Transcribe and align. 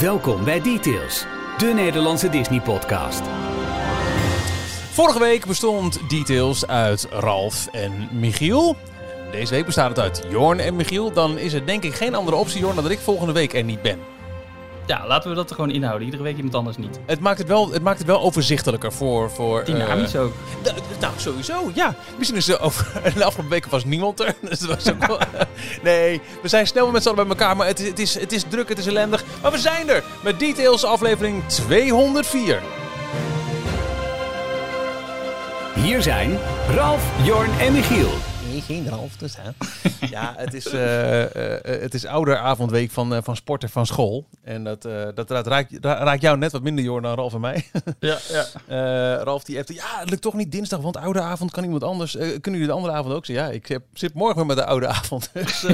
Welkom 0.00 0.44
bij 0.44 0.60
Details, 0.60 1.24
de 1.56 1.72
Nederlandse 1.74 2.28
Disney-podcast. 2.28 3.20
Vorige 4.90 5.18
week 5.18 5.46
bestond 5.46 6.00
Details 6.08 6.66
uit 6.66 7.06
Ralf 7.10 7.66
en 7.66 8.08
Michiel. 8.12 8.76
Deze 9.30 9.54
week 9.54 9.64
bestaat 9.64 9.88
het 9.88 9.98
uit 9.98 10.22
Jorn 10.30 10.60
en 10.60 10.76
Michiel. 10.76 11.12
Dan 11.12 11.38
is 11.38 11.52
er 11.52 11.66
denk 11.66 11.82
ik 11.84 11.94
geen 11.94 12.14
andere 12.14 12.36
optie, 12.36 12.60
Jorn, 12.60 12.76
dat 12.76 12.90
ik 12.90 12.98
volgende 12.98 13.32
week 13.32 13.54
er 13.54 13.64
niet 13.64 13.82
ben. 13.82 14.17
Ja, 14.88 15.06
laten 15.06 15.30
we 15.30 15.36
dat 15.36 15.48
er 15.48 15.54
gewoon 15.54 15.70
inhouden. 15.70 16.04
Iedere 16.04 16.22
week 16.22 16.36
iemand 16.36 16.54
anders 16.54 16.76
niet. 16.76 16.98
Het 17.06 17.20
maakt 17.20 17.38
het 17.38 17.48
wel, 17.48 17.72
het 17.72 17.82
maakt 17.82 17.98
het 17.98 18.06
wel 18.06 18.20
overzichtelijker 18.20 18.92
voor... 18.92 19.30
voor 19.30 19.64
Dynamisch 19.64 20.14
eh, 20.14 20.22
ook. 20.22 20.32
nou, 21.00 21.12
sowieso, 21.16 21.70
ja. 21.74 21.94
Misschien 22.16 22.38
is 22.38 22.48
er 22.48 22.60
over 22.60 22.92
de 23.02 23.24
afgelopen 23.24 23.48
weken 23.48 23.70
was 23.70 23.84
niemand 23.84 24.20
er. 24.20 24.34
Dus 24.48 24.58
dat 24.58 24.68
was 24.68 24.92
ook 24.92 25.06
wel, 25.06 25.18
nee, 25.82 26.20
we 26.42 26.48
zijn 26.48 26.66
snel 26.66 26.90
met 26.90 27.02
z'n 27.02 27.08
allen 27.08 27.28
bij 27.28 27.36
elkaar. 27.36 27.56
Maar 27.56 27.66
het 27.66 27.80
is, 27.80 27.88
het, 27.88 27.98
is, 27.98 28.14
het 28.14 28.32
is 28.32 28.44
druk, 28.48 28.68
het 28.68 28.78
is 28.78 28.86
ellendig. 28.86 29.24
Maar 29.42 29.52
we 29.52 29.58
zijn 29.58 29.88
er 29.88 30.04
met 30.22 30.38
Details 30.38 30.84
aflevering 30.84 31.44
204. 31.46 32.62
Hier 35.74 36.02
zijn 36.02 36.38
Ralf, 36.74 37.02
Jorn 37.22 37.50
en 37.58 37.72
Michiel. 37.72 38.10
Nee, 38.66 38.66
geen 38.82 38.88
Ralf 38.88 39.16
dus, 39.16 39.36
hè? 39.36 39.50
ja, 40.16 40.34
het 40.36 40.54
is, 40.54 40.66
eh, 40.66 41.54
eh, 41.54 41.80
het 41.80 41.94
is 41.94 42.06
ouderavondweek 42.06 42.90
van, 42.90 43.22
van 43.22 43.36
sport 43.36 43.62
en 43.62 43.68
van 43.68 43.86
school. 43.86 44.26
En 44.42 44.64
dat, 44.64 44.82
dat, 45.14 45.28
dat 45.28 45.46
raakt, 45.46 45.72
ra- 45.80 46.02
raakt 46.02 46.20
jou 46.22 46.38
net 46.38 46.52
wat 46.52 46.62
minder, 46.62 46.84
Jorn, 46.84 47.02
dan 47.02 47.14
Ralf 47.14 47.34
en 47.34 47.40
mij. 47.40 47.66
Ja, 48.00 48.18
ja. 48.28 49.16
Ralf 49.22 49.44
die 49.44 49.56
heeft, 49.56 49.74
ja, 49.74 49.98
het 50.00 50.10
lukt 50.10 50.22
toch 50.22 50.34
niet 50.34 50.52
dinsdag, 50.52 50.80
want 50.80 50.96
oude 50.96 51.20
avond 51.20 51.50
kan 51.50 51.64
iemand 51.64 51.84
anders. 51.84 52.12
Kunnen 52.12 52.40
jullie 52.42 52.66
de 52.66 52.72
andere 52.72 52.92
avond 52.94 53.14
ook? 53.14 53.26
Zeggen, 53.26 53.46
ja, 53.46 53.52
ik 53.52 53.66
heb, 53.66 53.82
zit 53.92 54.14
morgen 54.14 54.36
weer 54.36 54.46
met 54.46 54.56
de 54.56 54.64
oude 54.64 54.86
avond. 54.86 55.30
Dus, 55.32 55.66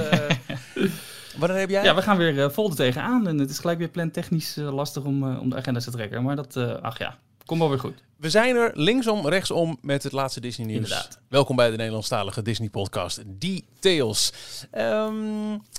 wanneer 1.37 1.59
heb 1.59 1.71
jij? 1.71 1.85
ja, 1.85 1.95
we 1.95 2.03
gaan 2.03 2.17
weer 2.17 2.43
eh, 2.45 2.51
vol 2.51 2.69
er 2.71 2.77
tegenaan. 2.77 3.29
En 3.29 3.39
het 3.39 3.51
is 3.51 3.59
gelijk 3.59 3.79
weer 3.79 3.89
plantechnisch 3.89 4.57
eh, 4.57 4.75
lastig 4.75 5.03
om, 5.05 5.39
om 5.39 5.51
de 5.51 5.57
agenda 5.57 5.81
te 5.81 5.91
trekken. 5.91 6.23
Maar 6.23 6.37
dat, 6.37 6.57
ach 6.83 6.99
ja, 6.99 7.17
komt 7.47 7.61
wel 7.61 7.69
weer 7.69 7.79
goed. 7.79 8.03
We 8.25 8.31
zijn 8.31 8.57
er 8.57 8.71
linksom, 8.75 9.29
rechtsom 9.29 9.79
met 9.81 10.03
het 10.03 10.13
laatste 10.13 10.41
Disney 10.41 10.67
nieuws. 10.67 10.83
Inderdaad. 10.83 11.21
Welkom 11.29 11.57
bij 11.57 11.71
de 11.71 11.77
Nederlandstalige 11.77 12.43
Disney 12.43 12.69
podcast 12.69 13.23
Details. 13.27 14.33
Ehm 14.71 15.15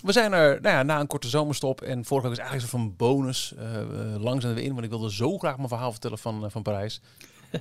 we 0.03 0.11
zijn 0.11 0.33
er 0.33 0.61
nou 0.61 0.75
ja, 0.75 0.83
na 0.83 0.99
een 0.99 1.07
korte 1.07 1.27
zomerstop 1.29 1.81
en 1.81 2.05
vorige 2.05 2.27
week 2.27 2.37
was 2.37 2.47
eigenlijk 2.47 2.73
een 2.73 2.79
soort 2.79 2.97
van 2.97 3.07
bonus. 3.07 3.53
eh 3.57 3.81
eh, 3.81 4.21
lang 4.21 4.41
zijn 4.41 4.53
we 4.53 4.63
in, 4.63 4.71
want 4.73 4.83
ik 4.83 4.89
wilde 4.89 5.11
zo 5.13 5.37
graag 5.37 5.57
mijn 5.57 5.67
verhaal 5.67 5.91
vertellen 5.91 6.17
van, 6.17 6.43
eh, 6.45 6.49
van 6.51 6.61
Parijs. 6.63 7.01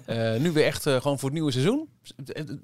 Eh, 0.05 0.36
nu 0.36 0.52
weer 0.52 0.64
echt 0.64 0.82
gewoon 0.82 1.18
voor 1.18 1.28
het 1.28 1.32
nieuwe 1.32 1.50
seizoen. 1.50 1.88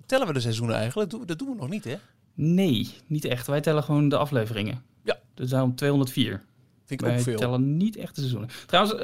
Tellen 0.07 0.27
we 0.27 0.33
de 0.33 0.41
seizoenen 0.41 0.77
eigenlijk? 0.77 1.11
Dat 1.27 1.39
doen, 1.39 1.49
we 1.49 1.55
nog 1.55 1.69
niet, 1.69 1.85
hè? 1.85 1.97
Nee, 2.35 2.91
niet 3.07 3.25
echt. 3.25 3.47
Wij 3.47 3.61
tellen 3.61 3.83
gewoon 3.83 4.09
de 4.09 4.17
afleveringen. 4.17 4.83
Ja. 5.03 5.19
Dus 5.35 5.51
daarom 5.51 5.75
204. 5.75 6.43
Vind 6.85 7.01
ik 7.01 7.07
Wij 7.07 7.17
ook 7.17 7.23
veel. 7.23 7.39
tellen 7.39 7.77
niet 7.77 7.97
echt 7.97 8.15
de 8.15 8.21
seizoenen. 8.21 8.49
Trouwens, 8.67 8.95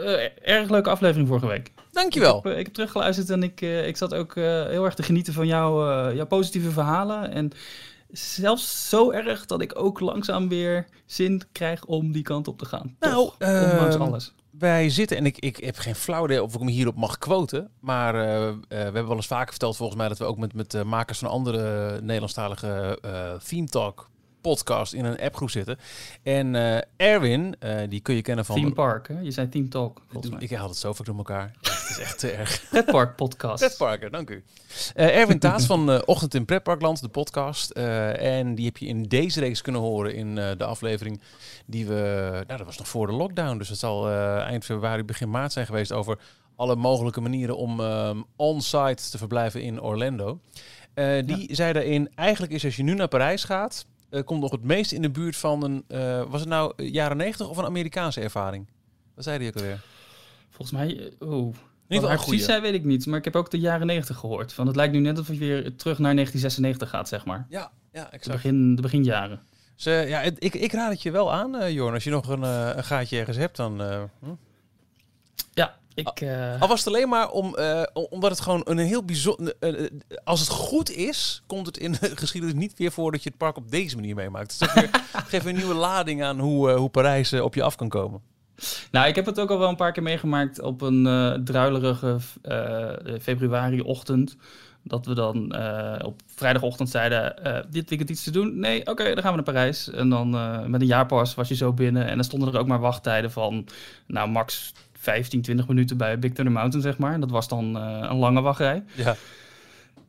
erg 0.42 0.70
leuke 0.70 0.90
aflevering 0.90 1.28
vorige 1.28 1.46
week. 1.46 1.72
Dankjewel. 1.96 2.36
Ik 2.36 2.42
heb, 2.42 2.52
eh, 2.52 2.58
ik 2.58 2.64
heb 2.64 2.74
teruggeluisterd 2.74 3.30
en 3.30 3.42
ik, 3.42 3.60
eh, 3.60 3.86
ik 3.86 3.96
zat 3.96 4.14
ook 4.14 4.36
eh, 4.36 4.44
heel 4.44 4.84
erg 4.84 4.94
te 4.94 5.02
genieten 5.02 5.32
van 5.32 5.46
jouw, 5.46 5.90
eh, 5.90 6.14
jouw 6.14 6.26
positieve 6.26 6.70
verhalen. 6.70 7.30
En 7.30 7.50
zelfs 8.10 8.88
zo 8.88 9.10
erg 9.10 9.46
dat 9.46 9.60
ik 9.60 9.78
ook 9.78 10.00
langzaam 10.00 10.48
weer 10.48 10.86
zin 11.06 11.42
krijg 11.52 11.84
om 11.84 12.12
die 12.12 12.22
kant 12.22 12.48
op 12.48 12.58
te 12.58 12.64
gaan. 12.64 12.96
Nou, 13.00 13.14
Toch, 13.14 13.34
ondanks 13.38 13.94
ehm, 13.94 14.02
alles. 14.02 14.34
Wij 14.50 14.90
zitten, 14.90 15.16
en 15.16 15.26
ik, 15.26 15.38
ik 15.38 15.56
heb 15.56 15.76
geen 15.76 15.94
flauw 15.94 16.24
idee 16.24 16.42
of 16.42 16.54
ik 16.54 16.58
hem 16.58 16.68
hierop 16.68 16.96
mag 16.96 17.18
quoten. 17.18 17.70
Maar 17.80 18.12
we 18.68 18.74
hebben 18.74 19.06
wel 19.06 19.16
eens 19.16 19.26
vaker 19.26 19.50
verteld 19.50 19.76
volgens 19.76 19.98
mij 19.98 20.08
dat 20.08 20.18
we 20.18 20.24
ook 20.24 20.38
met, 20.38 20.54
met 20.54 20.84
makers 20.84 21.18
van 21.18 21.28
andere 21.28 21.90
Nederlandstalige 22.00 22.98
Theme 23.44 23.68
Talk 23.68 24.08
podcast 24.46 24.92
in 24.92 25.04
een 25.04 25.20
appgroep 25.20 25.50
zitten. 25.50 25.78
En 26.22 26.54
eh, 26.54 26.78
Erwin, 26.96 27.56
eh, 27.58 27.78
die 27.88 28.00
kun 28.00 28.14
je 28.14 28.22
kennen 28.22 28.44
van... 28.44 28.56
Theme 28.56 28.72
Park, 28.72 29.08
hè? 29.08 29.20
Je 29.20 29.30
zei 29.30 29.48
Theme 29.48 29.68
Talk. 29.68 30.00
Ik 30.38 30.50
haal 30.50 30.68
het 30.68 30.76
zo 30.76 30.92
vaak 30.92 31.06
door 31.06 31.16
elkaar. 31.16 31.52
Het 31.86 31.96
is 31.96 31.98
echt 31.98 32.18
te 32.18 32.30
erg. 32.30 32.64
Pretpark 32.70 33.16
podcast. 33.16 33.64
Pretparker, 33.64 34.10
dank 34.10 34.30
u. 34.30 34.44
Eh, 34.94 35.16
Erwin 35.16 35.38
Taats 35.38 35.66
van 35.66 35.90
eh, 35.90 36.00
Ochtend 36.04 36.34
in 36.34 36.44
Pretparkland, 36.44 37.00
de 37.00 37.08
podcast. 37.08 37.70
Eh, 37.70 38.38
en 38.38 38.54
die 38.54 38.64
heb 38.64 38.76
je 38.76 38.86
in 38.86 39.02
deze 39.02 39.40
reeks 39.40 39.62
kunnen 39.62 39.80
horen 39.80 40.14
in 40.14 40.38
eh, 40.38 40.50
de 40.56 40.64
aflevering 40.64 41.20
die 41.66 41.86
we... 41.86 42.30
Nou, 42.46 42.58
dat 42.58 42.66
was 42.66 42.78
nog 42.78 42.88
voor 42.88 43.06
de 43.06 43.12
lockdown, 43.12 43.58
dus 43.58 43.68
het 43.68 43.78
zal 43.78 44.08
eh, 44.08 44.36
eind 44.36 44.64
februari, 44.64 45.04
begin 45.04 45.30
maart 45.30 45.52
zijn 45.52 45.66
geweest 45.66 45.92
over 45.92 46.18
alle 46.56 46.76
mogelijke 46.76 47.20
manieren 47.20 47.56
om 47.56 47.80
ehm, 47.80 48.22
on-site 48.36 49.10
te 49.10 49.18
verblijven 49.18 49.62
in 49.62 49.80
Orlando. 49.80 50.40
Eh, 50.94 51.26
die 51.26 51.54
zei 51.54 51.72
daarin, 51.72 52.10
eigenlijk 52.14 52.52
is 52.52 52.64
als 52.64 52.76
je 52.76 52.82
nu 52.82 52.94
naar 52.94 53.08
Parijs 53.08 53.44
gaat, 53.44 53.86
eh, 54.10 54.22
komt 54.24 54.40
nog 54.40 54.50
het 54.50 54.62
meest 54.62 54.92
in 54.92 55.02
de 55.02 55.10
buurt 55.10 55.36
van 55.36 55.64
een, 55.64 55.84
eh, 55.88 56.22
was 56.28 56.40
het 56.40 56.48
nou 56.48 56.82
jaren 56.84 57.16
90 57.16 57.48
of 57.48 57.56
een 57.56 57.64
Amerikaanse 57.64 58.20
ervaring? 58.20 58.66
Wat 59.14 59.24
zei 59.24 59.38
die 59.38 59.48
ook 59.48 59.56
alweer? 59.56 59.80
Volgens 60.50 60.78
mij, 60.78 61.10
eh, 61.20 61.28
oeh. 61.28 61.54
Niet 61.88 62.00
Wat 62.00 62.08
hij 62.10 62.18
precies 62.18 62.44
zei, 62.44 62.60
weet 62.60 62.74
ik 62.74 62.84
niet. 62.84 63.06
Maar 63.06 63.18
ik 63.18 63.24
heb 63.24 63.36
ook 63.36 63.50
de 63.50 63.58
jaren 63.58 63.86
90 63.86 64.16
gehoord. 64.16 64.52
Van 64.52 64.66
het 64.66 64.76
lijkt 64.76 64.92
nu 64.92 64.98
net 65.00 65.18
of 65.18 65.28
je 65.28 65.38
weer 65.38 65.62
terug 65.76 65.98
naar 65.98 66.14
1996 66.14 66.90
gaat, 66.90 67.08
zeg 67.08 67.24
maar. 67.24 67.46
Ja, 67.48 67.70
ja, 67.92 68.04
De, 68.04 68.10
exact. 68.10 68.42
begin, 68.42 68.74
de 68.74 68.82
beginjaren. 68.82 69.40
Dus, 69.76 69.86
eh, 69.86 70.08
ja, 70.08 70.20
ik, 70.20 70.54
ik 70.54 70.72
raad 70.72 70.90
het 70.90 71.02
je 71.02 71.10
wel 71.10 71.32
aan, 71.32 71.56
eh 71.56 71.70
Jorn. 71.72 71.94
Als 71.94 72.04
je 72.04 72.10
nog 72.10 72.28
een, 72.28 72.42
eh, 72.42 72.70
een 72.74 72.84
gaatje 72.84 73.18
ergens 73.18 73.36
hebt, 73.36 73.56
dan... 73.56 73.82
eh, 73.82 74.02
hm. 74.20 74.34
Ja, 75.52 75.76
ik... 75.96 76.20
eh, 76.20 76.60
Al 76.62 76.68
was 76.68 76.78
het 76.84 76.88
alleen 76.94 77.08
maar 77.08 77.30
om, 77.30 77.54
eh, 77.56 77.82
om- 77.92 78.06
omdat 78.10 78.30
het 78.30 78.40
gewoon 78.40 78.60
een 78.64 78.78
heel 78.78 79.04
bijzonder... 79.04 79.54
eh, 79.60 79.86
als 80.24 80.40
het 80.40 80.48
goed 80.48 80.90
is, 80.90 81.42
komt 81.46 81.66
het 81.66 81.78
in 81.78 81.92
de 81.92 82.10
geschiedenis 82.22 82.54
niet 82.56 82.78
weer 82.78 82.92
voor 82.92 83.12
dat 83.12 83.22
je 83.22 83.28
het 83.28 83.38
park 83.38 83.56
op 83.56 83.70
deze 83.70 83.94
manier 83.96 84.14
meemaakt. 84.14 84.48
Dus 84.48 84.58
dat 84.58 84.72
weer, 84.72 84.90
geeft 85.28 85.44
weer 85.44 85.52
een 85.52 85.58
nieuwe 85.58 85.74
lading 85.74 86.22
aan 86.22 86.38
hoe, 86.38 86.70
eh, 86.70 86.76
hoe 86.76 86.88
Parijs 86.88 87.32
op 87.32 87.54
je 87.54 87.62
af 87.62 87.76
kan 87.76 87.88
komen. 87.88 88.20
Nou, 88.90 89.08
ik 89.08 89.14
heb 89.14 89.26
het 89.26 89.40
ook 89.40 89.50
al 89.50 89.58
wel 89.58 89.68
een 89.68 89.76
paar 89.76 89.92
keer 89.92 90.02
meegemaakt 90.02 90.60
op 90.60 90.80
een 90.80 91.06
eh 91.06 91.32
druilerige 91.44 92.16
eh, 92.42 92.90
februari-ochtend. 93.20 94.36
Dat 94.82 95.06
we 95.06 95.14
dan 95.14 95.52
eh, 95.52 96.06
op 96.06 96.20
vrijdagochtend 96.34 96.90
zeiden, 96.90 97.44
eh, 97.44 97.62
dit 97.70 97.88
weekend 97.88 98.10
iets 98.10 98.22
te 98.24 98.30
doen? 98.30 98.58
Nee, 98.58 98.86
oké, 98.86 99.04
dan 99.04 99.22
gaan 99.22 99.30
we 99.30 99.36
naar 99.36 99.42
Parijs. 99.54 99.90
En 99.90 100.08
dan 100.08 100.34
eh, 100.34 100.64
met 100.64 100.80
een 100.80 100.86
jaarpas 100.86 101.34
was 101.34 101.48
je 101.48 101.54
zo 101.54 101.72
binnen. 101.72 102.06
En 102.06 102.14
dan 102.14 102.24
stonden 102.24 102.52
er 102.54 102.58
ook 102.60 102.66
maar 102.66 102.80
wachttijden 102.80 103.30
van, 103.30 103.66
nou, 104.06 104.28
max 104.28 104.72
15, 105.06 105.42
20 105.42 105.68
minuten 105.68 105.96
bij 105.96 106.18
Big 106.18 106.32
Thunder 106.32 106.54
Mountain, 106.54 106.82
zeg 106.82 106.98
maar. 106.98 107.20
Dat 107.20 107.30
was 107.30 107.48
dan 107.48 107.76
eh, 107.76 108.06
een 108.10 108.16
lange 108.16 108.40
wachtrij. 108.40 108.84
Ja. 108.94 109.16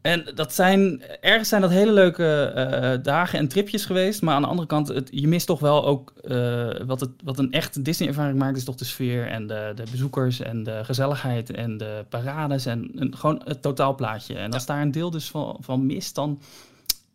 En 0.02 0.31
dat 0.35 0.53
zijn, 0.53 1.02
ergens 1.22 1.50
zijn 1.50 1.62
dat 1.62 1.69
hele 1.69 1.91
leuke 1.91 2.44
eh, 2.44 3.03
dagen 3.03 3.40
en 3.40 3.47
tripjes 3.47 3.85
geweest. 3.85 4.22
Maar 4.22 4.35
aan 4.35 4.41
de 4.41 4.47
andere 4.47 4.68
kant, 4.68 4.88
het, 4.88 5.09
je 5.12 5.28
mist 5.28 5.47
toch 5.47 5.59
wel 5.59 5.85
ook 5.85 6.13
eh, 6.24 6.69
wat, 6.85 7.00
het, 7.00 7.09
wat 7.24 7.40
een 7.40 7.52
echte 7.52 7.81
Disney-ervaring 7.81 8.40
maakt, 8.40 8.58
is 8.58 8.63
toch 8.63 8.75
de 8.75 8.85
sfeer 8.85 9.28
en 9.28 9.47
de, 9.47 9.72
de 9.75 9.84
bezoekers 9.91 10.40
en 10.40 10.63
de 10.63 10.81
gezelligheid 10.84 11.52
en 11.52 11.78
de 11.78 12.06
parades 12.09 12.66
en, 12.66 12.91
en 12.96 13.18
gewoon 13.18 13.41
het 13.46 13.62
totaalplaatje. 13.62 14.35
En 14.38 14.52
als 14.52 14.66
daar 14.66 14.81
een 14.81 14.91
deel 14.91 15.12
dus 15.12 15.29
van, 15.29 15.58
van 15.59 15.85
mist, 15.85 16.16
dan 16.16 16.41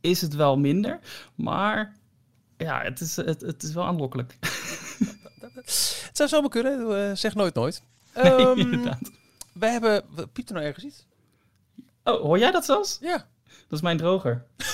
is 0.00 0.20
het 0.20 0.34
wel 0.34 0.58
minder. 0.58 0.98
Maar 1.34 1.92
ja, 2.56 2.82
het 2.82 3.00
is, 3.00 3.16
het, 3.16 3.40
het 3.40 3.62
is 3.62 3.72
wel 3.72 3.84
aanlokkelijk. 3.84 4.38
Het 5.64 6.10
zou 6.12 6.28
zomaar 6.28 6.50
kunnen, 6.50 7.08
eh, 7.10 7.16
zeg 7.16 7.34
nooit 7.34 7.54
nooit. 7.54 7.82
Nee, 8.14 8.24
Ehm, 8.32 8.58
inderdaad. 8.58 9.10
wij 9.52 9.70
hebben... 9.70 10.02
Piept 10.32 10.48
er 10.48 10.54
nou 10.54 10.66
ergens 10.66 10.84
iets? 10.84 11.06
Oh, 12.04 12.20
hoor 12.20 12.38
jij 12.38 12.50
dat 12.50 12.64
zelfs? 12.64 12.98
Ja. 13.00 13.16
Dat 13.46 13.78
is 13.78 13.80
mijn 13.80 13.96
droger. 13.96 14.44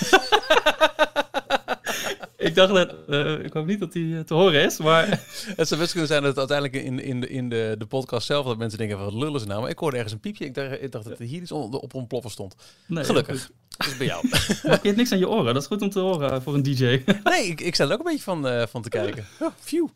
ik 2.36 2.54
dacht 2.54 2.72
dat, 2.74 2.94
eh, 3.08 3.44
ik 3.44 3.52
hoop 3.52 3.66
niet 3.66 3.80
dat 3.80 3.92
die 3.92 4.14
eh, 4.16 4.20
te 4.20 4.34
horen 4.34 4.62
is, 4.64 4.78
maar 4.78 5.06
Het 5.56 5.68
zou 5.68 5.80
best 5.80 5.90
kunnen 5.92 6.08
zijn 6.08 6.22
dat 6.22 6.36
het 6.36 6.50
uiteindelijk 6.50 6.84
in, 6.84 7.00
in, 7.02 7.20
de, 7.20 7.28
in 7.28 7.48
de, 7.48 7.74
de 7.78 7.86
podcast 7.86 8.26
zelf... 8.26 8.46
dat 8.46 8.58
mensen 8.58 8.78
denken, 8.78 8.98
wat 8.98 9.12
lullen 9.12 9.40
ze 9.40 9.46
nou? 9.46 9.60
Maar 9.60 9.70
ik 9.70 9.78
hoorde 9.78 9.96
ergens 9.96 10.14
een 10.14 10.20
piepje. 10.20 10.44
Ik 10.44 10.54
dacht, 10.54 10.82
ik 10.82 10.92
dacht 10.92 11.04
dat 11.04 11.18
er 11.18 11.24
hier 11.24 11.42
iets 11.42 11.52
on- 11.52 11.72
op 11.74 11.94
ontploffen 11.94 12.30
stond. 12.30 12.54
nee, 12.86 13.04
Gelukkig. 13.04 13.50
Dat 13.76 13.86
is 13.86 13.96
bij 13.96 14.06
jou. 14.06 14.28
Maar 14.28 14.58
je 14.62 14.68
hebt 14.82 14.96
niks 14.96 15.12
aan 15.12 15.18
je 15.18 15.28
oren. 15.28 15.54
Dat 15.54 15.62
is 15.62 15.68
goed 15.68 15.82
om 15.82 15.90
te 15.90 16.00
horen 16.00 16.42
voor 16.42 16.54
een 16.54 16.62
DJ. 16.62 17.02
Nee, 17.24 17.46
ik, 17.46 17.60
ik 17.60 17.74
sta 17.74 17.84
er 17.84 17.92
ook 17.92 17.98
een 17.98 18.04
beetje 18.04 18.22
van, 18.22 18.48
eh, 18.48 18.66
van 18.66 18.82
te 18.82 18.88
kijken. 18.88 19.26
Oh, 19.40 19.48
phew. 19.60 19.88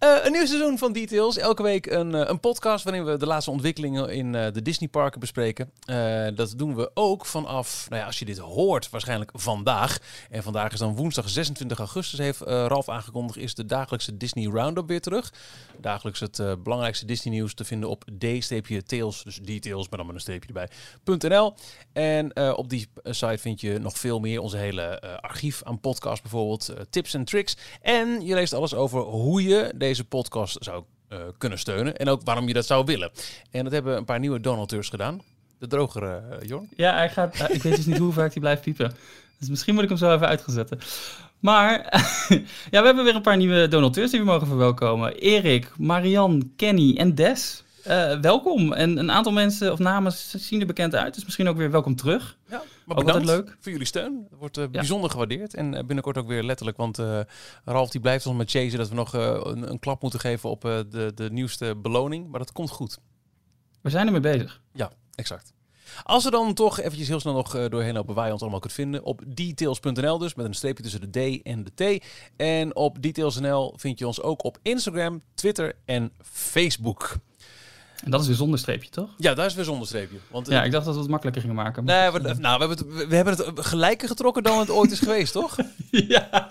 Eh, 0.00 0.16
een 0.22 0.32
nieuw 0.32 0.46
seizoen 0.46 0.78
van 0.78 0.92
Details. 0.92 1.36
Elke 1.36 1.62
week 1.62 1.86
een, 1.86 2.14
eh, 2.14 2.28
een 2.28 2.40
podcast 2.40 2.84
waarin 2.84 3.04
we 3.04 3.16
de 3.16 3.26
laatste 3.26 3.50
ontwikkelingen 3.50 4.08
in 4.08 4.34
eh, 4.34 4.52
de 4.52 4.62
Disney 4.62 4.88
parken 4.88 5.20
bespreken. 5.20 5.72
Dat 6.34 6.54
doen 6.56 6.74
we 6.74 6.90
ook 6.94 7.26
vanaf, 7.26 7.86
nou 7.88 8.00
ja, 8.00 8.06
als 8.06 8.18
je 8.18 8.24
dit 8.24 8.38
hoort, 8.38 8.90
waarschijnlijk 8.90 9.30
vandaag. 9.34 9.98
En 10.30 10.42
vandaag 10.42 10.72
is 10.72 10.78
dan 10.78 10.96
woensdag 10.96 11.28
26 11.28 11.78
augustus, 11.78 12.18
heeft 12.18 12.40
Ralf 12.40 12.88
aangekondigd, 12.88 13.38
is 13.38 13.54
de 13.54 13.66
dagelijkse 13.66 14.16
Disney 14.16 14.46
Roundup 14.46 14.88
weer 14.88 15.00
terug. 15.00 15.32
Dagelijks 15.80 16.20
het 16.20 16.62
belangrijkste 16.62 17.04
Disney 17.04 17.34
nieuws 17.34 17.54
te 17.54 17.64
vinden 17.64 17.88
op 17.88 18.04
d-tails, 18.18 19.22
dus 19.22 19.38
details, 19.42 19.88
maar 19.88 19.98
dan 19.98 20.06
met 20.06 20.14
een 20.14 20.20
streepje 20.20 20.48
erbij, 20.48 20.68
.nl. 21.28 21.54
En 21.92 22.56
op 22.56 22.68
die 22.68 22.88
site 23.04 23.38
vind 23.38 23.60
je 23.60 23.78
nog 23.78 23.98
veel 23.98 24.20
meer. 24.20 24.40
Onze 24.40 24.56
hele 24.56 25.00
archief 25.20 25.62
aan 25.64 25.80
podcasts 25.80 26.22
bijvoorbeeld, 26.22 26.72
tips 26.90 27.14
en 27.14 27.24
tricks. 27.24 27.56
En 27.82 28.26
je 28.26 28.34
leest 28.34 28.52
alles 28.52 28.74
over 28.74 29.00
hoe 29.00 29.42
je 29.42 29.72
podcast 29.98 30.56
zou 30.60 30.84
eh, 31.08 31.18
kunnen 31.38 31.58
steunen. 31.58 31.96
En 31.96 32.08
ook 32.08 32.20
waarom 32.24 32.46
je 32.46 32.52
dat 32.52 32.66
zou 32.66 32.84
willen. 32.84 33.10
En 33.50 33.64
dat 33.64 33.72
hebben 33.72 33.96
een 33.96 34.04
paar 34.04 34.18
nieuwe 34.18 34.40
donateurs 34.40 34.88
gedaan. 34.88 35.20
De 35.58 35.66
drogere, 35.66 36.22
eh, 36.30 36.48
Jorn. 36.48 36.68
Ja, 36.76 36.94
hij 36.94 37.10
gaat, 37.10 37.34
eh, 37.36 37.54
ik 37.54 37.62
weet 37.62 37.76
dus 37.76 37.86
niet 37.86 37.98
hoe 37.98 38.12
vaak 38.12 38.32
hij 38.32 38.40
blijft 38.40 38.62
piepen. 38.62 38.94
Dus 39.38 39.48
misschien 39.48 39.74
moet 39.74 39.82
ik 39.82 39.88
hem 39.88 39.98
zo 39.98 40.14
even 40.14 40.26
uitgezetten. 40.26 40.78
Maar 41.38 41.70
ja, 42.70 42.80
we 42.80 42.86
hebben 42.86 43.04
weer 43.04 43.14
een 43.14 43.22
paar 43.22 43.36
nieuwe 43.36 43.68
donateurs 43.68 44.10
die 44.10 44.20
we 44.20 44.26
mogen 44.26 44.46
verwelkomen. 44.46 45.14
Erik, 45.14 45.72
Marian, 45.78 46.52
Kenny 46.56 46.96
en 46.96 47.14
Des. 47.14 47.64
Uh, 47.86 48.20
welkom. 48.20 48.72
En 48.72 48.96
een 48.96 49.10
aantal 49.10 49.32
mensen 49.32 49.72
of 49.72 49.78
namen 49.78 50.12
zien 50.12 50.60
er 50.60 50.66
bekend 50.66 50.94
uit. 50.94 51.14
Dus 51.14 51.24
misschien 51.24 51.48
ook 51.48 51.56
weer 51.56 51.70
welkom 51.70 51.96
terug. 51.96 52.38
Ja, 52.48 52.62
maar 52.86 52.96
ook 52.96 53.04
bedankt 53.04 53.26
leuk. 53.26 53.56
voor 53.60 53.72
jullie 53.72 53.86
steun. 53.86 54.26
Dat 54.30 54.38
wordt 54.38 54.58
uh, 54.58 54.66
bijzonder 54.66 55.10
gewaardeerd. 55.10 55.54
En 55.54 55.72
uh, 55.72 55.78
binnenkort 55.78 56.18
ook 56.18 56.26
weer 56.26 56.42
letterlijk. 56.42 56.76
Want 56.76 56.98
Ralf 57.64 57.90
die 57.90 58.00
blijft 58.00 58.26
ons 58.26 58.36
met 58.36 58.50
chasen 58.50 58.78
dat 58.78 58.88
we 58.88 58.94
nog 58.94 59.12
een, 59.12 59.70
een, 59.70 59.78
klap 59.78 60.02
moeten 60.02 60.20
geven 60.20 60.50
op 60.50 60.60
de, 60.60 61.12
de 61.14 61.28
nieuwste 61.30 61.76
beloning. 61.76 62.28
Maar 62.28 62.38
dat 62.38 62.52
komt 62.52 62.70
goed. 62.70 62.98
We 63.80 63.90
zijn 63.90 64.06
ermee 64.06 64.20
bezig. 64.20 64.60
Ja, 64.72 64.90
exact. 65.14 65.52
Als 66.02 66.24
we 66.24 66.30
dan 66.30 66.54
toch 66.54 66.80
eventjes 66.80 67.08
heel 67.08 67.20
snel 67.20 67.34
nog 67.34 67.68
doorheen 67.68 67.94
lopen 67.94 68.14
waar 68.14 68.26
je 68.26 68.32
ons 68.32 68.40
allemaal 68.40 68.60
kunt 68.60 68.72
vinden. 68.72 69.04
Op 69.04 69.22
details.nl 69.26 70.18
dus, 70.18 70.34
met 70.34 70.46
een 70.46 70.54
streepje 70.54 70.82
tussen 70.82 71.12
de 71.12 71.38
D 71.38 71.42
en 71.42 71.64
de 71.64 71.98
T. 71.98 72.04
En 72.36 72.76
op 72.76 73.02
details.nl 73.02 73.74
vind 73.76 73.98
je 73.98 74.06
ons 74.06 74.22
ook 74.22 74.44
op 74.44 74.58
Instagram, 74.62 75.22
Twitter 75.34 75.76
en 75.84 76.12
Facebook. 76.22 77.18
En 78.04 78.10
dat 78.10 78.20
is 78.20 78.26
weer 78.26 78.36
zonder 78.36 78.58
streepje, 78.58 78.90
toch? 78.90 79.08
Ja, 79.16 79.34
daar 79.34 79.46
is 79.46 79.54
weer 79.54 79.64
zonder 79.64 79.86
streepje. 79.86 80.16
Want, 80.30 80.48
ja, 80.48 80.64
ik 80.64 80.72
dacht 80.72 80.84
dat 80.84 80.94
we 80.94 81.00
het 81.00 81.10
makkelijker 81.10 81.42
gingen 81.42 81.56
maken. 81.56 81.84
Nee, 81.84 82.10
we, 82.10 82.18
nou, 82.18 82.58
we 82.58 82.64
hebben, 82.64 82.68
het, 82.68 83.08
we 83.08 83.14
hebben 83.16 83.36
het 83.36 83.66
gelijker 83.66 84.08
getrokken 84.08 84.42
dan 84.42 84.58
het 84.58 84.70
ooit 84.70 84.90
is 84.90 84.98
geweest, 84.98 85.32
toch? 85.32 85.56
ja, 85.90 86.48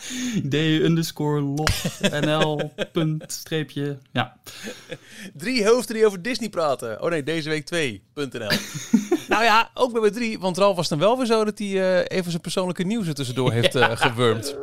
D 0.49 0.53
underscore 0.53 1.41
los 1.41 1.99
NL 2.21 2.71
punt 2.91 3.23
streepje, 3.31 3.97
ja. 4.11 4.37
Drie 5.33 5.65
hoofden 5.67 5.95
die 5.95 6.05
over 6.05 6.21
Disney 6.21 6.49
praten. 6.49 7.01
Oh 7.01 7.09
nee, 7.09 7.23
deze 7.23 7.49
week 7.49 7.65
twee, 7.65 8.03
.nl. 8.13 8.29
nou 9.29 9.43
ja, 9.43 9.69
ook 9.73 10.01
bij 10.01 10.11
drie, 10.11 10.39
want 10.39 10.57
Ralf 10.57 10.75
was 10.75 10.87
dan 10.87 10.99
wel 10.99 11.17
weer 11.17 11.25
zo 11.25 11.43
dat 11.43 11.59
hij 11.59 11.67
uh, 11.67 12.17
even 12.17 12.31
zijn 12.31 12.41
persoonlijke 12.41 12.83
nieuws 12.83 13.07
er 13.07 13.13
tussendoor 13.13 13.51
heeft 13.51 13.75
uh, 13.75 13.91
gewurmd. 13.93 14.55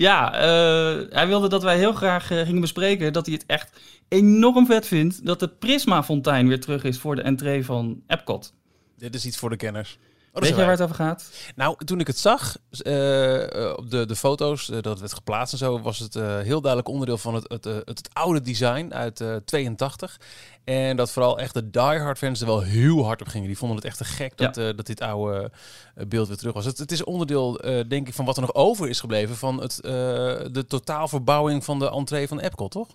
Ja, 0.00 0.34
uh, 0.34 1.06
hij 1.10 1.26
wilde 1.26 1.48
dat 1.48 1.62
wij 1.62 1.76
heel 1.76 1.92
graag 1.92 2.26
gingen 2.26 2.60
bespreken 2.60 3.12
dat 3.12 3.26
hij 3.26 3.34
het 3.34 3.46
echt 3.46 3.80
enorm 4.08 4.66
vet 4.66 4.86
vind 4.86 5.26
dat 5.26 5.40
de 5.40 5.48
Prisma-fontein 5.48 6.48
weer 6.48 6.60
terug 6.60 6.84
is 6.84 6.98
voor 6.98 7.16
de 7.16 7.22
entree 7.22 7.64
van 7.64 8.02
Epcot. 8.06 8.54
Dit 8.96 9.14
is 9.14 9.26
iets 9.26 9.36
voor 9.36 9.50
de 9.50 9.56
kenners. 9.56 9.98
Oh, 10.32 10.42
Weet 10.42 10.50
je 10.50 10.56
waar 10.56 10.70
het 10.70 10.82
over 10.82 10.94
gaat? 10.94 11.30
Nou, 11.56 11.76
toen 11.84 12.00
ik 12.00 12.06
het 12.06 12.18
zag 12.18 12.56
uh, 12.70 13.72
op 13.76 13.90
de, 13.90 14.04
de 14.06 14.16
foto's, 14.16 14.68
uh, 14.68 14.80
dat 14.80 15.00
werd 15.00 15.12
geplaatst 15.12 15.52
en 15.52 15.58
zo, 15.58 15.80
was 15.80 15.98
het 15.98 16.14
uh, 16.14 16.38
heel 16.38 16.60
duidelijk 16.60 16.88
onderdeel 16.88 17.18
van 17.18 17.34
het, 17.34 17.48
het, 17.48 17.64
het, 17.64 17.86
het 17.86 18.08
oude 18.12 18.40
design 18.40 18.92
uit 18.92 19.24
82. 19.44 20.20
En 20.64 20.96
dat 20.96 21.10
vooral 21.10 21.38
echt 21.38 21.54
de 21.54 21.70
diehard 21.70 22.18
fans 22.18 22.40
er 22.40 22.46
wel 22.46 22.60
heel 22.60 23.04
hard 23.04 23.20
op 23.20 23.28
gingen. 23.28 23.46
Die 23.46 23.58
vonden 23.58 23.76
het 23.76 23.86
echt 23.86 23.96
te 23.96 24.04
gek 24.04 24.36
dat, 24.36 24.56
ja. 24.56 24.72
dat 24.72 24.86
dit 24.86 25.00
oude 25.00 25.50
beeld 26.08 26.28
weer 26.28 26.36
terug 26.36 26.54
was. 26.54 26.64
Het, 26.64 26.78
het 26.78 26.92
is 26.92 27.04
onderdeel, 27.04 27.60
denk 27.88 28.08
ik, 28.08 28.14
van 28.14 28.24
wat 28.24 28.36
er 28.36 28.42
nog 28.42 28.54
over 28.54 28.88
is 28.88 29.00
gebleven 29.00 29.36
van 29.36 29.60
het, 29.60 29.78
de 30.52 30.64
totaalverbouwing 30.68 31.64
van 31.64 31.78
de 31.78 31.90
entree 31.90 32.28
van 32.28 32.40
Epcot, 32.40 32.70
toch? 32.70 32.88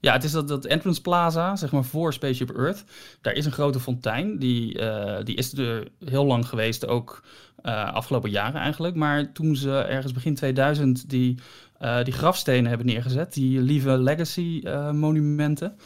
Ja, 0.00 0.12
het 0.12 0.24
is 0.24 0.32
dat, 0.32 0.48
dat 0.48 0.64
Entrance 0.64 1.00
Plaza, 1.00 1.56
zeg 1.56 1.72
maar 1.72 1.84
voor 1.84 2.12
Spaceship 2.12 2.56
Earth. 2.56 2.84
Daar 3.20 3.32
is 3.32 3.46
een 3.46 3.52
grote 3.52 3.80
fontein. 3.80 4.38
Die, 4.38 4.80
uh, 4.80 5.16
die 5.24 5.36
is 5.36 5.52
er 5.52 5.88
heel 6.04 6.24
lang 6.24 6.48
geweest, 6.48 6.86
ook 6.86 7.22
uh, 7.62 7.92
afgelopen 7.92 8.30
jaren 8.30 8.60
eigenlijk. 8.60 8.94
Maar 8.94 9.32
toen 9.32 9.56
ze 9.56 9.78
ergens 9.78 10.12
begin 10.12 10.34
2000 10.34 11.10
die, 11.10 11.38
uh, 11.80 12.04
die 12.04 12.12
grafstenen 12.12 12.66
hebben 12.66 12.86
neergezet, 12.86 13.34
die 13.34 13.60
lieve 13.60 13.98
legacy 13.98 14.62
monumenten. 14.92 15.76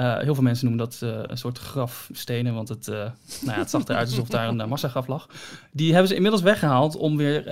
Uh, 0.00 0.18
heel 0.18 0.34
veel 0.34 0.42
mensen 0.42 0.66
noemen 0.66 0.86
dat 0.86 1.00
uh, 1.02 1.18
een 1.26 1.38
soort 1.38 1.58
grafstenen, 1.58 2.54
want 2.54 2.68
het, 2.68 2.88
uh, 2.88 2.94
nou 2.94 3.12
ja, 3.44 3.58
het 3.58 3.70
zag 3.70 3.84
eruit 3.84 4.08
alsof 4.08 4.28
daar 4.28 4.48
een 4.48 4.68
massagraf 4.68 5.06
lag. 5.06 5.28
Die 5.72 5.90
hebben 5.90 6.08
ze 6.08 6.14
inmiddels 6.14 6.42
weggehaald 6.42 6.96
om 6.96 7.16
weer 7.16 7.50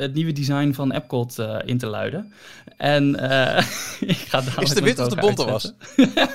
het 0.00 0.14
nieuwe 0.14 0.32
design 0.32 0.72
van 0.72 0.92
Epcot 0.92 1.38
in 1.64 1.78
te 1.78 1.86
luiden. 1.86 2.32
En 2.76 3.14
ik 4.00 4.16
ga 4.16 4.42
Is 4.60 4.70
de 4.70 4.80
wit 4.80 4.98
of 4.98 5.08
de 5.08 5.20
bonte 5.20 5.44
was? 5.44 5.72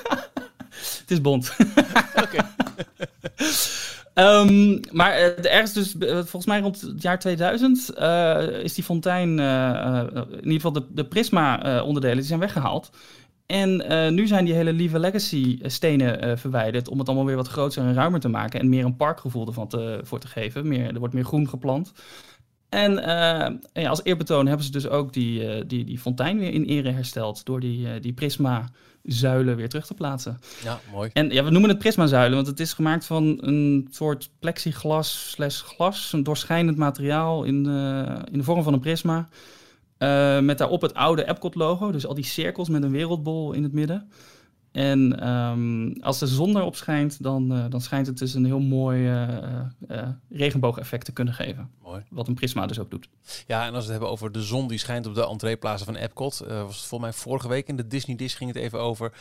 het 0.99 1.05
is 1.07 1.21
bont. 1.21 1.55
Oké. 2.23 2.45
Um, 4.13 4.79
maar 4.91 5.13
ergens 5.41 5.73
dus, 5.73 5.95
volgens 5.99 6.45
mij 6.45 6.59
rond 6.59 6.81
het 6.81 7.01
jaar 7.01 7.19
2000, 7.19 7.93
is 8.63 8.73
die 8.73 8.83
fontein, 8.83 9.39
in 9.39 10.37
ieder 10.37 10.51
geval 10.53 10.71
de, 10.71 10.85
de 10.89 11.05
Prisma-onderdelen, 11.05 12.17
die 12.17 12.25
zijn 12.25 12.39
weggehaald. 12.39 12.89
En 13.51 13.91
uh, 13.91 14.09
nu 14.09 14.27
zijn 14.27 14.45
die 14.45 14.53
hele 14.53 14.73
lieve 14.73 14.99
legacy 14.99 15.59
stenen 15.61 16.27
uh, 16.27 16.35
verwijderd 16.35 16.89
om 16.89 16.99
het 16.99 17.07
allemaal 17.07 17.25
weer 17.25 17.35
wat 17.35 17.47
groter 17.47 17.83
en 17.83 17.93
ruimer 17.93 18.19
te 18.19 18.27
maken 18.27 18.59
en 18.59 18.69
meer 18.69 18.85
een 18.85 18.95
parkgevoel 18.95 19.47
ervan 19.47 19.67
te, 19.67 19.99
voor 20.03 20.19
te 20.19 20.27
geven. 20.27 20.67
Meer, 20.67 20.93
er 20.93 20.99
wordt 20.99 21.13
meer 21.13 21.25
groen 21.25 21.49
geplant. 21.49 21.93
En, 22.69 22.91
uh, 22.91 23.83
ja, 23.83 23.89
als 23.89 24.03
eerbetoon 24.03 24.47
hebben 24.47 24.65
ze 24.65 24.71
dus 24.71 24.87
ook 24.87 25.13
die, 25.13 25.65
die, 25.65 25.85
die 25.85 25.99
fontein 25.99 26.39
weer 26.39 26.53
in 26.53 26.63
ere 26.63 26.91
hersteld 26.91 27.45
door 27.45 27.59
die, 27.59 27.99
die 27.99 28.13
prisma 28.13 28.69
zuilen 29.03 29.55
weer 29.55 29.69
terug 29.69 29.85
te 29.85 29.93
plaatsen. 29.93 30.39
Ja, 30.63 30.79
mooi. 30.91 31.09
En 31.13 31.29
ja, 31.29 31.43
we 31.43 31.49
noemen 31.49 31.69
het 31.69 31.79
prisma-zuilen, 31.79 32.35
want 32.35 32.47
het 32.47 32.59
is 32.59 32.73
gemaakt 32.73 33.05
van 33.05 33.37
een 33.41 33.87
soort 33.91 34.29
plexiglas 34.39 35.31
slash 35.31 35.61
glas, 35.61 36.13
een 36.13 36.23
doorschijnend 36.23 36.77
materiaal 36.77 37.43
in 37.43 37.55
in 38.31 38.37
de 38.37 38.43
vorm 38.43 38.63
van 38.63 38.73
een 38.73 38.79
prisma. 38.79 39.29
Uh, 40.01 40.39
met 40.39 40.57
daarop 40.57 40.81
het 40.81 40.93
oude 40.93 41.27
Epcot-logo. 41.27 41.91
Dus 41.91 42.05
al 42.05 42.13
die 42.13 42.23
cirkels 42.23 42.69
met 42.69 42.83
een 42.83 42.91
wereldbol 42.91 43.53
in 43.53 43.63
het 43.63 43.73
midden. 43.73 44.11
En 44.71 45.29
um, 45.29 45.95
als 46.01 46.19
de 46.19 46.27
zon 46.27 46.57
erop 46.57 46.75
schijnt, 46.75 47.23
dan, 47.23 47.57
uh, 47.57 47.65
dan 47.69 47.81
schijnt 47.81 48.07
het 48.07 48.17
dus 48.17 48.33
een 48.33 48.45
heel 48.45 48.59
mooi 48.59 49.09
uh, 49.09 50.07
regenboogeffect 50.29 51.05
te 51.05 51.11
kunnen 51.11 51.33
geven. 51.33 51.69
Mooi. 51.83 52.03
Wat 52.09 52.27
een 52.27 52.33
prisma 52.33 52.65
dus 52.65 52.79
ook 52.79 52.91
doet. 52.91 53.09
Ja, 53.47 53.65
en 53.65 53.73
als 53.73 53.73
we 53.73 53.79
het 53.79 53.89
hebben 53.91 54.09
over 54.09 54.31
de 54.31 54.41
zon 54.41 54.67
die 54.67 54.77
schijnt 54.77 55.07
op 55.07 55.15
de 55.15 55.27
entreeplaatsen 55.27 55.85
van 55.85 55.95
Epcot. 55.95 56.37
was 56.37 56.47
het 56.47 56.85
volgens 56.85 56.99
mij 56.99 57.13
vorige 57.13 57.47
week 57.47 57.67
in 57.67 57.75
de 57.75 57.87
Disney 57.87 58.15
Dish 58.15 58.37
ging 58.37 58.53
het 58.53 58.63
even 58.63 58.79
over 58.79 59.13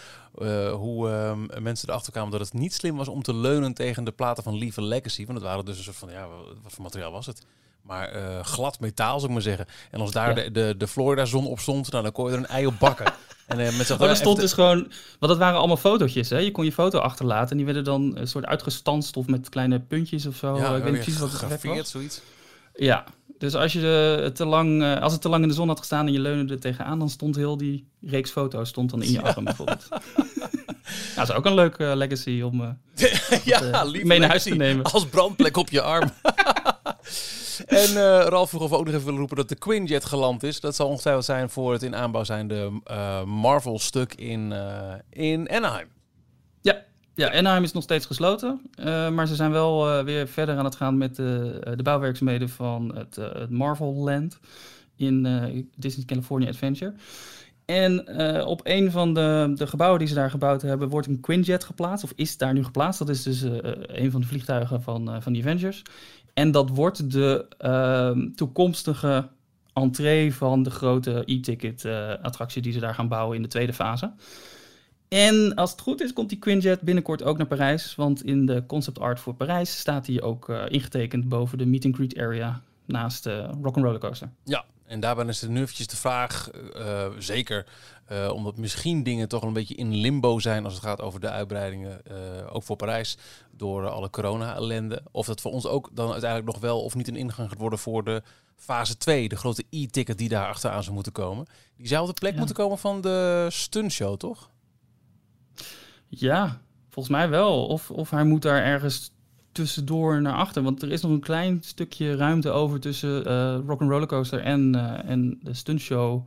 hoe 0.73 1.09
ehm, 1.09 1.62
mensen 1.62 1.88
erachter 1.88 2.12
kwamen 2.12 2.31
dat 2.31 2.41
het 2.41 2.53
niet 2.53 2.75
slim 2.75 2.97
was 2.97 3.09
om 3.09 3.23
te 3.23 3.35
leunen 3.35 3.75
tegen 3.75 4.05
de 4.05 4.12
platen 4.12 4.43
van 4.43 4.55
Lieve 4.55 4.82
Legacy. 4.82 5.27
Want 5.27 5.38
het 5.38 5.47
waren 5.47 5.65
dus 5.65 5.77
een 5.77 5.85
soort 5.85 5.97
van, 5.97 6.11
ja, 6.11 6.27
wat 6.62 6.73
voor 6.73 6.82
materiaal 6.82 7.12
was 7.12 7.27
het? 7.27 7.47
Maar 7.90 8.16
uh, 8.16 8.44
glad 8.44 8.81
metaal, 8.81 9.14
zou 9.14 9.26
ik 9.26 9.32
maar 9.32 9.42
zeggen. 9.42 9.66
En 9.90 10.00
als 10.00 10.10
daar 10.10 10.34
de, 10.34 10.50
de, 10.50 10.75
de 10.78 10.88
Florida-zon 10.88 11.46
op 11.46 11.58
stond, 11.58 11.90
nou, 11.90 12.02
dan 12.02 12.12
kon 12.12 12.26
je 12.26 12.32
er 12.32 12.38
een 12.38 12.46
ei 12.46 12.66
op 12.66 12.78
bakken. 12.78 13.06
en, 13.46 13.60
uh, 13.60 13.76
met 13.78 13.90
oh, 13.90 14.08
er 14.08 14.16
stond 14.16 14.40
dus 14.40 14.52
gewoon... 14.52 14.78
Want 15.19 15.32
dat 15.32 15.38
waren 15.38 15.58
allemaal 15.58 15.76
fotootjes, 15.76 16.31
hè? 16.31 16.38
Je 16.38 16.50
kon 16.50 16.64
je 16.64 16.72
foto 16.72 16.98
achterlaten 16.98 17.50
en 17.50 17.56
die 17.56 17.64
werden 17.64 17.84
dan 17.84 18.16
een 18.16 18.28
soort 18.28 18.46
uitgestanst 18.46 19.16
of 19.16 19.26
met 19.26 19.48
kleine 19.48 19.81
puntjes 19.81 20.26
of 20.26 20.37
zo. 20.37 20.56
Ja, 20.56 20.76
ik 20.76 20.82
weet 20.82 20.92
niet 20.92 21.02
precies 21.02 21.20
wat 21.20 21.40
het 21.40 21.64
was. 21.64 21.90
zoiets. 21.90 22.20
Ja, 22.75 23.04
dus 23.38 23.54
als, 23.54 23.72
je 23.72 24.31
te 24.34 24.44
lang, 24.44 24.98
als 25.00 25.12
het 25.12 25.22
te 25.22 25.28
lang 25.28 25.43
in 25.43 25.48
de 25.48 25.54
zon 25.54 25.69
had 25.69 25.78
gestaan 25.78 26.06
en 26.06 26.12
je 26.12 26.20
leunde 26.20 26.54
er 26.54 26.60
tegenaan, 26.60 26.98
dan 26.98 27.10
stond 27.10 27.36
heel 27.36 27.56
die 27.56 27.86
reeks 28.00 28.31
foto's 28.31 28.69
stond 28.69 28.90
dan 28.90 29.02
in 29.02 29.12
je 29.12 29.22
arm 29.22 29.44
bijvoorbeeld. 29.44 29.88
Ja, 30.91 31.17
dat 31.17 31.29
is 31.29 31.34
ook 31.34 31.46
een 31.46 31.55
leuke 31.55 31.96
legacy 31.96 32.41
om 32.41 32.79
ja, 33.44 33.84
mee 34.03 34.19
naar 34.19 34.29
huis 34.29 34.43
te 34.43 34.55
nemen. 34.55 34.84
Als 34.84 35.06
brandplek 35.06 35.56
op 35.56 35.70
je 35.70 35.81
arm. 35.81 36.10
En 37.70 37.91
uh, 37.91 38.24
Ralf 38.29 38.48
vroeg 38.48 38.62
of 38.62 38.70
we 38.70 38.77
ook 38.77 38.84
nog 38.84 38.94
even 38.94 39.05
willen 39.05 39.19
roepen 39.19 39.36
dat 39.36 39.48
de 39.48 39.55
Quinjet 39.55 40.05
geland 40.05 40.43
is. 40.43 40.60
Dat 40.60 40.77
zal 40.77 40.89
ongetwijfeld 40.89 41.24
zijn 41.24 41.50
voor 41.50 41.72
het 41.72 41.82
in 41.82 41.96
aanbouw 41.96 42.24
zijnde 42.24 42.81
uh, 42.91 43.24
Marvel-stuk 43.24 44.15
in, 44.15 44.50
uh, 44.50 44.94
in 45.10 45.50
Anaheim. 45.50 45.89
Ja, 46.60 46.82
ja, 47.15 47.32
Anaheim 47.32 47.62
is 47.62 47.72
nog 47.72 47.82
steeds 47.82 48.06
gesloten. 48.06 48.60
maar 49.15 49.27
ze 49.27 49.34
zijn 49.34 49.50
wel 49.50 50.05
weer 50.05 50.29
verder 50.29 50.56
aan 50.56 50.65
het 50.65 50.74
gaan 50.74 50.98
met 50.98 51.17
de, 51.17 51.60
de 51.77 51.82
bouwwerkzaamheden 51.82 52.48
van 52.48 52.94
het, 52.94 53.17
het 53.17 53.50
Marvel 53.50 53.94
Land 53.94 54.39
in 54.96 55.70
Disney 55.77 56.05
California 56.05 56.48
Adventure. 56.48 56.94
En 57.65 58.17
op 58.46 58.60
een 58.65 58.91
van 58.91 59.15
de, 59.15 59.53
de 59.55 59.67
gebouwen 59.67 59.98
die 59.98 60.08
ze 60.08 60.15
daar 60.15 60.31
gebouwd 60.31 60.62
hebben, 60.62 60.89
wordt 60.89 61.06
een 61.06 61.20
Quinjet 61.20 61.65
geplaatst. 61.65 62.05
Of 62.05 62.12
is 62.15 62.36
daar 62.36 62.53
nu 62.53 62.65
geplaatst. 62.65 62.98
Dat 62.98 63.08
is 63.08 63.22
dus 63.22 63.43
een 63.82 64.10
van 64.10 64.20
de 64.20 64.27
vliegtuigen 64.27 64.82
van, 64.82 65.15
uh, 65.15 65.20
van 65.20 65.32
de 65.32 65.39
Avengers. 65.39 65.82
En 66.41 66.51
dat 66.51 66.69
wordt 66.69 67.11
de 67.13 67.47
uh, 67.61 68.35
toekomstige 68.35 69.29
entree 69.73 70.35
van 70.35 70.63
de 70.63 70.70
grote 70.70 71.23
e-ticket 71.27 71.85
uh, 71.85 72.13
attractie 72.23 72.63
die 72.63 72.73
ze 72.73 72.81
daar 72.81 72.94
gaan 72.94 73.09
bouwen 73.09 73.37
in 73.37 73.43
de 73.43 73.49
tweede 73.49 73.73
fase. 73.73 74.13
En 75.09 75.55
als 75.55 75.70
het 75.70 75.81
goed 75.81 76.03
is, 76.03 76.13
komt 76.13 76.29
die 76.29 76.39
Quinjet 76.39 76.81
binnenkort 76.81 77.23
ook 77.23 77.37
naar 77.37 77.47
Parijs. 77.47 77.94
Want 77.94 78.25
in 78.25 78.47
de 78.47 78.67
concept 78.67 78.99
art 78.99 79.20
voor 79.20 79.35
Parijs 79.35 79.79
staat 79.79 80.06
hij 80.06 80.23
ook 80.23 80.49
uh, 80.49 80.63
ingetekend 80.69 81.29
boven 81.29 81.59
de 81.59 81.67
meet 81.67 81.85
and 81.85 81.94
greet 81.94 82.19
area 82.19 82.63
naast 82.85 83.25
de 83.25 83.49
Rock'n'Roller 83.63 84.01
Coaster. 84.01 84.31
Ja, 84.44 84.65
en 84.91 85.01
daarbij 85.01 85.27
is 85.27 85.43
er 85.43 85.49
nu 85.49 85.61
eventjes 85.61 85.87
de 85.87 85.97
vraag, 85.97 86.51
uh, 86.77 87.06
zeker 87.19 87.67
uh, 88.13 88.31
omdat 88.32 88.56
misschien 88.56 89.03
dingen 89.03 89.29
toch 89.29 89.43
een 89.43 89.53
beetje 89.53 89.75
in 89.75 89.94
limbo 89.94 90.39
zijn 90.39 90.65
als 90.65 90.75
het 90.75 90.82
gaat 90.82 91.01
over 91.01 91.20
de 91.20 91.31
uitbreidingen, 91.31 92.01
uh, 92.11 92.55
ook 92.55 92.63
voor 92.63 92.77
Parijs, 92.77 93.17
door 93.51 93.89
alle 93.89 94.11
corona-ellende. 94.11 95.03
Of 95.11 95.27
dat 95.27 95.41
voor 95.41 95.53
ons 95.53 95.67
ook 95.67 95.91
dan 95.93 96.11
uiteindelijk 96.11 96.53
nog 96.53 96.61
wel 96.61 96.82
of 96.82 96.94
niet 96.94 97.09
een 97.09 97.17
ingang 97.17 97.49
gaat 97.49 97.59
worden 97.59 97.79
voor 97.79 98.05
de 98.05 98.23
fase 98.56 98.97
2, 98.97 99.29
de 99.29 99.37
grote 99.37 99.65
e-ticket 99.70 100.19
die 100.19 100.29
daar 100.29 100.49
achteraan 100.49 100.82
zou 100.82 100.94
moeten 100.94 101.13
komen. 101.13 101.47
Die 101.77 101.87
zou 101.87 102.01
op 102.01 102.09
de 102.09 102.20
plek 102.20 102.32
ja. 102.32 102.39
moeten 102.39 102.56
komen 102.56 102.79
van 102.79 103.01
de 103.01 103.47
stuntshow, 103.51 104.17
toch? 104.17 104.51
Ja, 106.09 106.61
volgens 106.89 107.15
mij 107.15 107.29
wel. 107.29 107.67
Of, 107.67 107.91
of 107.91 108.11
hij 108.11 108.25
moet 108.25 108.43
daar 108.43 108.63
ergens 108.63 109.11
tussendoor 109.64 110.22
naar 110.22 110.34
achter. 110.34 110.62
Want 110.62 110.82
er 110.82 110.93
is 110.93 111.00
nog 111.00 111.10
een 111.10 111.20
klein 111.20 111.58
stukje 111.62 112.17
ruimte 112.17 112.50
over 112.50 112.81
tussen 112.81 113.29
uh, 113.29 113.58
Rock 113.67 113.81
and 113.81 113.90
Roller 113.90 114.06
Coaster 114.06 114.40
en, 114.40 114.74
en 115.06 115.38
de 115.43 115.55
stuntshow. 115.55 116.26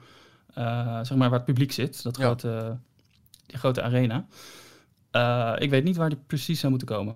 zeg 1.01 1.15
maar 1.15 1.29
waar 1.29 1.39
het 1.39 1.45
publiek 1.45 1.71
zit. 1.71 2.03
Dat 2.03 2.17
grote, 2.17 2.77
die 3.45 3.57
grote 3.57 3.81
arena. 3.81 4.25
ik 5.59 5.69
weet 5.69 5.83
niet 5.83 5.95
waar 5.95 6.09
die 6.09 6.19
precies 6.27 6.59
zou 6.59 6.69
moeten 6.69 6.89
komen. 6.89 7.15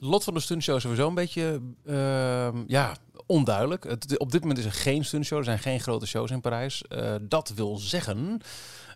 Lot 0.00 0.24
van 0.24 0.34
de 0.34 0.40
stuntshow 0.40 0.76
is 0.76 0.82
sowieso 0.82 1.08
een 1.08 1.14
beetje 1.14 1.60
ehm, 1.86 2.56
ja, 2.66 2.96
onduidelijk. 3.26 3.84
Het, 3.84 4.18
op 4.18 4.32
dit 4.32 4.40
moment 4.40 4.58
is 4.58 4.64
er 4.64 4.72
geen 4.72 5.04
stuntshow. 5.04 5.38
Er 5.38 5.44
zijn 5.44 5.58
geen 5.58 5.80
grote 5.80 6.06
shows 6.06 6.30
in 6.30 6.40
Parijs. 6.40 6.82
dat 7.28 7.52
wil 7.54 7.76
zeggen 7.76 8.40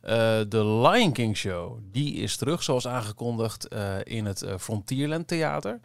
uh, 0.04 0.40
de 0.48 0.64
Lion 0.64 1.12
King 1.12 1.36
Show, 1.36 1.78
die 1.90 2.14
is 2.14 2.36
terug, 2.36 2.62
zoals 2.62 2.86
aangekondigd, 2.86 3.72
uh, 3.72 3.94
in 4.04 4.26
het 4.26 4.42
uh, 4.42 4.54
Frontierland 4.58 5.28
Theater. 5.28 5.80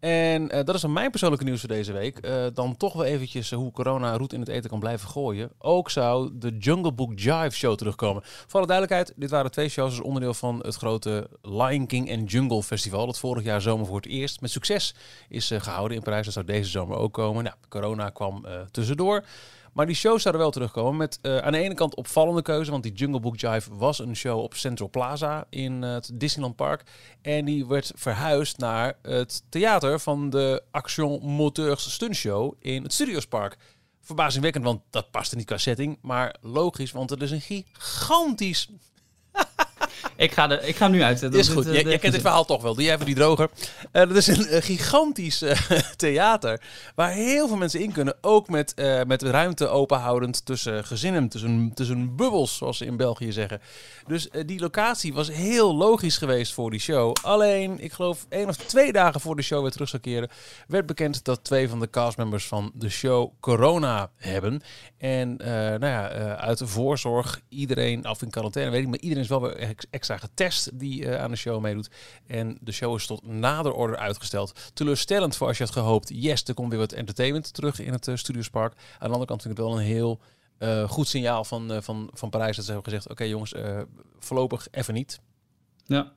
En 0.00 0.48
dat 0.48 0.74
is 0.74 0.80
dan 0.80 0.92
mijn 0.92 1.10
persoonlijke 1.10 1.44
nieuws 1.44 1.60
voor 1.60 1.68
deze 1.68 1.92
week. 1.92 2.28
dan 2.54 2.76
toch 2.76 2.92
wel 2.92 3.04
eventjes 3.04 3.50
hoe 3.50 3.72
corona 3.72 4.16
roet 4.16 4.32
in 4.32 4.40
het 4.40 4.48
eten 4.48 4.70
kan 4.70 4.78
blijven 4.78 5.08
gooien. 5.08 5.50
Ook 5.58 5.90
zou 5.90 6.30
de 6.34 6.56
Jungle 6.58 6.92
Book 6.92 7.12
Jive 7.18 7.56
Show 7.56 7.76
terugkomen. 7.76 8.22
Voor 8.24 8.58
alle 8.58 8.66
duidelijkheid, 8.66 9.12
dit 9.16 9.30
waren 9.30 9.50
twee 9.50 9.68
shows 9.68 9.90
als 9.90 10.00
onderdeel 10.00 10.34
van 10.34 10.58
het 10.62 10.74
grote 10.74 11.28
Lion 11.42 11.86
King 11.86 12.12
and 12.12 12.30
Jungle 12.30 12.62
Festival. 12.62 13.06
Dat 13.06 13.18
vorig 13.18 13.44
jaar 13.44 13.60
zomer 13.60 13.86
voor 13.86 13.96
het 13.96 14.06
eerst 14.06 14.40
met 14.40 14.50
succes 14.50 14.94
is 15.28 15.50
gehouden 15.58 15.96
in 15.96 16.02
Parijs. 16.02 16.24
Dat 16.24 16.34
zou 16.34 16.46
deze 16.46 16.70
zomer 16.70 16.96
ook 16.96 17.12
komen. 17.12 17.44
Nou, 17.44 17.56
corona 17.68 18.10
kwam 18.10 18.46
tussendoor. 18.70 19.24
Maar 19.74 19.86
die 19.86 19.94
shows 19.94 20.22
zouden 20.22 20.42
wel 20.42 20.52
terugkomen 20.52 20.96
met 20.96 21.18
uh, 21.22 21.38
aan 21.38 21.52
de 21.52 21.58
ene 21.58 21.74
kant 21.74 21.94
opvallende 21.94 22.42
keuze. 22.42 22.70
Want 22.70 22.82
die 22.82 22.92
Jungle 22.92 23.20
Book 23.20 23.40
Jive 23.40 23.76
was 23.76 23.98
een 23.98 24.16
show 24.16 24.38
op 24.38 24.54
Central 24.54 24.90
Plaza 24.90 25.46
in 25.50 25.82
het 25.82 26.10
Disneyland 26.14 26.56
Park. 26.56 26.82
En 27.22 27.44
die 27.44 27.66
werd 27.66 27.92
verhuisd 27.94 28.58
naar 28.58 28.98
het 29.02 29.42
theater 29.48 30.00
van 30.00 30.30
de 30.30 30.62
Action 30.70 31.20
Moteurs 31.22 31.92
Stunt 31.92 32.16
Show 32.16 32.54
in 32.58 32.82
het 32.82 32.92
Studios 32.92 33.26
Park. 33.26 33.56
Verbazingwekkend, 34.00 34.64
want 34.64 34.82
dat 34.90 35.10
paste 35.10 35.36
niet 35.36 35.46
qua 35.46 35.58
setting. 35.58 35.98
Maar 36.02 36.36
logisch, 36.40 36.92
want 36.92 37.10
het 37.10 37.22
is 37.22 37.30
een 37.30 37.40
gigantisch 37.40 38.68
ik, 40.16 40.32
ga 40.32 40.46
de, 40.46 40.60
ik 40.62 40.76
ga 40.76 40.84
hem 40.84 40.94
nu 40.94 41.02
uitzetten. 41.02 41.40
Is 41.40 41.48
goed. 41.48 41.64
Je, 41.64 41.98
kent 41.98 42.12
het 42.12 42.22
verhaal 42.22 42.44
toch 42.44 42.62
wel. 42.62 42.74
Doe 42.74 42.84
jij 42.84 42.94
even 42.94 43.06
die 43.06 43.14
droger. 43.14 43.50
Uh, 43.52 43.82
dat 43.92 44.16
is 44.16 44.26
een 44.26 44.62
gigantisch 44.62 45.42
uh, 45.42 45.52
theater 45.96 46.60
waar 46.94 47.10
heel 47.10 47.48
veel 47.48 47.56
mensen 47.56 47.80
in 47.80 47.92
kunnen. 47.92 48.16
Ook 48.20 48.48
met, 48.48 48.74
met 49.06 49.22
ruimte 49.22 49.68
openhoudend 49.68 50.46
tussen 50.46 50.84
gezinnen, 50.84 51.28
tussen, 51.28 51.70
tussen 51.74 52.16
bubbels, 52.16 52.56
zoals 52.56 52.78
ze 52.78 52.84
in 52.84 52.96
België 52.96 53.32
zeggen. 53.32 53.60
Dus 54.06 54.28
die 54.46 54.60
locatie 54.60 55.14
was 55.14 55.30
heel 55.30 55.74
logisch 55.74 56.16
geweest 56.16 56.52
voor 56.52 56.70
die 56.70 56.80
show. 56.80 57.16
Alleen, 57.22 57.80
ik 57.80 57.92
geloof 57.92 58.26
één 58.28 58.48
of 58.48 58.56
twee 58.56 58.92
dagen 58.92 59.20
voor 59.20 59.36
de 59.36 59.42
show 59.42 59.62
weer 59.62 59.70
terug 59.70 59.88
zou 59.88 60.02
keren, 60.02 60.28
werd 60.66 60.86
bekend 60.86 61.24
dat 61.24 61.44
twee 61.44 61.68
van 61.68 61.80
de 61.80 61.90
castmembers 61.90 62.46
van 62.46 62.72
de 62.74 62.88
show 62.88 63.30
corona 63.40 64.10
hebben. 64.16 64.62
En 64.98 65.36
nou 65.36 65.86
ja, 65.86 66.08
uit 66.36 66.62
voorzorg 66.64 67.40
iedereen, 67.48 68.04
af 68.04 68.22
in 68.22 68.30
quarantaine, 68.30 68.70
weet 68.70 68.82
ik, 68.82 68.88
maar 68.88 68.98
iedereen 68.98 69.22
is 69.22 69.28
wel 69.28 69.40
weer 69.40 69.74
extra 70.10 70.28
getest 70.28 70.78
die 70.78 71.04
uh, 71.04 71.20
aan 71.20 71.30
de 71.30 71.36
show 71.36 71.60
meedoet. 71.60 71.90
En 72.26 72.58
de 72.60 72.72
show 72.72 72.94
is 72.96 73.06
tot 73.06 73.26
nader 73.26 73.72
order 73.72 73.96
uitgesteld. 73.96 74.70
Teleurstellend 74.74 75.36
voor 75.36 75.46
als 75.46 75.58
je 75.58 75.64
had 75.64 75.72
gehoopt, 75.72 76.10
yes, 76.12 76.44
er 76.44 76.54
komt 76.54 76.70
weer 76.70 76.78
wat 76.78 76.92
entertainment 76.92 77.54
terug 77.54 77.80
in 77.80 77.92
het 77.92 78.06
uh, 78.06 78.16
Studiospark. 78.16 78.72
Aan 78.72 78.98
de 78.98 79.06
andere 79.06 79.26
kant 79.26 79.42
vind 79.42 79.58
ik 79.58 79.60
het 79.60 79.70
wel 79.70 79.78
een 79.78 79.86
heel 79.86 80.20
uh, 80.58 80.88
goed 80.88 81.08
signaal 81.08 81.44
van, 81.44 81.82
van, 81.82 82.10
van 82.12 82.30
Parijs 82.30 82.56
dat 82.56 82.64
ze 82.64 82.72
hebben 82.72 82.92
gezegd, 82.92 83.10
oké 83.10 83.24
jongens, 83.24 83.54
voorlopig 84.18 84.68
even 84.70 84.94
niet. 84.94 85.20
Ja, 85.86 86.12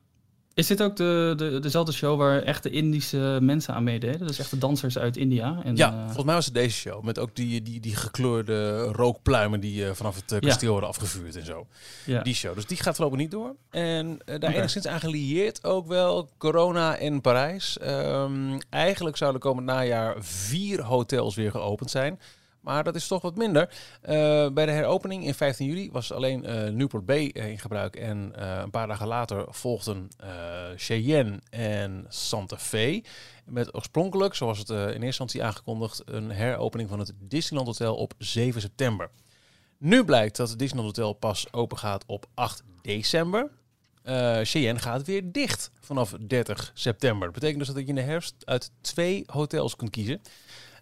is 0.58 0.68
dit 0.68 0.84
ook 0.84 0.96
de, 0.96 1.34
de, 1.38 1.60
dezelfde 1.60 1.92
show 1.92 2.18
waar 2.18 2.42
echte 2.42 2.70
Indische 2.70 3.38
mensen 3.42 3.74
aan 3.74 3.84
meededen? 3.84 4.28
Dus 4.28 4.40
echte 4.40 4.58
dansers 4.58 4.98
uit 4.98 5.18
India? 5.18 5.62
En, 5.64 5.76
ja, 5.76 5.92
uh... 5.92 6.04
volgens 6.06 6.26
mij 6.26 6.36
was 6.36 6.46
het 6.46 6.54
deze 6.54 6.78
show. 6.78 7.04
Met 7.04 7.20
ook 7.20 7.36
die, 7.36 7.62
die, 7.62 7.80
die 7.80 7.96
gekleurde 7.96 8.82
rookpluimen 8.82 9.60
die 9.60 9.86
uh, 9.86 9.92
vanaf 9.92 10.16
het 10.16 10.32
uh, 10.32 10.40
kasteel 10.40 10.72
worden 10.72 10.90
afgevuurd 10.90 11.36
en 11.36 11.46
zo. 11.46 11.68
Ja. 12.06 12.22
Die 12.22 12.34
show. 12.34 12.56
Dus 12.56 12.66
die 12.66 12.78
gaat 12.78 12.96
voorlopig 12.96 13.20
niet 13.20 13.32
door. 13.32 13.56
En 13.70 14.20
daar 14.26 14.36
okay. 14.36 14.54
enigszins 14.54 14.88
aan 14.88 15.00
gelieerd 15.00 15.64
ook 15.64 15.88
wel 15.88 16.30
corona 16.38 16.96
in 16.96 17.22
Parijs. 17.22 17.78
Um, 17.82 18.58
eigenlijk 18.70 19.18
zouden 19.18 19.42
komend 19.42 19.66
najaar 19.66 20.16
vier 20.20 20.82
hotels 20.82 21.36
weer 21.36 21.52
geopend 21.52 21.90
zijn. 21.90 22.20
Maar 22.68 22.84
dat 22.84 22.96
is 22.96 23.08
toch 23.08 23.22
wat 23.22 23.36
minder. 23.36 23.70
Uh, 24.02 24.50
bij 24.50 24.66
de 24.66 24.72
heropening 24.72 25.26
in 25.26 25.34
15 25.34 25.68
juli 25.68 25.92
was 25.92 26.12
alleen 26.12 26.44
uh, 26.50 26.70
Newport 26.70 27.06
Bay 27.06 27.24
in 27.24 27.60
gebruik. 27.60 27.96
En 27.96 28.32
een 28.62 28.70
paar 28.70 28.88
dagen 28.88 29.08
later 29.08 29.46
volgden 29.50 30.10
Cheyenne 30.76 31.40
en 31.50 32.06
Santa 32.10 32.58
Fe. 32.58 33.04
Met 33.46 33.76
oorspronkelijk, 33.76 34.34
zoals 34.34 34.58
het 34.58 34.70
in 34.70 34.78
eerste 34.78 35.06
instantie 35.06 35.44
aangekondigd, 35.44 36.02
een 36.06 36.32
heropening 36.32 36.90
van 36.90 37.00
het 37.00 37.14
Disneyland 37.20 37.68
Hotel 37.68 37.96
op 37.96 38.14
7 38.18 38.62
september. 38.62 39.10
Nu 39.78 40.04
blijkt 40.04 40.38
dat 40.38 40.50
het 40.50 40.60
Disneyland 40.60 40.96
Hotel 40.96 41.14
pas 41.14 41.54
open 41.54 41.78
gaat 41.78 42.04
op 42.08 42.26
8 42.34 42.64
december. 42.82 43.50
Uh, 44.04 44.40
Cheyenne 44.44 44.80
gaat 44.80 45.06
weer 45.06 45.32
dicht 45.32 45.72
vanaf 45.80 46.16
30 46.28 46.72
september. 46.74 47.26
Dat 47.26 47.34
betekent 47.34 47.60
dus 47.60 47.68
dat 47.68 47.78
je 47.78 47.86
in 47.86 47.96
de 47.96 48.02
herfst 48.02 48.36
uit 48.46 48.72
twee 48.82 49.24
hotels 49.26 49.76
kunt 49.76 49.90
kiezen. 49.90 50.22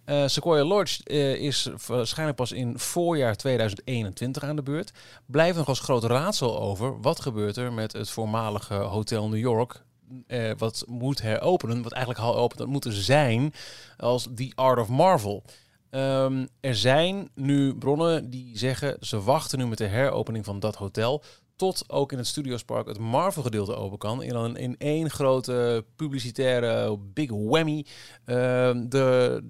Uh, 0.06 0.26
Sequoia 0.26 0.64
Lodge 0.64 1.00
uh, 1.04 1.34
is 1.34 1.68
waarschijnlijk 1.86 2.36
pas 2.36 2.52
in 2.52 2.78
voorjaar 2.78 3.36
2021 3.36 4.42
aan 4.42 4.56
de 4.56 4.62
beurt. 4.62 4.92
Blijft 5.26 5.56
nog 5.56 5.68
als 5.68 5.80
groot 5.80 6.04
raadsel 6.04 6.60
over 6.60 7.00
wat 7.00 7.20
gebeurt 7.20 7.56
er 7.56 7.72
met 7.72 7.92
het 7.92 8.10
voormalige 8.10 8.74
Hotel 8.74 9.28
New 9.28 9.38
York. 9.40 9.84
Uh, 10.26 10.50
wat 10.58 10.84
moet 10.88 11.22
heropenen, 11.22 11.82
wat 11.82 11.92
eigenlijk 11.92 12.24
al 12.24 12.36
open 12.36 12.58
had 12.58 12.66
moeten 12.66 12.92
zijn 12.92 13.52
als 13.96 14.28
The 14.34 14.52
Art 14.54 14.78
of 14.78 14.88
Marvel. 14.88 15.42
Um, 15.90 16.48
er 16.60 16.76
zijn 16.76 17.30
nu 17.34 17.74
bronnen 17.74 18.30
die 18.30 18.58
zeggen 18.58 18.96
ze 19.00 19.22
wachten 19.22 19.58
nu 19.58 19.66
met 19.66 19.78
de 19.78 19.86
heropening 19.86 20.44
van 20.44 20.60
dat 20.60 20.76
hotel 20.76 21.22
tot 21.56 21.84
ook 21.90 22.12
in 22.12 22.18
het 22.18 22.26
Studiospark 22.26 22.86
het 22.88 22.98
Marvel 22.98 23.42
gedeelte 23.42 23.74
open 23.74 23.98
kan. 23.98 24.22
In, 24.22 24.34
een, 24.34 24.56
in 24.56 24.76
één 24.78 25.10
grote 25.10 25.84
publicitaire 25.96 26.98
big 26.98 27.30
whammy 27.30 27.78
uh, 28.26 28.34
de, 28.88 29.42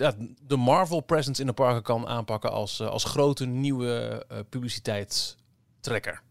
de 0.46 0.56
Marvel 0.56 1.00
presence 1.00 1.40
in 1.40 1.46
de 1.46 1.52
parken 1.52 1.82
kan 1.82 2.06
aanpakken 2.06 2.52
als, 2.52 2.80
uh, 2.80 2.88
als 2.88 3.04
grote 3.04 3.46
nieuwe 3.46 4.24
uh, 4.32 4.38
publiciteitstrekker. 4.48 6.22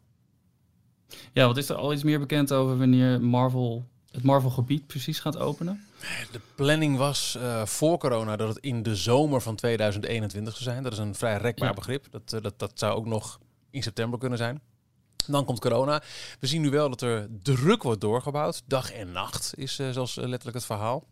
Ja, 1.34 1.48
wat 1.48 1.58
is 1.58 1.70
er 1.70 1.76
al 1.76 1.94
iets 1.94 2.04
meer 2.04 2.20
bekend 2.20 2.54
over 2.54 2.78
wanneer 2.78 3.22
Marvel 3.22 3.86
het 4.12 4.24
Marvel 4.24 4.50
gebied 4.50 4.88
precies 4.88 5.20
gaat 5.20 5.38
openen? 5.38 5.86
De 6.32 6.40
planning 6.56 6.98
was 6.98 7.38
uh, 7.38 7.66
voor 7.66 7.98
corona 7.98 8.36
dat 8.36 8.48
het 8.48 8.58
in 8.58 8.84
de 8.84 8.96
zomer 8.96 9.42
van 9.42 9.56
2021 9.56 10.54
zou 10.54 10.64
zijn. 10.64 10.84
Dat 10.84 10.92
is 10.92 10.98
een 10.98 11.16
vrij 11.16 11.38
rekbaar 11.38 11.70
ja. 11.70 11.74
begrip. 11.74 12.08
Dat, 12.12 12.44
dat, 12.44 12.60
dat 12.60 12.72
zou 12.74 12.96
ook 12.96 13.06
nog 13.06 13.40
in 13.70 13.84
september 13.84 14.20
kunnen 14.20 14.38
zijn. 14.38 14.62
Dan 15.28 15.46
komt 15.46 15.60
corona. 15.60 16.02
We 16.40 16.48
zien 16.48 16.62
nu 16.62 16.70
wel 16.70 16.90
dat 16.90 17.02
er 17.02 17.28
druk 17.42 17.84
wordt 17.84 18.02
doorgebouwd. 18.02 18.62
Dag 18.66 18.92
en 18.92 19.12
nacht 19.12 19.54
is 19.56 19.80
uh, 19.80 19.90
zelfs 19.90 20.16
letterlijk 20.16 20.54
het 20.54 20.66
verhaal. 20.66 21.08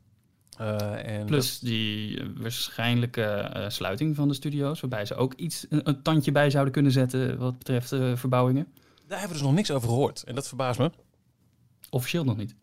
Uh, 0.62 1.18
en 1.18 1.26
Plus 1.26 1.60
die 1.60 2.22
waarschijnlijke 2.38 3.52
uh, 3.56 3.70
sluiting 3.70 4.16
van 4.16 4.28
de 4.28 4.34
studio's, 4.34 4.80
waarbij 4.80 5.06
ze 5.06 5.16
ook 5.16 5.34
iets 5.34 5.66
een, 5.70 5.90
een, 5.90 6.02
tandje 6.02 6.32
bij 6.32 6.50
zouden 6.50 6.74
kunnen 6.74 6.92
zetten 6.92 7.38
wat 7.38 7.58
betreft 7.58 7.92
uh, 7.92 8.16
verbouwingen. 8.16 8.68
Daar 9.08 9.20
hebben 9.20 9.28
we 9.28 9.34
dus 9.34 9.42
nog 9.42 9.54
niks 9.54 9.72
over 9.72 9.88
gehoord 9.88 10.24
en 10.24 10.36
dat 10.36 10.48
verbaast 10.48 10.80
me. 10.80 10.92
Officieel 11.90 12.24
nog 12.24 12.38
niet. 12.38 12.56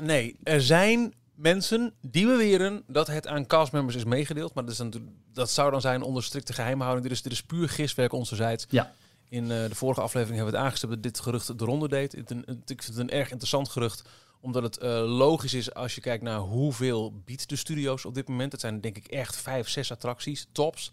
Nee, 0.00 0.36
er 0.42 0.62
zijn 0.62 1.14
mensen 1.34 1.92
die 2.00 2.26
beweren 2.26 2.82
dat 2.86 3.06
het 3.06 3.26
aan 3.26 3.46
castmembers 3.46 3.96
is 3.96 4.04
meegedeeld, 4.04 4.54
maar 4.54 4.64
dat, 4.64 4.72
is 4.72 5.00
dat 5.32 5.50
zou 5.50 5.70
dan 5.70 5.80
zijn 5.80 6.02
onder 6.02 6.22
strikte 6.22 6.52
geheimhouding. 6.52 7.02
Dit 7.02 7.12
is, 7.12 7.22
dit 7.22 7.32
is 7.32 7.42
puur 7.42 7.68
giswerk 7.68 8.12
onzerzijds. 8.12 8.66
Ja. 8.68 8.92
In 9.28 9.42
uh, 9.42 9.48
de 9.48 9.74
vorige 9.74 10.00
aflevering 10.00 10.36
hebben 10.36 10.52
we 10.52 10.58
het 10.58 10.66
aangestipt 10.66 10.92
dat 10.92 11.02
dit 11.02 11.20
gerucht 11.20 11.60
eronder 11.60 11.88
deed. 11.88 12.16
Ik 12.16 12.82
vind 12.82 12.86
het 12.86 12.98
een 12.98 13.10
erg 13.10 13.30
interessant 13.30 13.68
gerucht, 13.68 14.02
omdat 14.40 14.62
het 14.62 14.82
uh, 14.82 14.88
logisch 15.16 15.54
is 15.54 15.74
als 15.74 15.94
je 15.94 16.00
kijkt 16.00 16.22
naar 16.22 16.38
hoeveel 16.38 17.12
biedt 17.24 17.48
de 17.48 17.56
studio's 17.56 18.04
op 18.04 18.14
dit 18.14 18.28
moment. 18.28 18.52
Het 18.52 18.60
zijn 18.60 18.80
denk 18.80 18.96
ik 18.96 19.06
echt 19.06 19.36
vijf, 19.36 19.68
zes 19.68 19.92
attracties, 19.92 20.46
tops. 20.52 20.92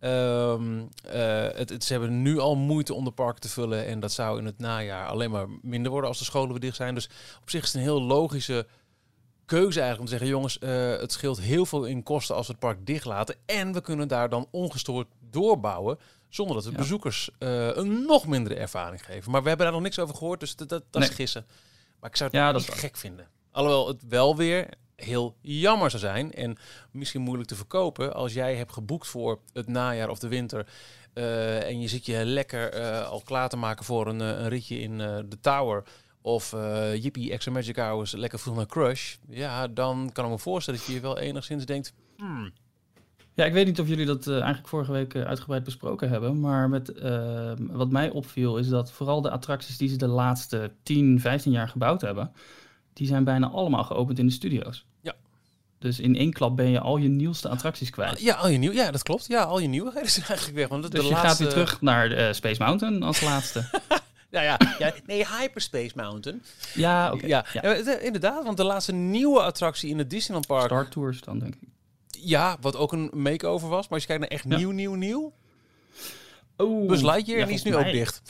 Um, 0.00 0.78
uh, 0.80 1.48
het, 1.52 1.84
ze 1.84 1.92
hebben 1.92 2.22
nu 2.22 2.38
al 2.38 2.56
moeite 2.56 2.94
om 2.94 3.04
de 3.04 3.10
parken 3.10 3.40
te 3.40 3.48
vullen 3.48 3.86
en 3.86 4.00
dat 4.00 4.12
zou 4.12 4.38
in 4.38 4.44
het 4.44 4.58
najaar 4.58 5.06
alleen 5.06 5.30
maar 5.30 5.46
minder 5.62 5.90
worden 5.90 6.08
als 6.08 6.18
de 6.18 6.24
scholen 6.24 6.50
weer 6.50 6.60
dicht 6.60 6.76
zijn. 6.76 6.94
Dus 6.94 7.08
op 7.42 7.50
zich 7.50 7.62
is 7.62 7.66
het 7.66 7.76
een 7.76 7.82
heel 7.82 8.02
logische 8.02 8.66
keuze 9.44 9.80
eigenlijk 9.80 9.98
om 9.98 10.04
te 10.04 10.10
zeggen, 10.10 10.28
jongens, 10.28 10.58
het 11.00 11.12
scheelt 11.12 11.40
heel 11.40 11.66
veel 11.66 11.84
in 11.84 12.02
kosten 12.02 12.34
als 12.36 12.46
we 12.46 12.52
het 12.52 12.60
park 12.60 12.86
dicht 12.86 13.04
laten 13.04 13.34
en 13.46 13.72
we 13.72 13.80
kunnen 13.80 14.08
daar 14.08 14.28
dan 14.28 14.48
ongestoord 14.50 15.06
doorbouwen. 15.30 15.98
Zonder 16.36 16.54
dat 16.54 16.64
de 16.64 16.72
bezoekers 16.72 17.30
uh, 17.38 17.76
een 17.76 18.04
nog 18.06 18.26
mindere 18.26 18.54
ervaring 18.54 19.04
geven. 19.04 19.30
Maar 19.30 19.42
we 19.42 19.48
hebben 19.48 19.66
daar 19.66 19.74
nog 19.74 19.84
niks 19.84 19.98
over 19.98 20.14
gehoord, 20.14 20.40
dus 20.40 20.56
dat, 20.56 20.68
dat, 20.68 20.84
dat 20.90 21.00
nee. 21.00 21.10
is 21.10 21.14
gissen. 21.14 21.46
Maar 22.00 22.10
ik 22.10 22.16
zou 22.16 22.30
het 22.30 22.38
ja, 22.38 22.52
niet 22.52 22.70
gek 22.70 22.96
vinden. 22.96 23.28
Alhoewel 23.50 23.88
het 23.88 24.02
wel 24.08 24.36
weer 24.36 24.68
heel 24.96 25.36
jammer 25.40 25.90
zou 25.90 26.02
zijn 26.02 26.32
en 26.32 26.56
misschien 26.90 27.20
moeilijk 27.20 27.48
te 27.48 27.54
verkopen 27.54 28.14
als 28.14 28.32
jij 28.32 28.56
hebt 28.56 28.72
geboekt 28.72 29.06
voor 29.06 29.40
het 29.52 29.68
najaar 29.68 30.08
of 30.08 30.18
de 30.18 30.28
winter 30.28 30.68
uh, 31.14 31.68
en 31.68 31.80
je 31.80 31.88
zit 31.88 32.06
je 32.06 32.24
lekker 32.24 32.80
uh, 32.80 33.08
al 33.08 33.20
klaar 33.20 33.48
te 33.48 33.56
maken 33.56 33.84
voor 33.84 34.06
een, 34.06 34.20
een 34.20 34.48
ritje 34.48 34.78
in 34.78 34.98
de 34.98 35.38
Tower 35.40 35.82
of 36.22 36.50
Yippie 36.94 37.32
Extra 37.32 37.52
Magic 37.52 37.76
Hours 37.76 38.12
lekker 38.12 38.38
vroeg 38.38 38.56
naar 38.56 38.66
Crush, 38.66 39.16
ja, 39.28 39.68
dan 39.68 40.10
kan 40.12 40.24
ik 40.24 40.30
me 40.30 40.38
voorstellen 40.38 40.80
dat 40.80 40.88
je 40.88 41.00
wel 41.00 41.18
enigszins 41.18 41.64
denkt, 41.64 41.92
hmm. 42.16 42.52
Ja, 43.36 43.44
ik 43.44 43.52
weet 43.52 43.66
niet 43.66 43.80
of 43.80 43.88
jullie 43.88 44.06
dat 44.06 44.26
uh, 44.26 44.34
eigenlijk 44.34 44.68
vorige 44.68 44.92
week 44.92 45.14
uh, 45.14 45.22
uitgebreid 45.22 45.64
besproken 45.64 46.08
hebben, 46.08 46.40
maar 46.40 46.68
met, 46.68 46.92
wat 47.58 47.90
mij 47.90 48.10
opviel 48.10 48.58
is 48.58 48.68
dat 48.68 48.92
vooral 48.92 49.20
de 49.20 49.30
attracties 49.30 49.76
die 49.76 49.88
ze 49.88 49.96
de 49.96 50.06
laatste 50.06 50.70
10, 50.82 51.20
15 51.20 51.52
jaar 51.52 51.68
gebouwd 51.68 52.00
hebben, 52.00 52.32
die 52.92 53.06
zijn 53.06 53.24
bijna 53.24 53.48
allemaal 53.48 53.84
geopend 53.84 54.18
in 54.18 54.26
de 54.26 54.32
studio's. 54.32 54.84
Ja. 55.00 55.14
Dus 55.78 56.00
in 56.00 56.16
één 56.16 56.32
klap 56.32 56.56
ben 56.56 56.68
je 56.68 56.80
al 56.80 56.96
je 56.96 57.08
nieuwste 57.08 57.48
attracties 57.48 57.90
kwijt. 57.90 58.20
Ja, 58.20 58.34
al 58.34 58.48
je 58.48 58.58
nieuw, 58.58 58.72
ja 58.72 58.90
dat 58.90 59.02
klopt. 59.02 59.26
Ja, 59.26 59.42
al 59.42 59.58
je 59.58 59.68
nieuwigheden 59.68 60.10
zijn 60.18 60.26
eigenlijk 60.26 60.58
weg. 60.58 60.68
Want 60.68 60.82
dus 60.82 60.90
de 60.90 61.06
je 61.06 61.12
laatste... 61.12 61.28
gaat 61.28 61.38
weer 61.38 61.48
terug 61.48 61.80
naar 61.80 62.34
Space 62.34 62.62
Mountain 62.62 63.02
als 63.02 63.20
laatste. 63.30 63.64
Ja, 64.30 64.42
ja, 64.42 64.58
ja, 64.78 64.92
nee, 65.06 65.26
Hyperspace 65.38 65.92
Mountain. 65.94 66.42
Ja, 66.74 67.12
oké. 67.12 67.26
Ja, 67.26 67.44
ja. 67.52 67.62
inderdaad, 67.98 68.44
want 68.44 68.56
de 68.56 68.64
laatste 68.64 68.92
nieuwe 68.92 69.42
attractie 69.42 69.90
in 69.90 69.98
het 69.98 70.10
Disneyland 70.10 70.46
Park... 70.46 70.64
Star 70.64 70.88
Tours 70.88 71.20
dan, 71.20 71.38
denk 71.38 71.54
ik. 71.54 71.68
Ja, 72.20 72.56
wat 72.60 72.76
ook 72.76 72.92
een 72.92 73.10
makeover 73.12 73.68
was. 73.68 73.82
Maar 73.82 73.92
als 73.92 74.00
je 74.00 74.06
kijkt 74.06 74.22
naar 74.22 74.30
echt 74.30 74.44
nieuw, 74.44 74.70
nieuw, 74.70 74.94
nieuw... 74.94 75.32
Oh, 76.56 76.88
Buzz 76.88 77.02
Lightyear, 77.02 77.40
en 77.40 77.46
die 77.46 77.56
is 77.56 77.62
nu 77.62 77.76
ook 77.76 77.92
dicht. 77.92 78.22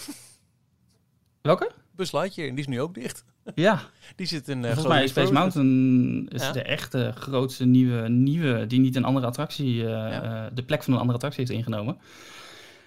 Welke? 1.42 1.70
Buzz 1.90 2.12
Lightyear, 2.12 2.48
en 2.48 2.54
die 2.54 2.64
is 2.64 2.70
nu 2.70 2.80
ook 2.80 2.94
dicht. 2.94 3.24
Ja. 3.54 3.80
Die 4.16 4.26
zit 4.26 4.48
in... 4.48 4.58
Uh, 4.58 4.64
Volgens 4.64 4.86
mij 4.86 5.04
is 5.04 5.10
Space 5.10 5.32
Mountain 5.32 6.28
is 6.28 6.52
de 6.52 6.62
echte 6.62 7.12
grootste 7.14 7.64
nieuwe, 7.64 8.08
nieuwe... 8.08 8.66
die 8.66 8.80
niet 8.80 8.96
een 8.96 9.04
andere 9.04 9.26
attractie... 9.26 9.74
Uh, 9.74 9.82
ja. 9.82 10.50
de 10.54 10.62
plek 10.62 10.82
van 10.82 10.92
een 10.92 10.98
andere 10.98 11.16
attractie 11.16 11.44
heeft 11.44 11.58
ingenomen. 11.58 11.98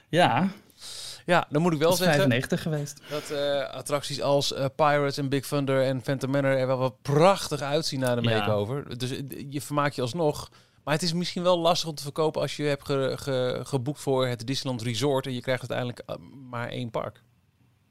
Ja, 0.09 0.49
ja, 1.25 1.45
dan 1.49 1.61
moet 1.61 1.73
ik 1.73 1.79
wel 1.79 1.91
zeggen... 1.91 2.15
95 2.15 2.61
geweest. 2.61 3.01
Dat 3.09 3.31
uh, 3.31 3.69
attracties 3.69 4.21
als 4.21 4.53
Pirates 4.75 5.17
en 5.17 5.29
Big 5.29 5.45
Thunder 5.45 5.83
en 5.83 6.01
Phantom 6.01 6.31
Manor 6.31 6.57
er 6.57 6.67
wel 6.67 6.77
wat 6.77 7.01
prachtig 7.01 7.61
uitzien 7.61 7.99
na 7.99 8.15
de 8.15 8.21
makeover. 8.21 8.85
Ja. 8.89 8.95
Dus 8.95 9.09
je 9.49 9.61
vermaakt 9.61 9.95
je 9.95 10.01
alsnog. 10.01 10.49
Maar 10.89 10.98
het 10.98 11.08
is 11.08 11.13
misschien 11.13 11.43
wel 11.43 11.60
lastig 11.60 11.89
om 11.89 11.96
te 11.96 12.03
verkopen 12.03 12.41
als 12.41 12.55
je 12.55 12.63
hebt 12.63 12.86
ge, 12.86 13.13
ge, 13.19 13.60
geboekt 13.63 14.00
voor 14.00 14.27
het 14.27 14.48
Disneyland 14.48 14.81
Resort 14.81 15.25
en 15.25 15.34
je 15.34 15.41
krijgt 15.41 15.72
uiteindelijk 15.72 16.10
uh, 16.10 16.15
maar 16.50 16.69
één 16.69 16.89
park. 16.89 17.24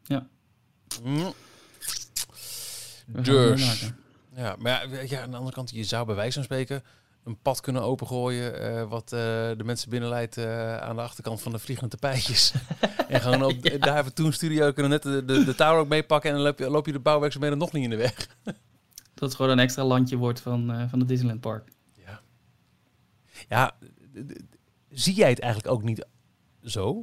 Ja. 0.02 0.26
Mm. 1.02 1.32
Dus. 3.06 3.92
Ja, 4.34 4.56
maar 4.58 4.88
ja, 4.90 5.00
ja, 5.00 5.22
aan 5.22 5.30
de 5.30 5.36
andere 5.36 5.54
kant, 5.54 5.70
je 5.70 5.84
zou 5.84 6.06
bij 6.06 6.14
wijze 6.14 6.32
van 6.32 6.42
spreken 6.42 6.82
een 7.24 7.38
pad 7.42 7.60
kunnen 7.60 7.82
opengooien. 7.82 8.72
Uh, 8.72 8.88
wat 8.88 9.12
uh, 9.12 9.18
de 9.18 9.64
mensen 9.64 9.90
binnenleidt 9.90 10.36
uh, 10.36 10.76
aan 10.76 10.96
de 10.96 11.02
achterkant 11.02 11.42
van 11.42 11.52
de 11.52 11.58
vliegende 11.58 11.96
tapijtjes. 11.96 12.52
en 13.08 13.20
gewoon 13.20 13.44
op 13.44 13.64
ja. 13.64 13.78
daar 13.78 13.98
even 13.98 14.14
toen 14.14 14.32
studio 14.32 14.72
kunnen 14.72 14.90
net 14.90 15.02
de, 15.02 15.24
de, 15.24 15.44
de 15.44 15.54
tower 15.54 15.80
ook 15.80 15.88
meepakken. 15.88 16.30
En 16.30 16.36
dan 16.36 16.44
loop 16.44 16.58
je, 16.58 16.70
loop 16.70 16.86
je 16.86 16.92
de 16.92 16.98
bouwwerkzaamheden 16.98 17.58
nog 17.58 17.72
niet 17.72 17.84
in 17.84 17.90
de 17.90 17.96
weg. 17.96 18.14
dat 19.14 19.28
het 19.28 19.34
gewoon 19.34 19.50
een 19.50 19.58
extra 19.58 19.84
landje 19.84 20.16
wordt 20.16 20.40
van, 20.40 20.88
van 20.90 20.98
het 20.98 21.08
Disneyland 21.08 21.40
Park. 21.40 21.76
Ja. 23.48 23.72
Zie 24.90 25.14
jij 25.14 25.30
het 25.30 25.40
eigenlijk 25.40 25.72
ook 25.72 25.82
niet 25.82 26.06
zo? 26.64 27.00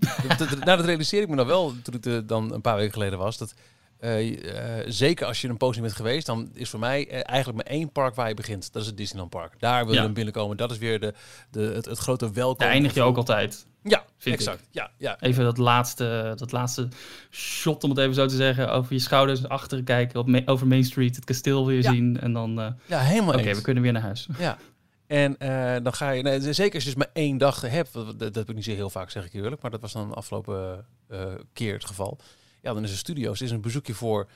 nou, 0.50 0.66
dat 0.66 0.86
realiseer 0.86 1.22
ik 1.22 1.30
me 1.30 1.36
dan 1.36 1.48
wel 1.48 1.74
toen 1.84 1.94
ik 1.94 2.06
er 2.06 2.28
dan 2.28 2.54
een 2.54 2.62
paar 2.62 2.76
weken 2.76 2.94
geleden 2.94 3.20
was. 3.20 3.38
Dat 3.38 3.54
uh, 4.00 4.32
uh, 4.32 4.84
zeker 4.88 5.26
als 5.26 5.42
je 5.42 5.48
een 5.48 5.58
poos 5.58 5.74
niet 5.74 5.84
bent 5.84 5.96
geweest, 5.96 6.26
dan 6.26 6.50
is 6.54 6.70
voor 6.70 6.80
mij 6.80 7.08
uh, 7.08 7.20
eigenlijk 7.24 7.64
maar 7.64 7.76
één 7.76 7.92
park 7.92 8.16
waar 8.16 8.28
je 8.28 8.34
begint. 8.34 8.74
Dat 8.74 8.82
is 8.82 8.88
het 8.88 8.98
Disneyland 8.98 9.30
Park. 9.30 9.60
Daar 9.60 9.86
wil 9.86 9.94
je 9.94 10.02
ja. 10.02 10.10
binnenkomen. 10.10 10.58
Dat 10.58 10.72
is 10.72 10.78
weer 10.78 11.00
de, 11.00 11.14
de, 11.52 11.62
het, 11.62 11.86
het 11.86 11.98
grote 11.98 12.32
welkom. 12.32 12.58
Daar 12.58 12.70
eindig 12.70 12.94
je 12.94 13.02
ook 13.02 13.18
altijd. 13.18 13.66
Ja, 13.84 14.04
exact. 14.24 14.68
Ja, 14.72 14.92
ja. 14.98 15.20
Even 15.20 15.44
dat 15.44 15.58
laatste, 15.58 16.34
dat 16.36 16.52
laatste 16.52 16.88
shot, 17.32 17.84
om 17.84 17.90
het 17.90 18.00
even 18.00 18.14
zo 18.14 18.26
te 18.26 18.36
zeggen, 18.36 18.72
over 18.72 18.94
je 18.94 19.00
schouders 19.00 19.48
achter 19.48 19.84
kijken, 19.84 20.20
op 20.20 20.42
over 20.46 20.68
Main 20.68 20.84
Street, 20.84 21.16
het 21.16 21.26
kasteel 21.26 21.66
weer 21.66 21.82
ja. 21.82 21.92
zien 21.92 22.20
en 22.20 22.34
dan... 22.34 22.76
ja, 22.86 23.00
helemaal 23.00 23.34
Oké, 23.34 23.40
okay, 23.42 23.56
we 23.56 23.62
kunnen 23.62 23.84
weer 23.84 23.92
naar 23.92 24.02
huis. 24.02 24.28
Ja, 24.38 24.58
en 25.08 25.36
uh, 25.40 25.76
dan 25.84 25.94
ga 25.94 26.10
je, 26.10 26.24
nee, 26.24 26.54
zeker 26.54 26.74
als 26.74 26.84
je 26.84 26.90
dus 26.90 27.00
maar 27.00 27.10
één 27.14 27.38
dag 27.38 27.62
hebt, 27.62 27.94
dat, 27.94 28.20
dat 28.20 28.36
heb 28.36 28.50
ik 28.50 28.56
niet 28.56 28.64
zo 28.64 28.72
heel 28.72 28.90
vaak, 28.90 29.10
zeg 29.10 29.26
ik 29.26 29.34
eerlijk, 29.34 29.62
maar 29.62 29.72
dat 29.72 29.82
was 29.82 29.94
dan 29.94 30.10
de 30.10 30.16
afgelopen 30.16 30.86
uh, 31.12 31.34
keer 31.54 31.74
het 31.74 31.86
geval. 31.86 32.20
Ja, 32.62 32.74
dan 32.74 32.84
is 32.84 32.92
een 32.92 32.98
studio's 32.98 33.42
is 33.42 33.52
een 33.52 33.62
bezoekje 33.62 33.94
voor 33.94 34.30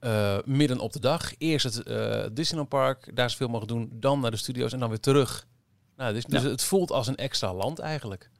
uh, 0.00 0.38
midden 0.44 0.78
op 0.78 0.92
de 0.92 1.00
dag. 1.00 1.32
Eerst 1.38 1.64
het 1.64 2.36
Disneyland 2.36 2.68
Park, 2.68 3.16
daar 3.16 3.30
zoveel 3.30 3.48
mogen 3.48 3.66
doen, 3.66 3.90
dan 3.92 4.20
naar 4.20 4.30
de 4.30 4.36
studio's 4.36 4.72
en 4.72 4.78
dan 4.78 4.88
weer 4.88 5.00
terug. 5.00 5.46
Nou, 5.96 6.14
dus, 6.14 6.24
dus 6.24 6.42
het 6.42 6.62
voelt 6.62 6.90
als 6.90 7.06
een 7.06 7.16
extra 7.16 7.54
land 7.54 7.78
eigenlijk. 7.78 8.30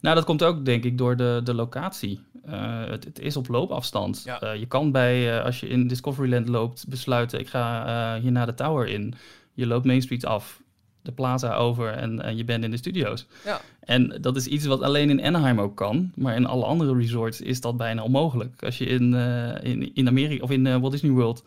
Nou, 0.00 0.14
dat 0.14 0.24
komt 0.24 0.42
ook 0.42 0.64
denk 0.64 0.84
ik 0.84 0.98
door 0.98 1.16
de, 1.16 1.40
de 1.44 1.54
locatie. 1.54 2.20
Het, 2.46 3.04
het, 3.04 3.18
is 3.18 3.36
op 3.36 3.48
loopafstand. 3.48 4.22
Ja. 4.24 4.52
je 4.52 4.66
kan 4.66 4.92
bij, 4.92 5.42
als 5.42 5.60
je 5.60 5.68
in 5.68 5.86
Discoveryland 5.86 6.48
loopt, 6.48 6.88
besluiten, 6.88 7.38
ik 7.38 7.48
ga 7.48 8.18
hier 8.20 8.32
naar 8.32 8.46
de 8.46 8.54
tower 8.54 8.88
in. 8.88 9.14
Je 9.52 9.66
loopt 9.66 9.84
Main 9.84 10.02
Street 10.02 10.24
af 10.24 10.62
de 11.04 11.12
plaza 11.12 11.54
over 11.54 11.92
en, 11.92 12.22
en 12.22 12.36
je 12.36 12.44
bent 12.44 12.64
in 12.64 12.70
de 12.70 12.76
studio's. 12.76 13.26
Ja. 13.44 13.60
En 13.80 14.18
dat 14.20 14.36
is 14.36 14.46
iets 14.46 14.66
wat 14.66 14.82
alleen 14.82 15.10
in 15.10 15.24
Anaheim 15.24 15.60
ook 15.60 15.76
kan, 15.76 16.12
maar 16.14 16.36
in 16.36 16.46
alle 16.46 16.64
andere 16.64 16.96
resorts 16.96 17.40
is 17.40 17.60
dat 17.60 17.76
bijna 17.76 18.02
onmogelijk. 18.02 18.62
Als 18.62 18.78
je 18.78 18.84
in, 18.84 19.12
uh, 19.12 19.62
in, 19.62 19.94
in 19.94 20.08
Amerika 20.08 20.42
of 20.42 20.50
in 20.50 20.64
uh, 20.64 20.76
Walt 20.76 20.92
Disney 20.92 21.10
World 21.10 21.44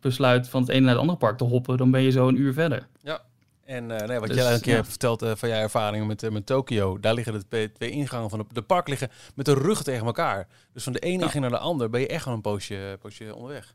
besluit 0.00 0.48
van 0.48 0.60
het 0.60 0.70
ene 0.70 0.80
naar 0.80 0.90
het 0.90 1.00
andere 1.00 1.18
park 1.18 1.38
te 1.38 1.44
hoppen, 1.44 1.76
dan 1.76 1.90
ben 1.90 2.02
je 2.02 2.10
zo 2.10 2.28
een 2.28 2.40
uur 2.40 2.52
verder. 2.52 2.86
Ja. 3.02 3.20
En 3.64 3.90
uh, 3.90 3.98
nee, 3.98 4.18
wat 4.18 4.28
dus, 4.28 4.36
jij 4.36 4.54
een 4.54 4.60
keer 4.60 4.76
ja. 4.76 4.84
verteld 4.84 5.24
van 5.34 5.48
jouw 5.48 5.60
ervaringen 5.60 6.06
met, 6.06 6.30
met 6.30 6.46
Tokio, 6.46 7.00
daar 7.00 7.14
liggen 7.14 7.32
de 7.32 7.70
twee 7.72 7.90
ingangen 7.90 8.30
van 8.30 8.38
de, 8.38 8.44
de 8.52 8.62
park 8.62 8.88
liggen 8.88 9.10
met 9.34 9.46
de 9.46 9.54
rug 9.54 9.82
tegen 9.82 10.06
elkaar. 10.06 10.46
Dus 10.72 10.82
van 10.82 10.92
de 10.92 10.98
ene 10.98 11.22
ingang 11.22 11.40
naar 11.40 11.50
de 11.50 11.58
ander 11.58 11.90
ben 11.90 12.00
je 12.00 12.06
echt 12.06 12.22
gewoon 12.22 12.36
een 12.36 12.42
poosje, 12.42 12.98
poosje 13.00 13.34
onderweg. 13.34 13.74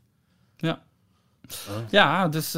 Ja. 0.56 0.82
Ja, 1.90 2.28
dus 2.28 2.54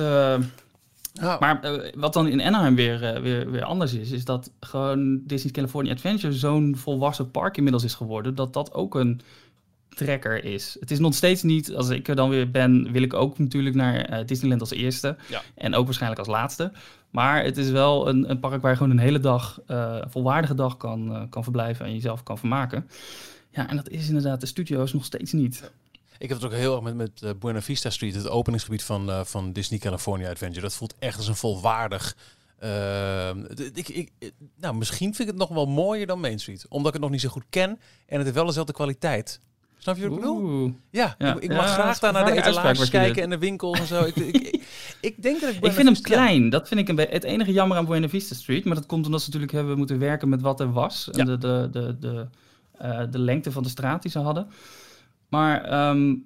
ja. 1.20 1.36
Maar 1.40 1.60
uh, 1.64 1.92
wat 1.94 2.12
dan 2.12 2.28
in 2.28 2.42
Anaheim 2.42 2.74
weer, 2.74 3.02
uh, 3.02 3.22
weer, 3.22 3.50
weer 3.50 3.64
anders 3.64 3.94
is, 3.94 4.10
is 4.10 4.24
dat 4.24 4.50
gewoon 4.60 5.20
Disney 5.24 5.52
California 5.52 5.92
Adventure 5.92 6.32
zo'n 6.32 6.76
volwassen 6.76 7.30
park 7.30 7.56
inmiddels 7.56 7.84
is 7.84 7.94
geworden, 7.94 8.34
dat 8.34 8.52
dat 8.52 8.72
ook 8.72 8.94
een 8.94 9.20
trekker 9.88 10.44
is. 10.44 10.76
Het 10.80 10.90
is 10.90 10.98
nog 10.98 11.14
steeds 11.14 11.42
niet, 11.42 11.74
als 11.74 11.88
ik 11.88 12.08
er 12.08 12.16
dan 12.16 12.28
weer 12.28 12.50
ben, 12.50 12.92
wil 12.92 13.02
ik 13.02 13.14
ook 13.14 13.38
natuurlijk 13.38 13.74
naar 13.74 14.10
uh, 14.10 14.26
Disneyland 14.26 14.60
als 14.60 14.70
eerste. 14.70 15.16
Ja. 15.28 15.42
En 15.54 15.74
ook 15.74 15.84
waarschijnlijk 15.84 16.20
als 16.20 16.30
laatste. 16.30 16.72
Maar 17.10 17.44
het 17.44 17.56
is 17.56 17.70
wel 17.70 18.08
een, 18.08 18.30
een 18.30 18.40
park 18.40 18.62
waar 18.62 18.70
je 18.70 18.76
gewoon 18.76 18.92
een 18.92 18.98
hele 18.98 19.20
dag, 19.20 19.60
een 19.66 20.10
volwaardige 20.10 20.54
dag 20.54 20.76
kan, 20.76 21.26
kan 21.30 21.42
verblijven 21.42 21.86
en 21.86 21.92
jezelf 21.92 22.22
kan 22.22 22.38
vermaken. 22.38 22.88
Ja, 23.50 23.68
en 23.68 23.76
dat 23.76 23.88
is 23.88 24.08
inderdaad 24.08 24.40
de 24.40 24.46
studio's 24.46 24.92
nog 24.92 25.04
steeds 25.04 25.32
niet. 25.32 25.70
Ik 26.18 26.28
heb 26.28 26.38
het 26.40 26.46
ook 26.46 26.56
heel 26.56 26.74
erg 26.74 26.82
met, 26.82 26.94
met 26.94 27.20
uh, 27.24 27.30
Buena 27.38 27.62
Vista 27.62 27.90
Street, 27.90 28.14
het 28.14 28.28
openingsgebied 28.28 28.82
van, 28.82 29.08
uh, 29.08 29.24
van 29.24 29.52
Disney 29.52 29.78
California 29.78 30.30
Adventure. 30.30 30.60
Dat 30.60 30.74
voelt 30.74 30.94
echt 30.98 31.16
als 31.16 31.28
een 31.28 31.36
volwaardig. 31.36 32.16
Uh, 32.62 33.28
ik, 33.74 33.88
ik, 33.88 34.10
nou, 34.56 34.74
misschien 34.74 35.14
vind 35.14 35.28
ik 35.28 35.34
het 35.34 35.36
nog 35.36 35.48
wel 35.48 35.66
mooier 35.66 36.06
dan 36.06 36.20
Main 36.20 36.38
Street. 36.38 36.66
Omdat 36.68 36.86
ik 36.86 36.92
het 36.92 37.02
nog 37.02 37.10
niet 37.10 37.20
zo 37.20 37.28
goed 37.28 37.44
ken 37.50 37.70
en 38.06 38.16
het 38.16 38.22
heeft 38.22 38.34
wel 38.34 38.46
dezelfde 38.46 38.72
kwaliteit. 38.72 39.40
Snap 39.78 39.96
je 39.96 40.08
wat 40.08 40.12
ik 40.12 40.24
bedoel? 40.24 40.74
Ja, 40.90 41.14
ja, 41.18 41.34
ik, 41.34 41.42
ik 41.42 41.48
mag 41.48 41.66
ja, 41.66 41.72
graag 41.72 41.98
daar 41.98 42.12
naar 42.12 42.24
de 42.24 42.32
etalages 42.32 42.90
kijken 42.90 43.22
en 43.22 43.30
de 43.30 43.38
winkels 43.38 43.78
en 43.78 43.86
zo. 43.86 44.04
ik, 44.04 44.16
ik, 44.16 44.64
ik, 45.00 45.22
denk 45.22 45.40
dat 45.40 45.50
ik... 45.50 45.64
Ik 45.64 45.72
vind 45.72 45.88
hem 45.88 46.00
klein. 46.00 46.50
Dat 46.50 46.68
vind 46.68 46.80
ik 46.80 46.88
een 46.88 46.98
het 46.98 47.24
enige 47.24 47.52
jammer 47.52 47.76
aan 47.76 47.84
Buena 47.84 48.08
Vista 48.08 48.34
Street. 48.34 48.64
Maar 48.64 48.74
dat 48.74 48.86
komt 48.86 49.04
omdat 49.06 49.20
ze 49.20 49.26
natuurlijk 49.26 49.52
hebben 49.52 49.76
moeten 49.76 49.98
werken 49.98 50.28
met 50.28 50.40
wat 50.40 50.60
er 50.60 50.72
was. 50.72 51.10
En 51.10 51.26
de, 51.26 51.38
de, 51.38 51.68
de, 51.72 51.96
de, 52.00 52.26
uh, 52.82 53.02
de 53.10 53.18
lengte 53.18 53.52
van 53.52 53.62
de 53.62 53.68
straat 53.68 54.02
die 54.02 54.10
ze 54.10 54.18
hadden. 54.18 54.48
Maar 55.28 55.88
um, 55.88 56.24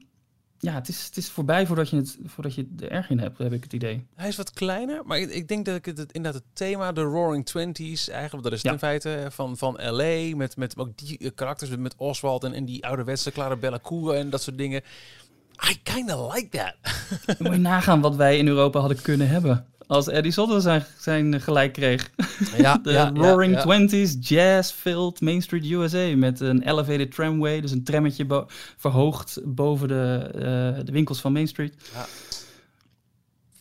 ja, 0.58 0.74
het 0.74 0.88
is, 0.88 1.04
het 1.04 1.16
is 1.16 1.30
voorbij 1.30 1.66
voordat 1.66 1.90
je, 1.90 1.96
het, 1.96 2.18
voordat 2.24 2.54
je 2.54 2.68
er 2.80 2.90
erg 2.90 3.10
in 3.10 3.18
hebt, 3.18 3.38
heb 3.38 3.52
ik 3.52 3.62
het 3.62 3.72
idee. 3.72 4.06
Hij 4.14 4.28
is 4.28 4.36
wat 4.36 4.52
kleiner, 4.52 5.02
maar 5.04 5.18
ik, 5.18 5.30
ik 5.30 5.48
denk 5.48 5.64
dat 5.64 5.76
ik 5.76 5.84
het, 5.84 6.12
inderdaad 6.12 6.42
het 6.42 6.56
thema, 6.56 6.92
de 6.92 7.02
Roaring 7.02 7.46
Twenties, 7.46 8.08
eigenlijk, 8.08 8.44
dat 8.44 8.52
is 8.52 8.62
ja. 8.62 8.72
in 8.72 8.78
feite 8.78 9.26
van, 9.30 9.56
van 9.56 9.78
LA, 9.82 10.36
met, 10.36 10.56
met 10.56 10.76
ook 10.76 10.98
die 10.98 11.16
uh, 11.18 11.30
karakters, 11.34 11.76
met 11.76 11.94
Oswald 11.96 12.44
en, 12.44 12.52
en 12.52 12.64
die 12.64 12.86
ouderwetse 12.86 13.32
Clarabella 13.32 13.78
Koe 13.82 14.14
en 14.14 14.30
dat 14.30 14.42
soort 14.42 14.58
dingen. 14.58 14.82
I 15.70 15.80
kind 15.82 16.12
of 16.12 16.34
like 16.34 16.48
that. 16.48 16.74
Moet 17.38 17.52
je 17.52 17.58
nagaan 17.58 18.00
wat 18.00 18.16
wij 18.16 18.38
in 18.38 18.46
Europa 18.46 18.80
hadden 18.80 19.02
kunnen 19.02 19.28
hebben 19.28 19.66
als 19.90 20.08
Eddie 20.08 20.32
Sodder 20.32 20.60
zijn, 20.60 20.84
zijn 20.98 21.40
gelijk 21.40 21.72
kreeg. 21.72 22.10
Ja, 22.56 22.78
de 22.82 22.92
ja, 22.92 23.10
Roaring 23.14 23.54
ja, 23.54 23.60
Twenties, 23.60 24.16
jazz-filled 24.20 25.20
Main 25.20 25.42
Street 25.42 25.64
USA. 25.64 26.16
Met 26.16 26.40
een 26.40 26.62
elevated 26.62 27.14
tramway, 27.14 27.60
dus 27.60 27.70
een 27.70 27.84
trammetje 27.84 28.46
verhoogd 28.76 29.40
boven 29.44 29.88
de, 29.88 30.30
uh, 30.34 30.84
de 30.84 30.92
winkels 30.92 31.20
van 31.20 31.32
Main 31.32 31.48
Street. 31.48 31.74
Ja. 31.94 32.06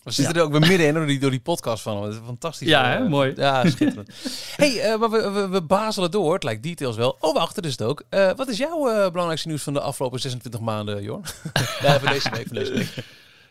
We 0.03 0.11
zitten 0.11 0.35
er 0.35 0.41
ook 0.41 0.51
weer 0.51 0.59
middenin 0.59 0.93
door 0.93 1.05
die, 1.05 1.19
door 1.19 1.29
die 1.29 1.39
podcast 1.39 1.83
van. 1.83 2.01
Dat 2.01 2.13
is 2.13 2.19
fantastisch. 2.25 2.67
Ja, 2.67 2.89
hè? 2.89 3.09
mooi. 3.09 3.33
Ja, 3.35 3.69
schitterend. 3.69 4.09
hey, 4.55 4.93
uh, 4.93 4.99
maar 4.99 5.09
we, 5.09 5.31
we, 5.31 5.47
we, 5.47 5.61
bazelen 5.61 6.11
door. 6.11 6.33
Het 6.33 6.43
lijkt 6.43 6.63
details 6.63 6.95
wel. 6.95 7.17
Oh, 7.19 7.33
wacht, 7.33 7.57
er 7.57 7.65
is 7.65 7.71
het 7.71 7.81
ook. 7.81 8.03
Uh, 8.09 8.31
wat 8.35 8.47
is 8.47 8.57
jouw 8.57 8.79
belangrijkste 9.11 9.47
nieuws 9.47 9.63
van 9.63 9.73
de 9.73 9.81
afgelopen 9.81 10.19
26 10.19 10.59
maanden, 10.59 11.03
Jorn? 11.03 11.23
ja, 11.81 11.99
van 11.99 12.11
deze 12.11 12.29
week. 12.29 12.47
Van 12.47 12.55
deze 12.55 12.73
week. 12.73 13.03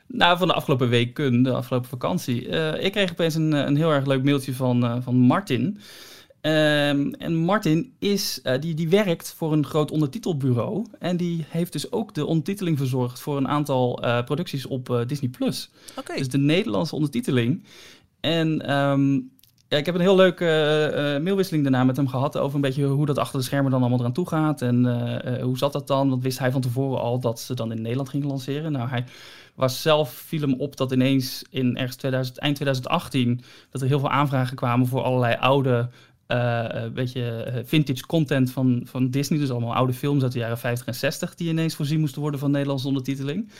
Nou, 0.09 0.39
van 0.39 0.49
de 0.49 0.55
afgelopen 0.55 0.89
weken, 0.89 1.43
de 1.43 1.53
afgelopen 1.53 1.89
vakantie. 1.89 2.47
Uh, 2.47 2.85
ik 2.85 2.93
kreeg 2.93 3.11
opeens 3.11 3.35
een, 3.35 3.53
een 3.53 3.77
heel 3.77 3.93
erg 3.93 4.07
leuk 4.07 4.25
mailtje 4.25 4.55
van, 4.55 4.85
uh, 4.85 4.97
van 5.01 5.15
Martin. 5.15 5.81
Ehm, 6.41 7.11
en 7.19 7.37
Martin 7.37 7.93
is, 7.99 8.41
eh, 8.43 8.61
die, 8.61 8.75
die 8.75 8.89
werkt 8.89 9.35
voor 9.37 9.53
een 9.53 9.65
groot 9.65 9.91
ondertitelbureau. 9.91 10.87
En 10.99 11.17
die 11.17 11.45
heeft 11.49 11.73
dus 11.73 11.93
ook 11.93 12.15
de 12.15 12.27
ondertiteling 12.27 12.79
verzorgd 12.79 13.21
voor 13.21 13.37
een 13.37 13.49
aantal 13.49 14.03
eh, 14.03 14.25
producties 14.25 14.67
op 14.67 14.91
eh, 14.91 15.07
Disney 15.07 15.31
Plus. 15.31 15.71
Oké. 15.97 16.17
Dus 16.17 16.29
de 16.29 16.39
Nederlandse 16.39 16.95
ondertiteling. 16.95 17.65
En 18.21 18.67
ehm, 18.67 19.21
ja, 19.69 19.77
ik 19.77 19.87
heb 19.87 19.95
een 19.95 20.01
heel 20.01 20.17
leuke 20.17 20.45
eh, 20.45 21.15
eh, 21.15 21.23
mailwisseling 21.23 21.63
daarna 21.63 21.85
met 21.85 21.97
hem 21.97 22.09
gehad 22.09 22.39
over 22.39 22.55
een 22.55 22.61
beetje 22.61 22.85
hoe 22.85 23.07
dat 23.07 23.19
achter 23.19 23.39
de 23.39 23.45
schermen 23.45 23.71
dan 23.71 23.81
allemaal 23.81 23.99
eraan 23.99 24.13
toe 24.13 24.29
gaat. 24.29 24.63
En 24.63 24.87
eh, 24.87 25.35
eh, 25.35 25.43
hoe 25.43 25.59
zat 25.59 25.73
dat 25.73 25.87
dan? 25.87 26.09
Want 26.11 26.23
wist 26.23 26.39
hij 26.39 26.51
van 26.51 26.61
tevoren 26.61 27.01
al 27.01 27.21
dat 27.21 27.41
ze 27.41 27.55
dan 27.55 27.73
in 27.73 27.83
Nederland 27.83 28.09
gingen 28.09 28.27
lanceren. 28.27 28.73
Nou, 28.73 28.89
hij 28.89 29.05
was 29.59 29.83
zelf, 29.83 30.11
viel 30.13 30.41
hem 30.41 30.55
op 30.55 30.77
dat 30.77 30.93
ineens 30.93 31.45
in 31.51 31.77
ergens 31.77 31.97
2000, 31.97 32.39
eind 32.39 32.55
2018, 32.55 33.41
dat 33.71 33.83
er 33.83 33.89
heel 33.89 33.99
veel 33.99 34.11
aanvragen 34.11 34.57
kwamen 34.57 34.87
voor 34.87 35.03
allerlei 35.03 35.37
oude, 35.37 35.89
eh 36.27 36.65
een 36.69 36.93
beetje 36.93 37.43
eh, 37.43 37.65
vintage 37.65 38.07
content 38.07 38.51
van, 38.51 38.83
van 38.85 39.11
Disney. 39.11 39.39
Dus 39.39 39.51
allemaal 39.51 39.75
oude 39.75 39.93
films 39.93 40.23
uit 40.23 40.33
de 40.33 40.39
jaren 40.39 40.59
50 40.59 40.87
en 40.87 40.95
60 40.95 41.35
die 41.35 41.49
ineens 41.49 41.75
voorzien 41.75 42.01
moesten 42.01 42.21
worden 42.21 42.41
van 42.41 42.51
Nederlandse 42.51 42.87
ondertiteling. 42.87 43.51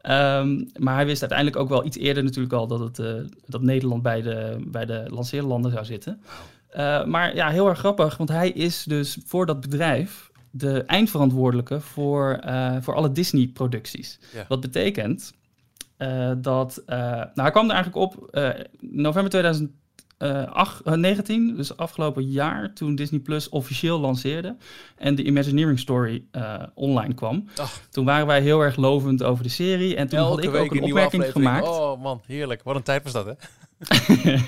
Ehm, 0.00 0.64
maar 0.78 0.94
hij 0.94 1.06
wist 1.06 1.20
uiteindelijk 1.20 1.60
ook 1.60 1.68
wel 1.68 1.84
iets 1.84 1.96
eerder 1.96 2.24
natuurlijk 2.24 2.52
al 2.52 2.66
dat, 2.66 2.80
het, 2.80 2.98
eh, 2.98 3.14
dat 3.46 3.62
Nederland 3.62 4.02
bij 4.02 4.22
de, 4.22 4.56
bij 4.66 4.86
de 4.86 5.04
lanceerlanden 5.08 5.70
zou 5.70 5.84
zitten. 5.84 6.20
Eh, 6.68 7.04
maar 7.04 7.34
ja, 7.34 7.48
heel 7.48 7.68
erg 7.68 7.78
grappig, 7.78 8.16
want 8.16 8.28
hij 8.28 8.50
is 8.50 8.84
dus 8.84 9.18
voor 9.24 9.46
dat 9.46 9.60
bedrijf 9.60 10.30
de 10.50 10.82
eindverantwoordelijke 10.82 11.80
voor, 11.80 12.32
eh, 12.32 12.76
voor 12.80 12.94
alle 12.94 13.12
Disney-producties. 13.12 14.18
Ja. 14.34 14.44
Wat 14.48 14.60
betekent 14.60 15.32
eh, 15.98 16.30
dat... 16.38 16.82
eh, 16.86 16.98
nou, 16.98 17.28
hij 17.34 17.50
kwam 17.50 17.68
er 17.70 17.74
eigenlijk 17.74 18.04
op 18.04 18.28
eh, 18.30 18.48
november 18.80 19.30
2019, 19.30 21.56
dus 21.56 21.76
afgelopen 21.76 22.30
jaar, 22.30 22.72
toen 22.74 22.94
Disney 22.94 23.20
Plus 23.20 23.48
officieel 23.48 24.00
lanceerde 24.00 24.56
en 24.96 25.14
de 25.14 25.22
Imagineering 25.22 25.78
Story 25.78 26.24
online 26.74 27.14
kwam. 27.14 27.44
Ach. 27.56 27.80
Toen 27.90 28.04
waren 28.04 28.26
wij 28.26 28.40
heel 28.40 28.60
erg 28.60 28.76
lovend 28.76 29.22
over 29.22 29.42
de 29.42 29.48
serie 29.50 29.96
en 29.96 30.08
toen 30.08 30.18
had 30.18 30.42
ik 30.42 30.54
ook 30.54 30.74
een 30.74 30.82
opmerking 30.82 31.22
aflevering. 31.22 31.32
gemaakt. 31.32 31.68
Oh 31.68 32.02
man, 32.02 32.20
heerlijk. 32.26 32.62
Wat 32.62 32.76
een 32.76 32.82
tijd 32.82 33.02
was 33.02 33.12
dat, 33.12 33.26
hè? 33.26 33.32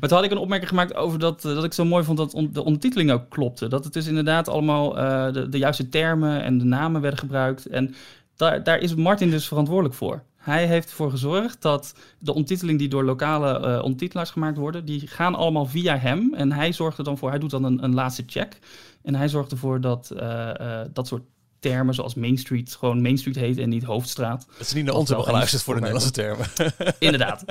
maar 0.00 0.08
toen 0.08 0.16
had 0.16 0.24
ik 0.24 0.30
een 0.30 0.38
opmerking 0.38 0.68
gemaakt 0.70 0.94
over 0.94 1.18
dat, 1.18 1.42
dat 1.42 1.64
ik 1.64 1.72
zo 1.72 1.84
mooi 1.84 2.04
vond 2.04 2.18
dat 2.18 2.34
on- 2.34 2.50
de 2.52 2.64
ondertiteling 2.64 3.10
ook 3.10 3.28
klopte. 3.30 3.68
Dat 3.68 3.84
het 3.84 3.92
dus 3.92 4.06
inderdaad 4.06 4.48
allemaal 4.48 4.92
de, 5.32 5.48
de 5.48 5.58
juiste 5.58 5.88
termen 5.88 6.42
en 6.42 6.58
de 6.58 6.64
namen 6.64 7.00
werden 7.00 7.18
gebruikt. 7.20 7.66
En 7.66 7.94
daar, 8.36 8.62
daar 8.62 8.78
is 8.78 8.94
Martin 8.94 9.30
dus 9.30 9.48
verantwoordelijk 9.48 9.94
voor. 9.94 10.22
Hij 10.40 10.66
heeft 10.66 10.88
ervoor 10.88 11.10
gezorgd 11.10 11.62
dat 11.62 11.94
de 12.18 12.30
ondertiteling 12.32 12.78
die 12.78 12.88
door 12.88 13.04
lokale 13.04 13.58
eh 13.58 13.82
ondertitelaars 13.82 14.30
gemaakt 14.30 14.56
worden, 14.56 14.84
die 14.84 15.06
gaan 15.06 15.34
allemaal 15.34 15.66
via 15.66 15.98
hem. 15.98 16.34
En 16.34 16.52
hij 16.52 16.72
zorgt 16.72 16.98
er 16.98 17.04
dan 17.04 17.18
voor, 17.18 17.30
hij 17.30 17.38
doet 17.38 17.50
dan 17.50 17.64
een, 17.64 17.84
een 17.84 17.94
laatste 17.94 18.22
check. 18.26 18.58
En 19.02 19.14
hij 19.14 19.28
zorgt 19.28 19.52
ervoor 19.52 19.80
dat 19.80 20.10
eh, 20.10 20.80
eh, 20.80 20.88
dat 20.92 21.06
soort 21.06 21.22
termen 21.60 21.94
zoals 21.94 22.14
Main 22.14 22.38
Street 22.38 22.76
gewoon 22.78 23.02
Main 23.02 23.18
Street 23.18 23.36
heet 23.36 23.58
en 23.58 23.68
niet 23.68 23.82
Hoofdstraat. 23.82 24.46
Dat 24.58 24.66
ze 24.66 24.76
niet 24.76 24.84
naar 24.84 24.94
ons 24.94 25.08
hebben 25.08 25.26
geluisterd 25.26 25.62
voor 25.62 25.74
de 25.74 25.80
Nederlandse 25.80 26.12
termen. 26.12 26.46
Inderdaad. 26.98 27.44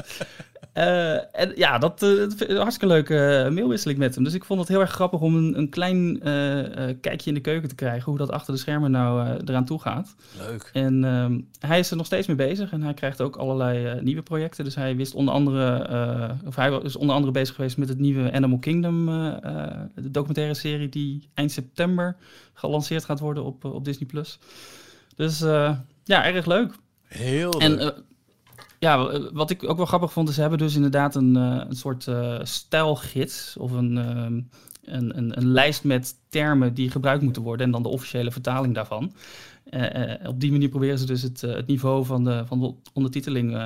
Eh, 0.74 1.42
en 1.42 1.52
ja, 1.56 1.78
dat 1.78 2.02
een 2.02 2.56
hartstikke 2.56 2.94
leuke 2.94 3.44
eh, 3.44 3.52
mailwisseling 3.52 4.00
met 4.00 4.16
hem. 4.16 4.24
Dus 4.24 4.34
ik 4.34 4.44
vond 4.44 4.60
het 4.60 4.70
heel 4.70 4.80
erg 4.80 4.92
grappig 4.92 5.20
om 5.20 5.36
een, 5.36 5.58
een 5.58 5.70
klein 5.70 6.20
kijkje 7.02 7.30
in 7.30 7.34
de 7.34 7.40
keuken 7.40 7.70
te 7.70 7.76
krijgen. 7.76 8.10
Hoe 8.10 8.18
dat 8.18 8.32
achter 8.32 8.54
de 8.54 8.60
schermen 8.60 8.92
nou 8.92 9.38
eraan 9.46 9.66
toe 9.66 9.80
gaat. 9.80 10.16
Leuk. 10.38 10.70
En 10.74 11.04
ehm, 11.04 11.40
hij 11.60 11.80
is 11.80 11.92
er 11.92 11.98
nog 11.98 12.06
steeds 12.06 12.28
mee 12.28 12.36
bezig. 12.36 12.72
En 12.72 12.82
hij 12.82 12.94
krijgt 12.94 13.22
ook 13.22 13.36
allerlei 13.36 14.02
nieuwe 14.02 14.22
projecten. 14.22 14.64
Dus 14.64 14.76
hij 14.76 14.96
wist 14.96 15.14
onder 15.14 15.34
andere, 15.34 16.38
of 16.46 16.56
hij 16.56 16.80
is 16.84 16.96
onder 16.96 17.16
andere 17.16 17.34
bezig 17.34 17.56
geweest 17.56 17.78
met 17.78 17.90
het 17.90 18.00
nieuwe 18.00 18.32
Animal 18.32 18.60
Kingdom, 18.60 19.06
de 19.96 20.12
documentaire 20.12 20.54
serie 20.54 20.90
die 20.90 21.30
eind 21.34 21.52
september 21.52 22.18
gelanceerd 22.60 23.06
gaat 23.06 23.20
worden 23.20 23.44
op, 23.44 23.66
eh, 23.66 23.74
op 23.74 23.86
Disney 23.86 24.08
Plus. 24.08 24.40
Dus 25.16 25.42
eh, 25.42 25.76
ja, 26.04 26.26
erg 26.26 26.46
leuk. 26.46 26.74
Heel 27.04 27.52
En 27.60 27.76
leuk. 27.76 27.94
eh, 27.94 28.02
ja, 28.80 29.20
wat 29.32 29.50
ik 29.50 29.70
ook 29.70 29.78
wel 29.78 29.86
grappig 29.86 30.12
vond, 30.12 30.30
is 30.30 30.36
ze 30.36 30.42
hebben 30.42 30.60
dus 30.60 30.76
inderdaad 30.76 31.16
een, 31.16 31.36
een 31.36 31.76
soort 31.76 32.08
stijlgids 32.42 33.56
of 33.58 33.72
een, 33.72 33.98
ehm, 33.98 34.42
een, 34.96 35.18
een, 35.18 35.38
een 35.38 35.52
lijst 35.52 35.84
met 35.84 36.16
termen 36.30 36.74
die 36.74 36.92
gebruikt 36.92 37.24
moeten 37.24 37.42
worden 37.42 37.66
en 37.66 37.72
dan 37.72 37.84
de 37.84 37.90
officiële 37.90 38.32
vertaling 38.32 38.76
daarvan. 38.76 39.14
Op 40.26 40.40
die 40.40 40.52
manier 40.52 40.70
proberen 40.70 41.00
ze 41.00 41.06
dus 41.06 41.22
het, 41.22 41.42
het 41.42 41.68
niveau 41.68 42.06
van 42.06 42.24
de, 42.24 42.44
van 42.46 42.60
de 42.60 42.74
ondertiteling 42.94 43.58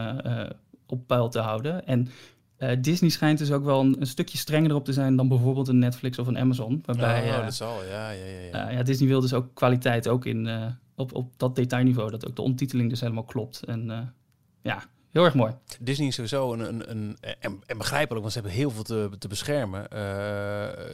op 0.86 1.08
peil 1.08 1.30
te 1.30 1.40
houden. 1.40 1.88
En 1.88 2.08
eh, 2.58 2.78
Disney 2.82 3.10
schijnt 3.10 3.38
dus 3.38 3.52
ook 3.52 3.64
wel 3.64 3.80
een, 3.80 3.96
een 4.00 4.08
stukje 4.08 4.38
strenger 4.38 4.70
erop 4.70 4.86
te 4.86 4.94
zijn 4.94 5.16
dan 5.16 5.28
bijvoorbeeld 5.28 5.68
een 5.68 5.80
Netflix 5.80 6.20
of 6.20 6.28
een 6.28 6.38
Amazon. 6.38 6.84
Waarbij 6.86 7.22
oh, 7.30 7.36
eh, 7.36 7.44
dat 7.44 7.54
zal, 7.54 7.84
ja, 7.84 8.10
ja, 8.10 8.26
ja. 8.26 8.40
ja. 8.40 8.70
eh, 8.70 8.76
ja, 8.76 8.84
Disney 8.84 9.08
wil 9.10 9.22
dus 9.22 9.34
ook 9.34 9.54
kwaliteit 9.54 10.08
ook 10.08 10.26
in, 10.26 10.50
op, 10.96 11.14
op 11.14 11.34
dat 11.38 11.56
detailniveau. 11.56 12.12
Dat 12.12 12.28
ook 12.28 12.36
de 12.36 12.42
ondertiteling 12.42 12.90
dus 12.90 13.00
helemaal 13.00 13.24
klopt. 13.24 13.64
En 13.64 14.14
ja, 14.62 14.84
heel 15.12 15.24
erg 15.24 15.34
mooi. 15.34 15.54
Disney 15.80 16.08
is 16.08 16.16
sowieso 16.16 16.54
een, 16.54 16.60
een, 16.70 16.92
een 16.92 17.18
en, 17.40 17.60
en 17.66 17.78
begrijpelijk, 17.78 18.22
want 18.22 18.34
ze 18.34 18.40
hebben 18.40 18.58
heel 18.58 18.72
veel 18.72 18.84
te, 18.84 19.10
te 19.20 19.28
beschermen. 19.28 19.98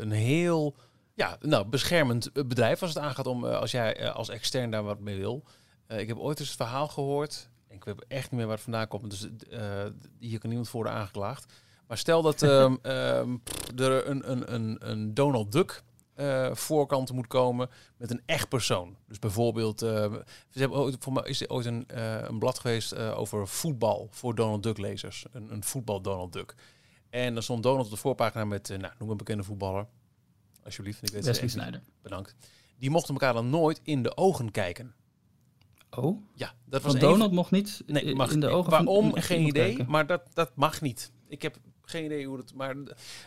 een 0.01 0.11
heel 0.11 0.75
ja, 1.13 1.37
nou, 1.41 1.67
beschermend 1.67 2.31
bedrijf 2.33 2.81
als 2.81 2.93
het 2.93 3.03
aangaat 3.03 3.27
om 3.27 3.45
als 3.45 3.71
jij 3.71 4.11
als 4.11 4.29
extern 4.29 4.71
daar 4.71 4.83
wat 4.83 4.99
mee 4.99 5.17
wil. 5.17 5.43
Ik 5.87 6.07
heb 6.07 6.17
ooit 6.17 6.39
eens 6.39 6.47
het 6.47 6.57
verhaal 6.57 6.87
gehoord. 6.87 7.49
Ik 7.69 7.83
weet 7.83 8.05
echt 8.07 8.23
niet 8.23 8.39
meer 8.39 8.45
waar 8.45 8.55
het 8.55 8.63
vandaan 8.63 8.87
komt. 8.87 9.09
Dus 9.09 9.27
eh, 9.49 9.85
hier 10.19 10.39
kan 10.39 10.49
niemand 10.49 10.71
worden 10.71 10.93
aangeklaagd. 10.93 11.53
Maar 11.87 11.97
stel 11.97 12.21
dat 12.21 12.41
ehm, 12.41 12.75
ehm, 12.81 13.37
pff, 13.43 13.79
er 13.79 14.07
een, 14.07 14.31
een, 14.31 14.53
een, 14.53 14.89
een 14.89 15.13
Donald 15.13 15.51
Duck 15.51 15.83
eh, 16.13 16.53
voorkant 16.55 17.11
moet 17.11 17.27
komen 17.27 17.69
met 17.97 18.11
een 18.11 18.21
echt 18.25 18.49
persoon. 18.49 18.95
Dus 19.07 19.19
bijvoorbeeld, 19.19 19.81
eh, 19.81 20.13
ze 20.49 20.59
hebben 20.59 20.77
ooit, 20.77 20.95
voor 20.99 21.13
mij 21.13 21.23
is 21.23 21.41
er 21.41 21.49
ooit 21.49 21.65
een, 21.65 21.85
een 22.27 22.39
blad 22.39 22.59
geweest 22.59 22.95
over 22.95 23.47
voetbal 23.47 24.07
voor 24.11 24.35
Donald 24.35 24.63
Duck 24.63 24.77
lezers. 24.77 25.25
Een, 25.31 25.51
een 25.51 25.63
voetbal 25.63 26.01
Donald 26.01 26.33
Duck. 26.33 26.55
En 27.09 27.33
dan 27.33 27.43
stond 27.43 27.63
Donald 27.63 27.85
op 27.85 27.91
de 27.91 27.97
voorpagina 27.97 28.45
met, 28.45 28.69
nou, 28.69 28.93
noem 28.99 29.09
een 29.09 29.17
bekende 29.17 29.43
voetballer. 29.43 29.87
Alsjeblieft, 30.63 30.97
ik 30.97 31.09
weet 31.09 31.25
het 31.25 31.25
Wesley. 31.25 31.49
Snyder. 31.49 31.81
Bedankt. 32.01 32.35
Die 32.77 32.89
mochten 32.89 33.13
elkaar 33.13 33.33
dan 33.33 33.49
nooit 33.49 33.79
in 33.83 34.03
de 34.03 34.17
ogen 34.17 34.51
kijken. 34.51 34.93
Oh, 35.97 36.21
Ja, 36.33 36.53
dat 36.65 36.81
was 36.81 36.91
want 36.91 37.03
Donald 37.03 37.31
mocht 37.31 37.51
niet 37.51 37.81
Nee, 37.87 38.05
i- 38.07 38.13
mag 38.13 38.31
in 38.31 38.39
de 38.39 38.47
ogen 38.47 38.71
van 38.71 38.85
Waarom? 38.85 39.13
Geen 39.13 39.45
idee. 39.47 39.65
kijken. 39.67 39.91
Maar 39.91 40.07
dat, 40.07 40.21
dat 40.33 40.51
mag 40.55 40.81
niet. 40.81 41.11
Ik 41.27 41.41
heb 41.41 41.57
geen 41.81 42.05
idee 42.05 42.25
hoe 42.25 42.37
dat. 42.37 42.53
Maar 42.55 42.75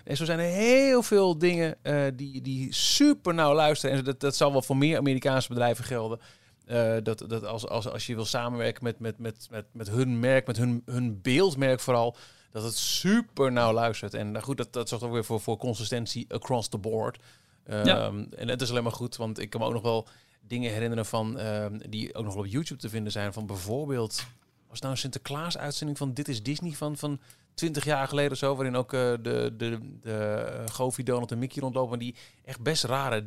en 0.04 0.16
zo 0.16 0.24
zijn 0.24 0.38
er 0.38 0.44
heel 0.44 1.02
veel 1.02 1.38
dingen 1.38 1.76
eh, 1.82 2.04
die, 2.14 2.40
die 2.40 2.74
super 2.74 3.34
nauw 3.34 3.54
luisteren. 3.54 3.96
En 3.98 4.04
dat, 4.04 4.20
dat 4.20 4.36
zal 4.36 4.52
wel 4.52 4.62
voor 4.62 4.76
meer 4.76 4.98
Amerikaanse 4.98 5.48
bedrijven 5.48 5.84
gelden. 5.84 6.20
Eh, 6.66 6.94
dat, 7.02 7.24
dat 7.28 7.44
als, 7.44 7.68
als, 7.68 7.88
als 7.88 8.06
je 8.06 8.14
wil 8.14 8.24
samenwerken 8.24 8.84
met, 8.84 8.98
met, 8.98 9.18
met, 9.18 9.46
met, 9.50 9.64
met 9.72 9.88
hun 9.90 10.20
merk, 10.20 10.46
met 10.46 10.56
hun, 10.56 10.82
hun 10.86 11.20
beeldmerk 11.22 11.80
vooral, 11.80 12.16
dat 12.50 12.62
het 12.62 12.76
super 12.76 13.52
nauw 13.52 13.72
luistert. 13.72 14.14
En 14.14 14.30
nou 14.32 14.44
goed, 14.44 14.56
dat, 14.56 14.72
dat 14.72 14.88
zorgt 14.88 15.04
ook 15.04 15.12
weer 15.12 15.24
voor, 15.24 15.40
voor 15.40 15.56
consistentie 15.56 16.26
across 16.34 16.68
the 16.68 16.78
board. 16.78 17.18
Ehm, 17.64 17.86
Ja. 17.86 18.12
En 18.36 18.48
het 18.48 18.60
is 18.62 18.70
alleen 18.70 18.82
maar 18.82 18.92
goed, 18.92 19.16
want 19.16 19.38
ik 19.38 19.50
kan 19.50 19.60
me 19.60 19.66
ook 19.66 19.72
nog 19.72 19.82
wel 19.82 20.08
dingen 20.46 20.72
herinneren 20.72 21.06
van 21.06 21.38
ehm, 21.38 21.78
die 21.88 22.14
ook 22.14 22.24
nog 22.24 22.36
op 22.36 22.46
YouTube 22.46 22.80
te 22.80 22.88
vinden 22.88 23.12
zijn. 23.12 23.32
Van 23.32 23.46
bijvoorbeeld, 23.46 24.26
was 24.68 24.80
nou 24.80 24.92
een 24.92 24.98
Sinterklaas 24.98 25.58
uitzending 25.58 25.98
van 25.98 26.14
Dit 26.14 26.28
is 26.28 26.42
Disney 26.42 26.72
van, 26.72 26.96
van 26.96 27.20
20 27.54 27.84
jaar 27.84 28.08
geleden 28.08 28.32
of 28.32 28.38
zo, 28.38 28.54
waarin 28.54 28.76
ook 28.76 28.92
eh, 28.92 29.12
de, 29.22 29.54
de, 29.56 29.78
de 30.00 30.10
eh, 30.10 30.74
Goofy, 30.74 31.02
Donald 31.02 31.32
en 31.32 31.38
Mickey 31.38 31.62
rondlopen, 31.62 31.98
die 31.98 32.14
echt 32.44 32.60
best 32.60 32.84
rare, 32.84 33.24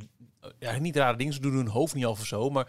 ja 0.60 0.80
niet 0.80 0.96
rare 0.96 1.18
dingen, 1.18 1.34
ze 1.34 1.40
doen 1.40 1.56
hun 1.56 1.68
hoofd 1.68 1.96
niet 1.96 2.06
af 2.06 2.20
of 2.20 2.26
zo, 2.26 2.50
maar 2.50 2.68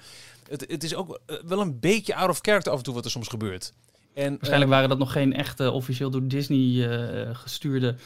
het, 0.49 0.65
het 0.69 0.85
is 0.85 0.95
ook 0.95 1.21
eh, 1.27 1.37
wel 1.45 1.61
een 1.61 1.81
beetje 1.81 2.15
out 2.15 2.31
of 2.31 2.39
character 2.43 2.73
af 2.73 2.79
en 2.79 2.85
toe 2.85 2.95
wat 2.95 3.05
er 3.05 3.11
soms 3.11 3.29
gebeurt. 3.29 3.73
En, 4.15 4.31
Waarschijnlijk 4.31 4.71
waren 4.71 4.89
dat 4.89 4.99
nog 4.99 5.13
geen 5.13 5.33
echte 5.33 5.71
officieel 5.71 6.11
door 6.11 6.29
Disney 6.29 6.89
gestuurde 7.35 7.97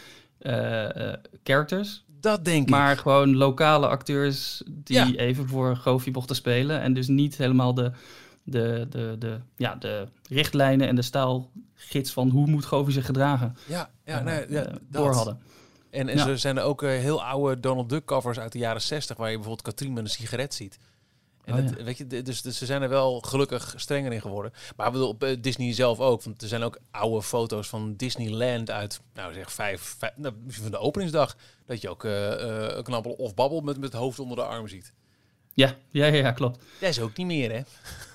eh, 0.41 1.13
characters. 1.45 2.05
Dat 2.21 2.45
denk 2.45 2.63
ik. 2.63 2.71
Maar 2.71 2.97
gewoon 2.97 3.37
lokale 3.37 3.89
acteurs 3.89 4.63
die 4.67 4.97
Ja. 4.97 5.13
even 5.15 5.49
voor 5.49 5.77
Goofy 5.77 6.11
mochten 6.11 6.37
spelen. 6.37 6.81
En 6.81 6.95
dus 6.95 7.09
niet 7.09 7.37
helemaal 7.37 7.75
de, 7.75 7.93
de, 8.43 8.87
de, 8.91 9.17
de, 9.19 9.41
ja, 9.57 9.75
de 9.75 10.09
richtlijnen 10.29 10.89
en 10.89 10.97
de 10.97 11.03
staalgids 11.03 12.13
van 12.13 12.29
hoe 12.31 12.47
moet 12.47 12.65
Goofy 12.65 12.91
zich 12.91 13.07
gedragen 13.07 13.57
Ja, 13.67 13.91
ja, 14.05 14.19
eh, 14.19 14.25
nee, 14.25 14.45
ja 14.49 14.65
eh, 14.65 14.75
door 14.89 15.15
hadden. 15.15 15.39
En, 15.91 16.09
en 16.09 16.17
Ja. 16.17 16.27
er 16.29 16.39
zijn 16.39 16.57
er 16.59 16.63
ook 16.65 16.83
eh, 16.83 16.91
heel 16.91 17.25
oude 17.25 17.61
Donald 17.61 17.89
Duck 17.89 18.05
covers 18.05 18.39
uit 18.39 18.53
de 18.53 18.59
jaren 18.59 18.83
60, 18.83 19.17
waar 19.17 19.29
je 19.31 19.35
bijvoorbeeld 19.37 19.67
Katrien 19.67 19.93
met 19.93 20.05
een 20.05 20.11
sigaret 20.11 20.55
ziet. 20.55 20.79
En 21.51 21.65
Oh, 21.65 21.71
dat, 21.71 21.83
weet 21.83 21.99
je, 21.99 22.07
dus, 22.07 22.43
dus 22.43 22.59
ze 22.59 22.67
zijn 22.67 22.83
er 22.83 22.89
wel 22.89 23.21
gelukkig 23.21 23.75
strenger 23.77 24.13
in 24.13 24.21
geworden. 24.21 24.53
Maar 24.77 24.87
ik 24.87 24.93
bedoel, 24.93 25.09
op 25.09 25.25
eh, 25.25 25.37
Disney 25.41 25.73
zelf 25.73 26.01
ook. 26.01 26.23
Want 26.23 26.43
er 26.43 26.49
zijn 26.49 26.63
ook 26.63 26.79
oude 26.91 27.23
foto's 27.23 27.69
van 27.69 27.95
Disneyland 27.97 28.71
uit, 28.71 29.01
nou 29.15 29.33
zeg, 29.33 29.53
vijf, 29.53 29.95
vijf 29.99 30.13
nou, 30.17 30.35
misschien 30.45 30.71
van 30.71 30.79
de 30.81 30.87
openingsdag. 30.87 31.37
Dat 31.67 31.81
je 31.81 31.89
ook 31.89 32.05
eh, 32.05 32.33
eh, 32.33 32.77
een 32.77 32.83
knabbel 32.85 33.13
of 33.13 33.35
babbel 33.35 33.61
met, 33.61 33.77
met 33.77 33.93
het 33.93 34.01
hoofd 34.01 34.19
onder 34.19 34.37
de 34.37 34.45
arm 34.45 34.69
ziet. 34.69 34.93
Ja, 35.55 35.75
ja, 35.91 36.07
ja, 36.07 36.15
ja, 36.15 36.33
klopt. 36.33 36.65
Dat 36.81 36.89
is 36.89 37.01
ook 37.01 37.17
niet 37.17 37.27
meer, 37.27 37.53
hè? 37.53 37.61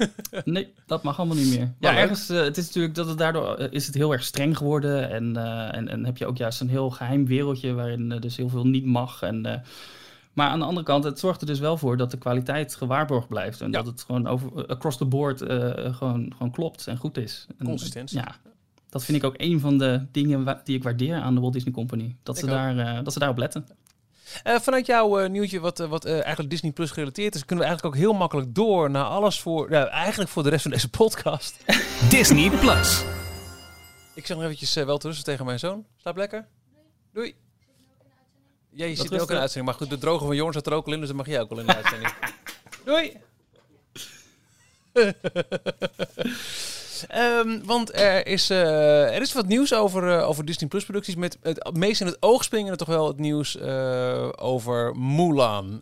Nee, 0.44 0.74
dat 0.86 1.04
mag 1.04 1.18
allemaal 1.18 1.38
niet 1.38 1.58
meer. 1.58 1.74
Ja, 1.80 1.92
leuk. 1.92 2.00
ergens, 2.00 2.30
eh, 2.30 2.38
het 2.38 2.58
is 2.58 2.66
natuurlijk 2.66 2.96
dat 2.96 3.08
het 3.08 3.18
daardoor 3.18 3.56
eh, 3.56 3.68
is 3.72 3.86
het 3.86 3.96
heel 3.96 4.12
erg 4.12 4.24
streng 4.24 4.58
geworden. 4.58 5.10
En, 5.10 5.38
eh, 5.38 5.76
en, 5.76 5.88
en 5.88 6.06
heb 6.06 6.18
je 6.18 6.26
ook 6.26 6.38
juist 6.38 6.62
een 6.62 6.70
heel 6.70 6.90
geheim 6.90 7.26
wereldje 7.26 7.74
waarin 7.74 8.12
eh, 8.12 8.22
dus 8.22 8.38
heel 8.38 8.50
veel 8.50 8.68
niet 8.68 8.86
mag. 8.86 9.22
En, 9.22 9.46
eh, 9.46 9.60
maar 10.36 10.50
aan 10.50 10.60
de 10.60 10.66
andere 10.66 10.86
kant, 10.86 11.04
het 11.04 11.20
zorgt 11.20 11.42
er 11.42 11.48
dus 11.48 11.60
wel 11.60 11.78
voor 11.78 11.98
dat 11.98 12.12
de 12.12 12.18
kwaliteit 12.18 12.76
gewaarborgd 12.76 13.28
blijft. 13.28 13.62
En 13.62 13.72
Ja. 13.72 13.78
dat 13.78 13.86
het 13.86 14.04
gewoon 14.04 14.28
over, 14.28 14.68
across 14.68 14.98
the 14.98 15.06
board 15.06 15.42
eh, 15.42 15.96
gewoon, 15.96 16.32
gewoon 16.32 16.52
klopt 16.52 16.88
en 16.88 16.98
goed 16.98 17.18
is. 17.18 17.48
En, 17.58 17.66
Consistentie. 17.66 18.18
Ja, 18.18 18.36
dat 18.90 19.04
vind 19.04 19.18
ik 19.18 19.24
ook 19.24 19.36
een 19.38 19.60
van 19.60 19.78
de 19.78 20.06
dingen 20.12 20.60
die 20.64 20.76
ik 20.78 20.84
waardeer 20.84 21.16
aan 21.16 21.36
de 21.36 21.42
Walt 21.42 21.54
Disney 21.54 21.74
Company. 21.74 22.16
Dat, 22.24 22.38
ze, 22.38 22.44
ook. 22.44 22.50
daar, 22.50 22.78
eh, 22.78 23.04
dat 23.04 23.14
ze 23.14 23.20
daarop 23.20 23.38
letten. 23.38 23.68
Eh, 24.44 24.56
vanuit 24.60 24.86
jouw 24.86 25.20
eh, 25.20 25.30
nieuwtje, 25.30 25.60
wat, 25.60 25.80
eh, 25.80 25.88
wat 25.88 26.06
eh, 26.06 26.22
eigenlijk 26.22 26.50
Disney 26.50 26.72
Plus 26.72 26.92
gerelateerd 26.92 27.36
is, 27.36 27.46
kunnen 27.46 27.66
we 27.66 27.72
eigenlijk 27.72 27.96
ook 27.96 28.02
heel 28.02 28.14
makkelijk 28.14 28.56
door 28.56 28.90
naar 28.92 29.04
alles 29.04 29.40
voor, 29.40 29.70
nou, 29.70 29.88
eigenlijk 29.88 30.30
voor 30.30 30.44
de 30.44 30.50
rest 30.50 30.62
van 30.62 30.72
deze 30.72 30.90
podcast. 30.90 31.64
Disney 32.10 32.50
Plus. 32.50 33.04
Ik 34.14 34.26
zeg 34.26 34.36
nog 34.38 34.46
eventjes 34.46 34.78
uh, 34.78 34.86
wel 34.86 34.98
te 34.98 35.08
rusten 35.08 35.26
tegen 35.26 35.46
mijn 35.46 35.60
zoon. 35.60 35.86
Slaap 35.98 36.16
lekker. 36.18 36.48
Doei. 37.14 37.36
Ja, 38.76 38.86
je 38.86 38.96
zit 38.96 39.10
nu 39.10 39.20
ook 39.22 39.30
in 39.30 39.36
de 39.36 39.42
uitzending. 39.42 39.66
Maar 39.66 39.88
goed, 39.88 39.90
de 39.90 39.98
droge 39.98 40.26
van 40.26 40.36
Jorn 40.36 40.54
zat 40.54 40.68
er 40.68 40.74
ook 40.74 40.86
al 40.86 40.94
in, 40.94 41.00
dus 41.00 41.08
dan 41.08 41.18
mag 41.18 41.28
jij 41.28 41.42
ook 41.42 41.52
al 41.52 41.60
in 41.60 41.66
de 41.66 41.76
uitzending. 41.82 42.14
Doei. 42.84 43.18
Ehm, 47.08 47.60
want 47.64 47.96
er 47.96 48.28
is, 48.28 48.50
eh, 48.50 49.16
er 49.16 49.22
is 49.22 49.34
wat 49.34 49.48
nieuws 49.48 49.74
over, 49.74 50.18
eh, 50.18 50.30
over 50.30 50.46
Disney 50.46 50.70
Plus 50.70 50.84
producties. 50.84 51.16
Met 51.16 51.38
het 51.42 51.78
meest 51.78 52.02
in 52.02 52.08
het 52.08 52.18
oog 52.20 52.44
springende 52.44 52.78
toch 52.78 52.88
wel 52.88 53.08
het 53.08 53.20
nieuws 53.20 53.58
eh, 53.58 54.30
over 54.36 54.98
Mulan. 54.98 55.82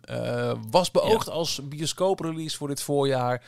Was 0.70 0.90
beoogd 0.90 1.30
als 1.30 1.60
bioscooprelease 1.64 2.56
voor 2.56 2.68
dit 2.68 2.82
voorjaar. 2.82 3.42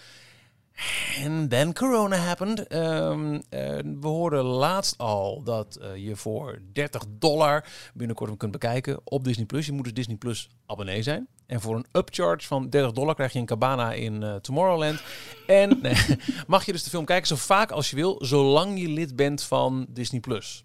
En 1.23 1.49
then 1.49 1.73
corona 1.73 2.17
happened. 2.17 2.67
Ehm, 2.67 3.35
eh, 3.49 3.79
we 4.01 4.07
hoorden 4.07 4.45
laatst 4.45 4.99
al 4.99 5.43
dat 5.43 5.77
eh, 5.77 5.97
je 5.97 6.17
voor 6.17 6.59
30 6.73 7.03
dollar 7.09 7.67
binnenkort 7.95 8.29
hem 8.29 8.39
kunt 8.39 8.53
bekijken 8.53 9.01
op 9.05 9.25
Disney 9.25 9.47
Plus. 9.47 9.67
Je 9.67 9.73
moet 9.73 9.85
dus 9.85 9.95
Disney 9.95 10.17
Plus 10.17 10.51
abonnee 10.67 11.03
zijn. 11.03 11.29
En 11.47 11.61
voor 11.61 11.77
een 11.77 11.87
upcharge 11.93 12.47
van 12.47 12.71
30 12.71 12.93
dollar 12.93 13.15
krijg 13.15 13.33
je 13.33 13.39
een 13.39 13.47
cabana 13.47 13.93
in 13.93 14.23
eh, 14.23 14.35
Tomorrowland. 14.35 15.03
En 15.47 15.81
mag 16.47 16.67
je 16.67 16.73
dus 16.73 16.83
de 16.83 16.91
film 16.91 17.05
kijken 17.05 17.27
zo 17.27 17.37
vaak 17.37 17.71
als 17.71 17.91
je 17.91 17.97
wil, 17.97 18.25
zolang 18.25 18.81
je 18.81 18.89
lid 18.89 19.17
bent 19.17 19.43
van 19.43 19.87
Disney 19.89 20.21
Plus. 20.21 20.65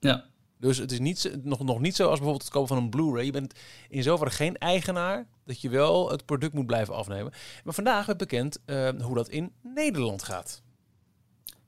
Ja, 0.00 0.24
Dus 0.58 0.78
het 0.78 0.92
is 0.92 0.98
niet, 0.98 1.36
nog, 1.42 1.64
nog 1.64 1.80
niet 1.80 1.96
zo 1.96 2.02
als 2.02 2.18
bijvoorbeeld 2.18 2.42
het 2.44 2.52
kopen 2.52 2.68
van 2.68 2.76
een 2.84 2.90
Blu-ray. 2.90 3.24
Je 3.24 3.32
bent 3.32 3.54
in 3.88 4.02
zoverre 4.02 4.30
geen 4.30 4.58
eigenaar 4.58 5.26
dat 5.44 5.60
je 5.60 5.68
wel 5.68 6.10
het 6.10 6.24
product 6.24 6.54
moet 6.54 6.66
blijven 6.66 6.94
afnemen. 6.94 7.32
Maar 7.64 7.74
vandaag 7.74 8.06
werd 8.06 8.18
bekend 8.18 8.58
eh, 8.64 8.88
hoe 9.00 9.14
dat 9.14 9.28
in 9.28 9.52
Nederland 9.62 10.22
gaat. 10.22 10.62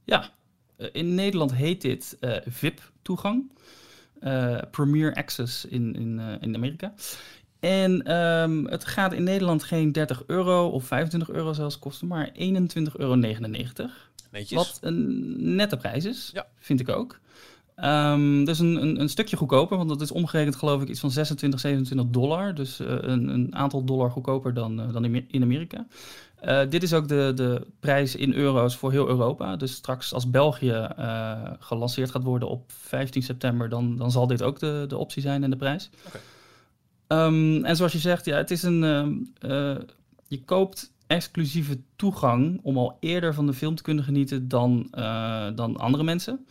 Ja, 0.04 0.30
eh, 0.76 0.88
in 0.92 1.14
Nederland 1.14 1.54
heet 1.54 1.80
dit 1.80 2.16
eh, 2.20 2.36
VIP-toegang. 2.46 3.52
Eh, 4.20 4.58
Premier 4.70 5.14
Access 5.14 5.64
in, 5.64 5.94
in, 5.94 6.18
in 6.40 6.54
Amerika. 6.54 6.94
En 7.60 8.02
ehm, 8.02 8.64
het 8.64 8.84
gaat 8.84 9.12
in 9.12 9.22
Nederland 9.22 9.62
geen 9.62 9.92
30 9.92 10.22
euro 10.26 10.68
of 10.68 10.84
25 10.84 11.30
euro 11.30 11.52
zelfs 11.52 11.78
kosten, 11.78 12.06
maar 12.06 12.28
21,99 12.28 12.34
euro. 12.96 13.14
Netjes. 14.30 14.56
Wat 14.56 14.78
een 14.80 15.54
nette 15.54 15.76
prijs 15.76 16.04
is, 16.04 16.30
Ja. 16.34 16.46
vind 16.58 16.80
ik 16.80 16.88
ook. 16.88 17.20
Ehm, 17.78 18.44
dus 18.44 18.58
een, 18.58 18.82
een, 18.82 19.00
een 19.00 19.08
stukje 19.08 19.36
goedkoper, 19.36 19.76
want 19.76 19.88
dat 19.88 20.00
is 20.00 20.10
omgerekend 20.10 20.56
geloof 20.56 20.82
ik 20.82 20.88
iets 20.88 21.00
van 21.00 21.10
26, 21.10 21.60
27 21.60 22.06
dollar. 22.10 22.54
Dus 22.54 22.80
eh, 22.80 22.86
een, 23.00 23.28
een 23.28 23.54
aantal 23.54 23.84
dollar 23.84 24.10
goedkoper 24.10 24.54
dan, 24.54 24.80
eh, 24.80 24.92
dan 24.92 25.04
in, 25.04 25.42
Amerika. 25.42 25.86
Eh, 26.40 26.60
dit 26.68 26.82
is 26.82 26.92
ook 26.92 27.08
de, 27.08 27.32
de 27.34 27.66
prijs 27.80 28.16
in 28.16 28.32
euro's 28.34 28.76
voor 28.76 28.90
heel 28.90 29.08
Europa. 29.08 29.56
Dus 29.56 29.72
straks 29.72 30.12
als 30.12 30.30
België 30.30 30.88
gelanceerd 31.58 32.10
gaat 32.10 32.22
worden 32.22 32.48
op 32.48 32.72
15 32.72 33.22
september, 33.22 33.68
dan, 33.68 33.96
dan 33.96 34.10
zal 34.10 34.26
dit 34.26 34.42
ook 34.42 34.58
de, 34.58 34.84
de 34.88 34.96
optie 34.96 35.22
zijn 35.22 35.42
en 35.44 35.50
de 35.50 35.56
prijs. 35.56 35.90
Ehm, 37.06 37.64
en 37.64 37.76
zoals 37.76 37.92
je 37.92 37.98
zegt, 37.98 38.24
ja, 38.24 38.36
het 38.36 38.50
is 38.50 38.62
een. 38.62 38.84
ehm, 38.84 39.12
eh, 39.52 39.76
je 40.28 40.44
koopt 40.44 40.92
exclusieve 41.06 41.78
toegang 41.96 42.60
om 42.62 42.78
al 42.78 42.96
eerder 43.00 43.34
van 43.34 43.46
de 43.46 43.52
film 43.52 43.74
te 43.74 43.82
kunnen 43.82 44.04
genieten 44.04 44.48
dan, 44.48 44.88
dan 45.54 45.76
andere 45.76 46.04
mensen. 46.04 46.46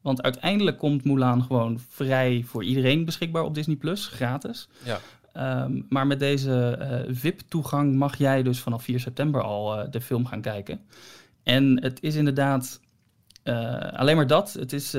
Want 0.00 0.22
uiteindelijk 0.22 0.78
komt 0.78 1.04
Mulan 1.04 1.42
gewoon 1.42 1.78
vrij 1.88 2.42
voor 2.46 2.64
iedereen 2.64 3.04
beschikbaar 3.04 3.44
op 3.44 3.54
Disney 3.54 3.76
Plus, 3.76 4.06
gratis. 4.06 4.68
Ja. 4.84 5.00
Ehm, 5.32 5.80
maar 5.88 6.06
met 6.06 6.18
deze 6.18 6.76
eh, 6.80 7.14
VIP-toegang 7.14 7.94
mag 7.94 8.16
jij 8.16 8.42
dus 8.42 8.60
vanaf 8.60 8.82
4 8.82 9.00
september 9.00 9.42
al 9.42 9.78
eh, 9.78 9.90
de 9.90 10.00
film 10.00 10.26
gaan 10.26 10.40
kijken. 10.40 10.80
En 11.42 11.82
het 11.82 12.02
is 12.02 12.14
inderdaad 12.14 12.80
eh, 13.42 13.92
alleen 13.92 14.16
maar 14.16 14.26
dat. 14.26 14.52
Het 14.52 14.72
is, 14.72 14.90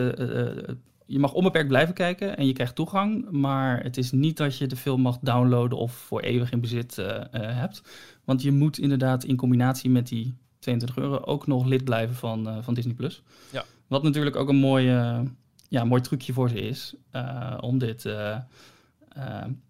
je 1.05 1.19
mag 1.19 1.33
onbeperkt 1.33 1.67
blijven 1.67 1.93
kijken 1.93 2.37
en 2.37 2.47
je 2.47 2.53
krijgt 2.53 2.75
toegang. 2.75 3.31
Maar 3.31 3.83
het 3.83 3.97
is 3.97 4.11
niet 4.11 4.37
dat 4.37 4.57
je 4.57 4.67
de 4.67 4.75
film 4.75 5.01
mag 5.01 5.17
downloaden 5.21 5.77
of 5.77 5.93
voor 5.93 6.21
eeuwig 6.21 6.51
in 6.51 6.61
bezit 6.61 6.95
hebt. 7.31 7.81
Want 8.25 8.41
je 8.41 8.51
moet 8.51 8.77
inderdaad 8.77 9.23
in 9.23 9.35
combinatie 9.35 9.89
met 9.89 10.07
die 10.07 10.35
22 10.59 11.03
euro 11.03 11.17
ook 11.17 11.47
nog 11.47 11.65
lid 11.65 11.83
blijven 11.83 12.15
van, 12.15 12.63
van 12.63 12.73
Disney 12.73 12.93
Plus. 12.93 13.21
Ja. 13.51 13.65
Wat 13.91 14.03
natuurlijk 14.03 14.35
ook 14.35 14.49
een 14.49 14.55
mooi, 14.55 14.89
eh, 14.89 15.21
ja, 15.69 15.83
mooi 15.83 16.01
trucje 16.01 16.33
voor 16.33 16.49
ze 16.49 16.61
is. 16.61 16.95
eh, 17.11 17.57
om 17.61 17.77
dit. 17.77 18.05
eh, 18.05 18.37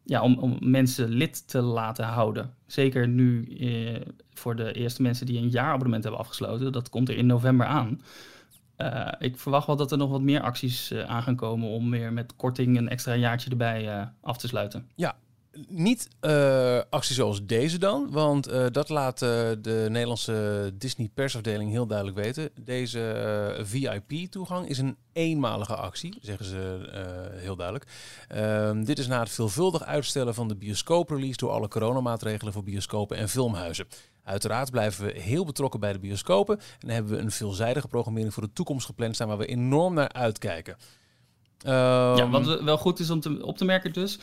ja, 0.04 0.22
om, 0.22 0.38
om 0.38 0.58
mensen 0.60 1.10
lid 1.10 1.48
te 1.48 1.62
laten 1.62 2.06
houden. 2.06 2.54
Zeker 2.66 3.08
nu 3.08 3.58
voor 4.34 4.56
de 4.56 4.74
eerste 4.74 5.02
mensen 5.02 5.26
die 5.26 5.38
een 5.38 5.50
jaarabonnement 5.50 6.04
hebben 6.04 6.22
afgesloten. 6.22 6.72
Dat 6.72 6.90
komt 6.90 7.10
er 7.10 7.18
in 7.18 7.26
november 7.26 7.66
aan. 7.66 8.02
Ik 9.20 9.38
verwacht 9.38 9.68
wel 9.68 9.76
dat 9.76 9.92
er 9.92 9.98
nog 9.98 10.10
wat 10.10 10.22
meer 10.22 10.42
acties 10.42 10.94
aan 10.94 11.24
gaan 11.24 11.36
komen 11.36 11.70
om 11.70 11.90
weer 11.92 12.14
met 12.14 12.36
korting 12.36 12.78
een 12.78 12.90
extra 12.90 13.16
jaartje 13.16 13.50
erbij 13.50 14.10
af 14.22 14.38
te 14.38 14.48
sluiten. 14.48 14.88
Niet 15.68 16.08
eh, 16.20 16.80
acties 16.90 17.16
zoals 17.16 17.46
deze 17.46 17.78
dan, 17.78 18.12
want 18.12 18.48
eh, 18.48 18.66
dat 18.72 18.90
laat 18.90 19.22
eh, 19.22 19.30
de 19.62 19.86
Nederlandse 19.90 20.72
Disney 20.74 21.10
persafdeling 21.14 21.72
heel 21.72 21.88
duidelijk 21.88 22.18
weten. 22.18 22.50
Deze 22.60 23.60
VIP-toegang 23.62 24.68
is 24.68 24.78
een 24.78 24.98
eenmalige 25.14 25.76
actie, 25.76 26.18
zeggen 26.22 26.46
ze 26.46 26.90
heel 27.34 27.56
duidelijk. 27.56 27.88
Ehm, 28.28 28.84
dit 28.84 29.00
is 29.00 29.08
na 29.08 29.20
het 29.20 29.30
veelvuldig 29.30 29.84
uitstellen 29.84 30.34
van 30.34 30.48
de 30.48 30.56
bioscooprelease 30.56 31.38
door 31.38 31.52
alle 31.52 31.68
coronamaatregelen 31.68 32.54
voor 32.54 32.64
bioscopen 32.64 33.18
en 33.18 33.30
filmhuizen. 33.30 33.88
Uiteraard 34.24 34.72
blijven 34.72 35.06
we 35.06 35.20
heel 35.20 35.46
betrokken 35.46 35.80
bij 35.80 35.94
de 35.94 36.00
bioscopen 36.00 36.60
en 36.80 36.90
hebben 36.90 37.12
we 37.12 37.18
een 37.18 37.32
veelzijdige 37.32 37.88
programmering 37.88 38.34
voor 38.34 38.44
de 38.44 38.54
toekomst 38.54 38.86
gepland 38.86 39.16
staan 39.16 39.28
waar 39.28 39.38
we 39.38 39.46
enorm 39.46 39.94
naar 39.94 40.12
uitkijken. 40.12 40.78
ja, 41.58 42.16
Ehm, 42.16 42.30
wat 42.30 42.62
wel 42.62 42.78
goed 42.78 43.00
is 43.00 43.10
om 43.10 43.20
te, 43.20 43.46
op 43.46 43.58
te 43.58 43.66
merken 43.66 43.94
dus. 43.94 44.20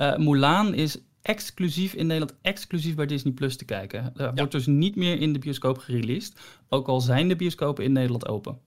Eh 0.00 0.16
Mulan 0.16 0.74
is 0.74 0.96
exclusief 1.22 1.92
in 1.94 2.06
Nederland, 2.06 2.38
exclusief 2.42 2.94
bij 2.94 3.06
Disney 3.06 3.32
Plus 3.32 3.56
te 3.56 3.64
kijken. 3.64 4.12
Er 4.16 4.34
wordt 4.34 4.52
dus 4.52 4.66
niet 4.66 4.96
meer 4.96 5.20
in 5.20 5.32
de 5.32 5.38
bioscoop 5.38 5.78
gereleased. 5.78 6.40
Ook 6.68 6.88
al 6.88 7.00
zijn 7.00 7.28
de 7.28 7.36
bioscopen 7.36 7.84
in 7.84 7.92
Nederland 7.92 8.28
open. 8.28 8.58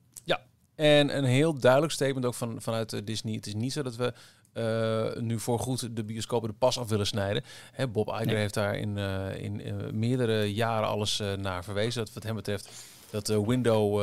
En 0.75 1.17
een 1.17 1.23
heel 1.23 1.59
duidelijk 1.59 1.93
statement 1.93 2.25
ook 2.25 2.33
van, 2.33 2.61
vanuit 2.61 2.93
eh, 2.93 2.99
Disney. 3.03 3.33
Het 3.33 3.47
is 3.47 3.53
niet 3.53 3.73
zo 3.73 3.81
dat 3.83 3.95
we 3.95 4.13
eh, 4.53 5.21
nu 5.21 5.39
voorgoed 5.39 5.95
de 5.95 6.03
bioscopen 6.03 6.49
de 6.49 6.55
pas 6.55 6.79
af 6.79 6.89
willen 6.89 7.05
snijden. 7.07 7.43
Hè, 7.71 7.87
Bob 7.87 8.07
Iger 8.07 8.25
Nee. 8.25 8.35
heeft 8.35 8.53
daar 8.53 8.75
in, 8.77 8.97
in 9.37 9.61
meerdere 9.99 10.53
jaren 10.53 10.87
alles 10.87 11.21
naar 11.37 11.63
verwezen. 11.63 12.05
Dat 12.05 12.13
wat 12.13 12.23
hem 12.23 12.35
betreft 12.35 12.69
dat 13.09 13.25
de 13.25 13.45
window, 13.45 13.97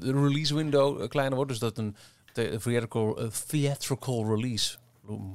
de 0.00 0.12
release 0.12 0.54
window 0.54 1.08
kleiner 1.08 1.34
wordt. 1.36 1.50
Dus 1.50 1.60
dat 1.60 1.78
een 1.78 1.96
the- 2.32 2.56
theatrical, 2.62 3.18
theatrical 3.46 4.34
release, 4.34 4.76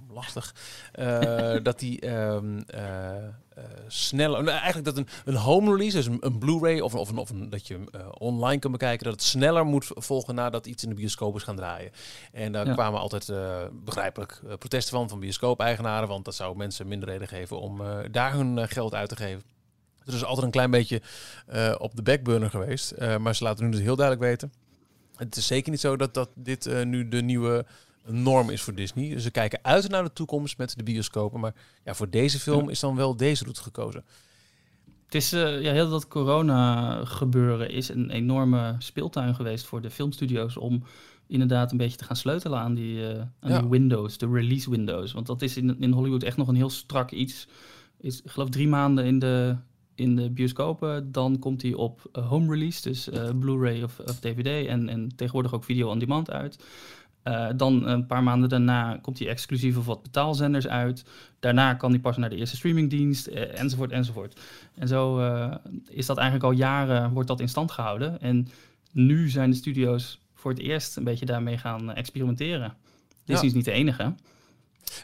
lastig, 0.09 0.55
eh, 0.91 1.55
dat 1.63 1.79
die 1.79 1.99
ehm, 1.99 2.59
eh, 2.67 3.25
eh, 3.25 3.63
sneller, 3.87 4.43
nou, 4.43 4.57
eigenlijk 4.57 4.85
dat 4.85 4.97
een, 4.97 5.07
een 5.25 5.35
home 5.35 5.71
release, 5.71 5.95
dus 5.95 6.05
een, 6.05 6.17
een 6.19 6.37
Blu-ray 6.37 6.79
of, 6.79 6.95
of, 6.95 7.09
een, 7.09 7.17
of 7.17 7.29
een, 7.29 7.49
dat 7.49 7.67
je 7.67 7.79
online 8.17 8.59
kan 8.59 8.71
bekijken, 8.71 9.03
dat 9.03 9.13
het 9.13 9.23
sneller 9.23 9.65
moet 9.65 9.85
volgen 9.87 10.35
nadat 10.35 10.65
iets 10.65 10.83
in 10.83 10.89
de 10.89 10.95
bioscoop 10.95 11.35
is 11.35 11.43
gaan 11.43 11.55
draaien. 11.55 11.91
En 12.31 12.51
daar 12.51 12.65
Ja. 12.65 12.73
kwamen 12.73 12.99
altijd 12.99 13.31
begrijpelijk 13.83 14.41
protesten 14.57 14.97
van, 14.97 15.09
van 15.09 15.19
bioscoop-eigenaren, 15.19 16.07
want 16.07 16.25
dat 16.25 16.35
zou 16.35 16.57
mensen 16.57 16.87
minder 16.87 17.09
reden 17.09 17.27
geven 17.27 17.59
om 17.59 17.81
daar 18.11 18.33
hun 18.33 18.67
geld 18.67 18.93
uit 18.93 19.09
te 19.09 19.15
geven. 19.15 19.43
Dus 20.03 20.15
is 20.15 20.23
altijd 20.25 20.45
een 20.45 20.51
klein 20.51 20.71
beetje 20.71 21.01
op 21.77 21.95
de 21.95 22.01
backburner 22.01 22.49
geweest. 22.49 22.93
Maar 23.19 23.35
ze 23.35 23.43
laten 23.43 23.65
nu 23.65 23.71
dus 23.71 23.79
heel 23.79 23.95
duidelijk 23.95 24.27
weten. 24.27 24.53
Het 25.15 25.35
is 25.35 25.47
zeker 25.47 25.71
niet 25.71 25.79
zo 25.79 25.95
dat, 25.95 26.13
dat 26.13 26.29
dit 26.35 26.83
nu 26.83 27.07
de 27.07 27.21
nieuwe 27.21 27.65
norm 28.07 28.49
is 28.49 28.61
voor 28.61 28.75
Disney. 28.75 29.19
Ze 29.19 29.31
kijken 29.31 29.59
uit 29.61 29.89
naar 29.89 30.03
de 30.03 30.13
toekomst 30.13 30.57
met 30.57 30.77
de 30.77 30.83
bioscopen. 30.83 31.39
Maar 31.39 31.53
ja, 31.83 31.93
voor 31.93 32.09
deze 32.09 32.39
film 32.39 32.69
is 32.69 32.79
dan 32.79 32.95
wel 32.95 33.15
deze 33.17 33.43
route 33.43 33.61
gekozen. 33.61 34.03
Het 35.05 35.21
is 35.21 35.33
eh, 35.33 35.61
ja, 35.61 35.71
heel 35.71 35.89
dat 35.89 36.07
corona 36.07 37.05
gebeuren 37.05 37.69
is 37.69 37.89
een 37.89 38.09
enorme 38.09 38.75
speeltuin 38.79 39.35
geweest 39.35 39.65
voor 39.65 39.81
de 39.81 39.89
filmstudio's 39.89 40.57
om 40.57 40.83
inderdaad 41.27 41.71
een 41.71 41.77
beetje 41.77 41.97
te 41.97 42.03
gaan 42.03 42.15
sleutelen 42.15 42.59
aan 42.59 42.73
die, 42.73 43.07
eh, 43.07 43.19
aan 43.39 43.51
Ja. 43.51 43.59
die 43.59 43.69
windows, 43.69 44.17
de 44.17 44.29
release 44.31 44.69
windows. 44.69 45.11
Want 45.11 45.25
dat 45.27 45.41
is 45.41 45.57
in, 45.57 45.81
in 45.81 45.91
Hollywood 45.91 46.23
echt 46.23 46.37
nog 46.37 46.47
een 46.47 46.55
heel 46.55 46.69
strak 46.69 47.11
iets. 47.11 47.47
Is, 47.97 48.21
ik 48.21 48.31
geloof 48.31 48.49
drie 48.49 48.67
maanden 48.67 49.05
in 49.05 49.19
de 49.19 49.55
in 49.95 50.15
de 50.15 50.29
bioscopen, 50.29 51.11
dan 51.11 51.39
komt 51.39 51.61
hij 51.61 51.73
op 51.73 52.09
eh, 52.11 52.27
home 52.27 52.53
release, 52.53 52.81
dus 52.81 53.09
Blu-ray 53.39 53.83
of, 53.83 53.99
of 53.99 54.19
DVD 54.19 54.67
en, 54.67 54.89
en 54.89 55.15
tegenwoordig 55.15 55.53
ook 55.53 55.63
video 55.63 55.89
on 55.89 55.99
demand 55.99 56.31
uit. 56.31 56.63
Uh, 57.23 57.47
dan 57.55 57.87
een 57.87 58.05
paar 58.05 58.23
maanden 58.23 58.49
daarna 58.49 58.99
komt 59.01 59.19
hij 59.19 59.27
exclusief 59.27 59.77
op 59.77 59.83
wat 59.83 60.01
betaalzenders 60.01 60.67
uit. 60.67 61.05
Daarna 61.39 61.73
kan 61.73 61.91
hij 61.91 61.99
pas 61.99 62.17
naar 62.17 62.29
de 62.29 62.35
eerste 62.35 62.55
streamingdienst, 62.55 63.27
uh, 63.27 63.59
enzovoort, 63.59 63.91
enzovoort. 63.91 64.39
En 64.75 64.87
zo 64.87 65.19
uh, 65.19 65.55
is 65.89 66.05
dat 66.05 66.17
eigenlijk 66.17 66.47
al 66.47 66.59
jaren, 66.59 67.11
wordt 67.11 67.27
dat 67.27 67.39
in 67.39 67.49
stand 67.49 67.71
gehouden. 67.71 68.21
En 68.21 68.47
nu 68.91 69.29
zijn 69.29 69.49
de 69.49 69.55
studio's 69.55 70.19
voor 70.33 70.51
het 70.51 70.59
eerst 70.59 70.97
een 70.97 71.03
beetje 71.03 71.25
daarmee 71.25 71.57
gaan 71.57 71.93
experimenteren. 71.93 72.73
Disney 73.25 73.41
ja. 73.41 73.47
is 73.47 73.53
niet 73.53 73.65
de 73.65 73.71
enige. 73.71 74.13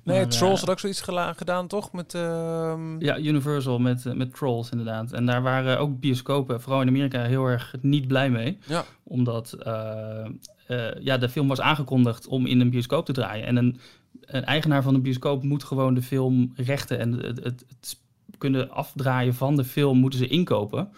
Nee, 0.03 0.17
maar, 0.17 0.27
Trolls 0.27 0.59
had 0.59 0.69
ook 0.69 0.79
zoiets 0.79 1.01
gedaan, 1.35 1.67
toch? 1.67 1.91
Met, 1.91 2.13
uh... 2.13 2.73
Ja, 2.99 3.17
Universal 3.17 3.79
met, 3.79 4.15
met 4.15 4.33
Trolls 4.33 4.69
inderdaad. 4.69 5.11
En 5.11 5.25
daar 5.25 5.41
waren 5.41 5.79
ook 5.79 5.99
bioscopen, 5.99 6.61
vooral 6.61 6.81
in 6.81 6.87
Amerika, 6.87 7.23
heel 7.23 7.45
erg 7.45 7.75
niet 7.81 8.07
blij 8.07 8.29
mee. 8.29 8.57
Ja. 8.65 8.85
Omdat 9.03 9.57
uh, 9.67 10.25
uh, 10.67 10.85
ja, 10.99 11.17
de 11.17 11.29
film 11.29 11.47
was 11.47 11.61
aangekondigd 11.61 12.27
om 12.27 12.45
in 12.45 12.59
een 12.59 12.69
bioscoop 12.69 13.05
te 13.05 13.13
draaien. 13.13 13.45
En 13.45 13.55
een, 13.55 13.79
een 14.21 14.45
eigenaar 14.45 14.83
van 14.83 14.93
een 14.95 15.01
bioscoop 15.01 15.43
moet 15.43 15.63
gewoon 15.63 15.93
de 15.93 16.01
film 16.01 16.51
rechten 16.55 16.99
en 16.99 17.11
het, 17.13 17.43
het, 17.43 17.65
het 17.67 17.99
kunnen 18.37 18.71
afdraaien 18.71 19.33
van 19.33 19.55
de 19.55 19.63
film 19.63 19.97
moeten 19.97 20.19
ze 20.19 20.27
inkopen. 20.27 20.89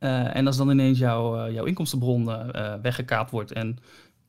Uh, 0.00 0.36
en 0.36 0.46
als 0.46 0.56
dan 0.56 0.70
ineens 0.70 0.98
jouw, 0.98 1.50
jouw 1.50 1.64
inkomstenbron 1.64 2.30
weggekaapt 2.82 3.30
wordt 3.30 3.52
en 3.52 3.78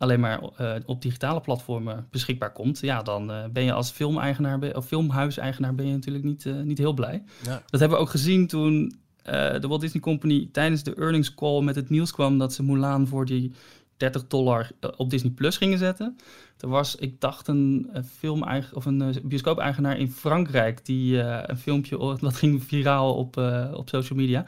alleen 0.04 0.20
maar 0.20 0.42
uh, 0.62 0.74
op 0.86 1.02
digitale 1.02 1.42
platformen 1.42 2.08
beschikbaar 2.12 2.52
komt, 2.52 2.80
ja, 2.80 3.02
dan 3.02 3.32
uh, 3.32 3.46
ben 3.52 3.64
je 3.64 3.74
als 3.74 3.92
filmeigenaar 3.92 4.76
of 4.76 4.86
filmhuiseigenaar 4.86 5.76
ben 5.76 5.88
je 5.88 5.94
natuurlijk 5.94 6.26
niet, 6.26 6.46
uh, 6.46 6.62
niet 6.62 6.78
heel 6.78 6.94
blij. 6.94 7.24
Ja. 7.44 7.62
Dat 7.70 7.80
hebben 7.80 7.98
we 7.98 8.04
ook 8.04 8.10
gezien 8.10 8.48
toen 8.48 9.02
de 9.24 9.66
Walt 9.68 9.82
Disney 9.82 10.02
Company 10.02 10.50
tijdens 10.52 10.84
de 10.84 10.96
earnings 10.96 11.36
call 11.36 11.62
met 11.62 11.76
het 11.76 11.90
nieuws 11.90 12.12
kwam 12.12 12.38
dat 12.38 12.54
ze 12.54 12.64
Mulan 12.64 13.08
voor 13.08 13.26
die 13.26 13.52
30 13.98 14.28
dollar 14.28 14.72
op 14.98 15.10
Disney 15.10 15.32
Plus 15.32 15.58
gingen 15.58 15.78
zetten. 15.78 16.18
Er 16.60 16.68
was, 16.68 16.96
ik 16.96 17.22
dacht, 17.22 17.48
een, 17.48 17.90
een 17.94 18.04
film 18.04 18.44
of 18.74 18.86
een 18.86 19.16
bioscoop-eigenaar 19.24 19.98
in 19.98 20.12
Frankrijk 20.12 20.86
die 20.86 21.20
een 21.20 21.58
filmpje 21.58 21.98
dat 22.22 22.36
ging 22.36 22.64
viraal 22.64 23.16
op, 23.16 23.38
op 23.74 23.90
social 23.90 24.20
media. 24.20 24.46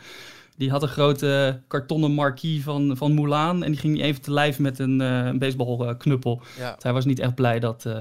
Die 0.58 0.70
had 0.70 0.82
een 0.82 0.88
grote 0.88 1.62
kartonnen 1.68 2.12
marquis 2.12 2.64
van, 2.64 2.98
van 2.98 3.14
Mulan. 3.14 3.64
En 3.64 3.72
die 3.72 3.80
ging 3.80 4.02
even 4.02 4.22
te 4.22 4.32
lijf 4.32 4.60
met 4.60 4.80
een, 4.80 5.02
uh, 5.02 5.26
een 5.26 5.40
baseballknuppel. 5.40 6.42
Ja. 6.58 6.74
Dus 6.74 6.84
hij 6.84 6.94
was 6.94 7.06
niet 7.06 7.20
echt 7.20 7.36
blij 7.36 7.60
dat, 7.60 7.84
uh, 7.88 7.94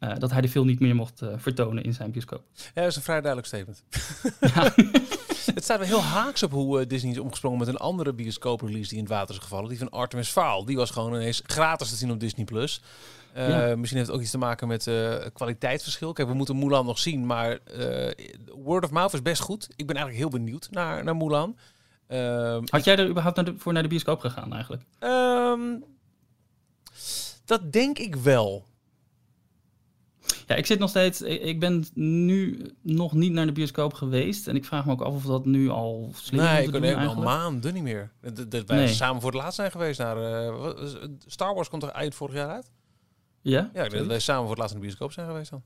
uh, 0.00 0.12
dat 0.18 0.30
hij 0.30 0.40
de 0.40 0.48
film 0.48 0.66
niet 0.66 0.80
meer 0.80 0.94
mocht 0.94 1.22
vertonen 1.36 1.84
in 1.84 1.94
zijn 1.94 2.10
bioscoop. 2.10 2.42
Ja, 2.54 2.70
dat 2.74 2.90
is 2.90 2.96
een 2.96 3.02
vrij 3.02 3.20
duidelijk 3.20 3.46
statement. 3.46 3.82
Ja. 4.54 4.74
het 5.54 5.64
staat 5.64 5.78
wel 5.78 5.86
heel 5.86 6.02
haaks 6.02 6.42
op 6.42 6.50
hoe 6.50 6.86
Disney 6.86 7.12
is 7.12 7.18
omgesprongen 7.18 7.58
met 7.58 7.68
een 7.68 7.76
andere 7.76 8.12
bioscoop-release 8.12 8.88
die 8.88 8.98
in 8.98 9.04
het 9.04 9.12
water 9.12 9.34
is 9.34 9.40
gevallen. 9.40 9.68
Die 9.68 9.78
van 9.78 9.90
Artemis 9.90 10.28
Fowl. 10.28 10.64
Die 10.64 10.76
was 10.76 10.90
gewoon 10.90 11.14
ineens 11.14 11.42
gratis 11.46 11.88
te 11.88 11.96
zien 11.96 12.10
op 12.10 12.20
Disney+. 12.20 12.44
Plus. 12.44 12.82
Ja. 13.34 13.76
Misschien 13.76 13.96
heeft 13.96 14.08
het 14.08 14.16
ook 14.16 14.22
iets 14.22 14.30
te 14.30 14.38
maken 14.38 14.68
met 14.68 14.90
kwaliteitsverschil. 15.32 16.12
Kijk, 16.12 16.28
we 16.28 16.34
moeten 16.34 16.58
Mulan 16.58 16.86
nog 16.86 16.98
zien, 16.98 17.26
maar 17.26 17.58
word 18.54 18.84
of 18.84 18.90
mouth 18.90 19.12
is 19.12 19.22
best 19.22 19.42
goed. 19.42 19.68
Ik 19.76 19.86
ben 19.86 19.96
eigenlijk 19.96 20.30
heel 20.30 20.40
benieuwd 20.40 20.68
naar, 20.70 21.04
naar 21.04 21.16
Mulan. 21.16 21.56
Uh, 22.12 22.58
Had 22.64 22.84
jij 22.84 22.96
er 22.96 23.08
überhaupt 23.08 23.36
naar 23.36 23.44
de, 23.44 23.54
voor 23.58 23.72
naar 23.72 23.82
de 23.82 23.88
bioscoop 23.88 24.20
gegaan 24.20 24.52
eigenlijk? 24.52 24.82
Um, 25.00 25.84
dat 27.44 27.72
denk 27.72 27.98
ik 27.98 28.16
wel. 28.16 28.64
Ja, 30.46 30.54
ik 30.54 30.66
zit 30.66 30.78
nog 30.78 30.88
steeds. 30.88 31.22
Ik 31.22 31.60
ben 31.60 31.84
nu 31.94 32.70
nog 32.82 33.12
niet 33.12 33.32
naar 33.32 33.46
de 33.46 33.52
bioscoop 33.52 33.94
geweest. 33.94 34.48
En 34.48 34.56
ik 34.56 34.64
vraag 34.64 34.86
me 34.86 34.92
ook 34.92 35.00
af 35.00 35.14
of 35.14 35.24
dat 35.24 35.44
nu 35.44 35.68
al 35.68 36.12
slim 36.14 36.40
is. 36.40 36.46
Nee, 36.46 36.62
ik 36.62 36.70
ben 36.70 36.96
al 36.96 37.22
maanden 37.22 37.74
niet 37.74 37.82
meer. 37.82 38.12
Dat, 38.48 38.64
wij 38.66 38.76
nee. 38.76 38.88
samen 38.88 39.20
voor 39.20 39.30
het 39.30 39.40
laatst 39.40 39.56
zijn 39.56 39.70
geweest 39.70 39.98
naar. 39.98 40.16
Uh, 40.16 40.74
Star 41.26 41.54
Wars 41.54 41.68
komt 41.68 41.82
er 41.82 41.88
eind 41.88 42.14
vorig 42.14 42.34
jaar 42.34 42.48
uit? 42.48 42.70
Ja? 43.40 43.70
Ja, 43.74 43.84
ik 43.84 43.90
denk 43.90 43.92
dat 43.92 44.06
wij 44.06 44.18
samen 44.18 44.42
voor 44.42 44.50
het 44.50 44.58
laatst 44.58 44.74
naar 44.74 44.82
de 44.82 44.88
bioscoop 44.88 45.12
zijn 45.12 45.26
geweest 45.26 45.50
dan. 45.50 45.62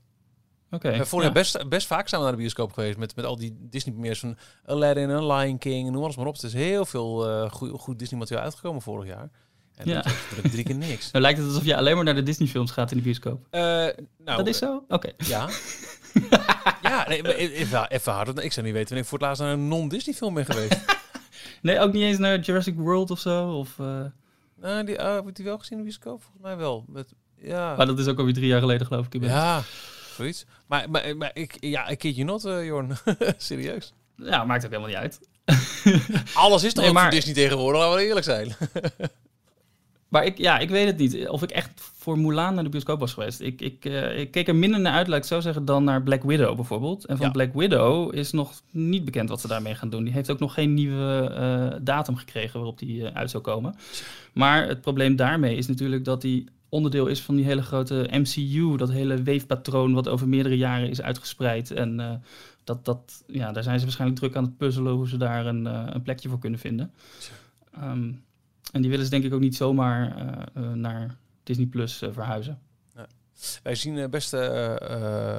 Oké. 0.71 0.87
Okay, 0.87 1.05
vorig 1.05 1.25
jaar 1.25 1.35
ja. 1.35 1.41
best, 1.41 1.69
best 1.69 1.87
vaak 1.87 2.07
zijn 2.07 2.21
we 2.21 2.27
naar 2.27 2.35
de 2.35 2.41
bioscoop 2.41 2.73
geweest 2.73 2.97
met, 2.97 3.15
met 3.15 3.25
al 3.25 3.37
die 3.37 3.57
Disney-premiers 3.59 4.19
van 4.19 4.37
Aladdin 4.65 5.09
en 5.09 5.27
Lion 5.27 5.57
King 5.57 5.87
en 5.87 5.93
noem 5.93 6.03
alles 6.03 6.15
maar 6.15 6.25
op. 6.25 6.33
Het 6.33 6.43
is 6.43 6.53
heel 6.53 6.85
veel 6.85 7.29
uh, 7.29 7.51
goed, 7.51 7.79
goed 7.79 7.99
Disney-materiaal 7.99 8.43
uitgekomen 8.43 8.81
vorig 8.81 9.07
jaar. 9.07 9.29
En 9.75 9.87
ja. 9.87 10.01
dat 10.01 10.43
is 10.43 10.51
drie 10.51 10.63
keer 10.63 10.75
niks. 10.75 11.05
nou 11.11 11.23
lijkt 11.23 11.39
het 11.39 11.47
alsof 11.47 11.65
je 11.65 11.75
alleen 11.75 11.95
maar 11.95 12.03
naar 12.03 12.15
de 12.15 12.23
Disney-films 12.23 12.71
gaat 12.71 12.91
in 12.91 12.97
de 12.97 13.03
bioscoop. 13.03 13.47
Uh, 13.51 13.61
nou, 13.61 13.97
dat 14.37 14.47
is 14.47 14.57
zo? 14.57 14.75
Oké. 14.75 14.93
Okay. 14.93 15.13
Ja. 15.17 15.49
ja, 16.89 17.07
nee, 17.07 17.35
even, 17.35 17.89
even 17.89 18.11
harder. 18.13 18.43
Ik 18.43 18.51
zou 18.51 18.65
niet 18.65 18.75
weten 18.75 18.95
wanneer 18.95 19.03
ik 19.03 19.09
voor 19.09 19.17
het 19.17 19.27
laatst 19.27 19.41
naar 19.41 19.51
een 19.51 19.67
non-Disney-film 19.67 20.33
ben 20.33 20.45
geweest. 20.45 20.79
nee, 21.61 21.79
ook 21.79 21.93
niet 21.93 22.03
eens 22.03 22.17
naar 22.17 22.39
Jurassic 22.39 22.75
World 22.75 23.11
of 23.11 23.19
zo? 23.19 23.49
Of, 23.49 23.77
uh... 23.77 23.99
uh, 24.63 24.85
die, 24.85 24.95
heb 24.95 25.25
je 25.25 25.31
die 25.33 25.45
wel 25.45 25.57
gezien 25.57 25.77
in 25.77 25.77
de 25.77 25.83
bioscoop? 25.83 26.21
Volgens 26.21 26.43
mij 26.43 26.57
wel. 26.57 26.85
Met, 26.87 27.13
ja. 27.35 27.75
Maar 27.75 27.85
dat 27.85 27.99
is 27.99 28.07
ook 28.07 28.17
alweer 28.17 28.33
drie 28.33 28.47
jaar 28.47 28.59
geleden, 28.59 28.87
geloof 28.87 29.05
ik. 29.09 29.23
Ja, 29.23 29.63
zoiets. 30.17 30.45
Maar, 30.67 30.89
maar, 30.89 31.17
maar 31.17 31.31
ik, 31.33 31.57
ja, 31.59 31.87
ik 31.87 31.97
kid 31.97 32.15
je 32.15 32.23
not, 32.23 32.45
uh, 32.45 32.65
Jorn. 32.65 32.97
Serieus. 33.37 33.93
Ja, 34.15 34.43
maakt 34.43 34.65
ook 34.65 34.71
helemaal 34.71 34.89
niet 34.89 34.99
uit. 34.99 35.19
Alles 36.33 36.63
is 36.63 36.73
toch 36.73 36.83
nee, 36.83 36.93
ook 36.93 36.99
maar... 36.99 37.11
Disney 37.11 37.33
tegenwoordig, 37.33 37.81
laten 37.81 37.97
we 37.97 38.05
eerlijk 38.05 38.25
zijn. 38.25 38.55
maar 40.13 40.25
ik, 40.25 40.37
ja, 40.37 40.59
ik 40.59 40.69
weet 40.69 40.85
het 40.85 40.97
niet. 40.97 41.29
Of 41.29 41.43
ik 41.43 41.51
echt 41.51 41.71
voor 41.75 42.19
Mulan 42.19 42.53
naar 42.53 42.63
de 42.63 42.69
bioscoop 42.69 42.99
was 42.99 43.13
geweest. 43.13 43.39
Ik, 43.39 43.61
ik, 43.61 43.85
uh, 43.85 44.19
ik 44.19 44.31
keek 44.31 44.47
er 44.47 44.55
minder 44.55 44.79
naar 44.79 44.93
uit, 44.93 45.07
laat 45.07 45.17
ik 45.17 45.23
zo 45.23 45.39
zeggen, 45.39 45.65
dan 45.65 45.83
naar 45.83 46.03
Black 46.03 46.23
Widow 46.23 46.55
bijvoorbeeld. 46.55 47.05
En 47.05 47.17
van 47.17 47.25
ja. 47.25 47.31
Black 47.31 47.53
Widow 47.53 48.15
is 48.15 48.31
nog 48.31 48.61
niet 48.71 49.05
bekend 49.05 49.29
wat 49.29 49.41
ze 49.41 49.47
daarmee 49.47 49.75
gaan 49.75 49.89
doen. 49.89 50.03
Die 50.03 50.13
heeft 50.13 50.31
ook 50.31 50.39
nog 50.39 50.53
geen 50.53 50.73
nieuwe 50.73 51.31
uh, 51.39 51.79
datum 51.81 52.15
gekregen 52.15 52.59
waarop 52.59 52.79
die 52.79 53.01
uh, 53.01 53.07
uit 53.13 53.29
zou 53.29 53.43
komen. 53.43 53.75
Maar 54.33 54.67
het 54.67 54.81
probleem 54.81 55.15
daarmee 55.15 55.55
is 55.55 55.67
natuurlijk 55.67 56.05
dat 56.05 56.21
die 56.21 56.47
onderdeel 56.69 57.07
is 57.07 57.21
van 57.21 57.35
die 57.35 57.45
hele 57.45 57.61
grote 57.61 58.07
MCU, 58.11 58.77
dat 58.77 58.91
hele 58.91 59.23
weefpatroon 59.23 59.93
wat 59.93 60.07
over 60.07 60.27
meerdere 60.27 60.57
jaren 60.57 60.89
is 60.89 61.01
uitgespreid. 61.01 61.71
En 61.71 61.99
uh, 61.99 62.13
dat, 62.63 62.85
dat, 62.85 63.23
ja, 63.27 63.51
daar 63.51 63.63
zijn 63.63 63.77
ze 63.77 63.83
waarschijnlijk 63.83 64.19
druk 64.19 64.35
aan 64.35 64.43
het 64.43 64.57
puzzelen 64.57 64.93
hoe 64.93 65.07
ze 65.07 65.17
daar 65.17 65.45
een, 65.45 65.65
uh, 65.65 65.83
een 65.85 66.01
plekje 66.01 66.29
voor 66.29 66.39
kunnen 66.39 66.59
vinden. 66.59 66.93
Um, 67.83 68.23
en 68.71 68.81
die 68.81 68.89
willen 68.89 69.05
ze 69.05 69.11
denk 69.11 69.23
ik 69.23 69.33
ook 69.33 69.39
niet 69.39 69.55
zomaar 69.55 70.17
uh, 70.57 70.71
naar 70.71 71.17
Disney 71.43 71.65
Plus 71.65 72.03
verhuizen. 72.11 72.59
Ja. 72.95 73.07
Wij 73.63 73.75
zien 73.75 74.09
best 74.09 74.29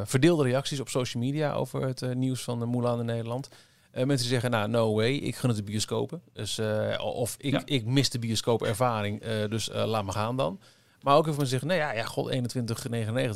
verdeelde 0.04 0.42
reacties 0.42 0.80
op 0.80 0.88
social 0.88 1.22
media 1.22 1.52
over 1.52 1.86
het 1.86 2.14
nieuws 2.14 2.42
van 2.42 2.58
de 2.58 2.66
Mulan 2.66 3.00
in 3.00 3.06
Nederland. 3.06 3.48
mensen 3.92 4.16
die 4.16 4.28
zeggen, 4.28 4.50
nou, 4.50 4.68
no 4.68 4.94
way, 4.94 5.12
ik 5.12 5.36
gun 5.36 5.48
het 5.48 5.58
de 5.58 5.64
bioscopen. 5.64 6.22
Dus, 6.32 6.60
of 6.98 7.34
ik, 7.38 7.52
ja. 7.52 7.62
ik 7.64 7.84
mis 7.84 8.10
de 8.10 8.18
bioscoopervaring, 8.18 9.22
dus 9.48 9.70
laat 9.72 10.04
me 10.04 10.12
gaan 10.12 10.36
dan. 10.36 10.60
Maar 11.02 11.16
ook 11.16 11.26
even 11.26 11.46
zeggen, 11.46 11.68
nou 11.68 11.80
ja, 11.80 11.92
ja 11.92 12.04
god, 12.04 12.32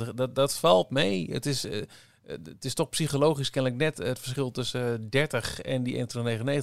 21,99, 0.09 0.15
dat, 0.15 0.35
dat 0.35 0.59
valt 0.59 0.91
mee. 0.91 1.29
Het 1.33 1.47
is, 1.47 1.65
uh, 1.65 1.83
het 2.27 2.65
is 2.65 2.75
toch 2.75 2.89
psychologisch 2.89 3.51
kennelijk 3.51 3.81
net 3.81 3.99
het 3.99 4.19
verschil 4.19 4.51
tussen 4.51 5.11
30 5.11 5.61
en 5.61 5.83
die 5.83 5.97
21,99. 5.97 6.05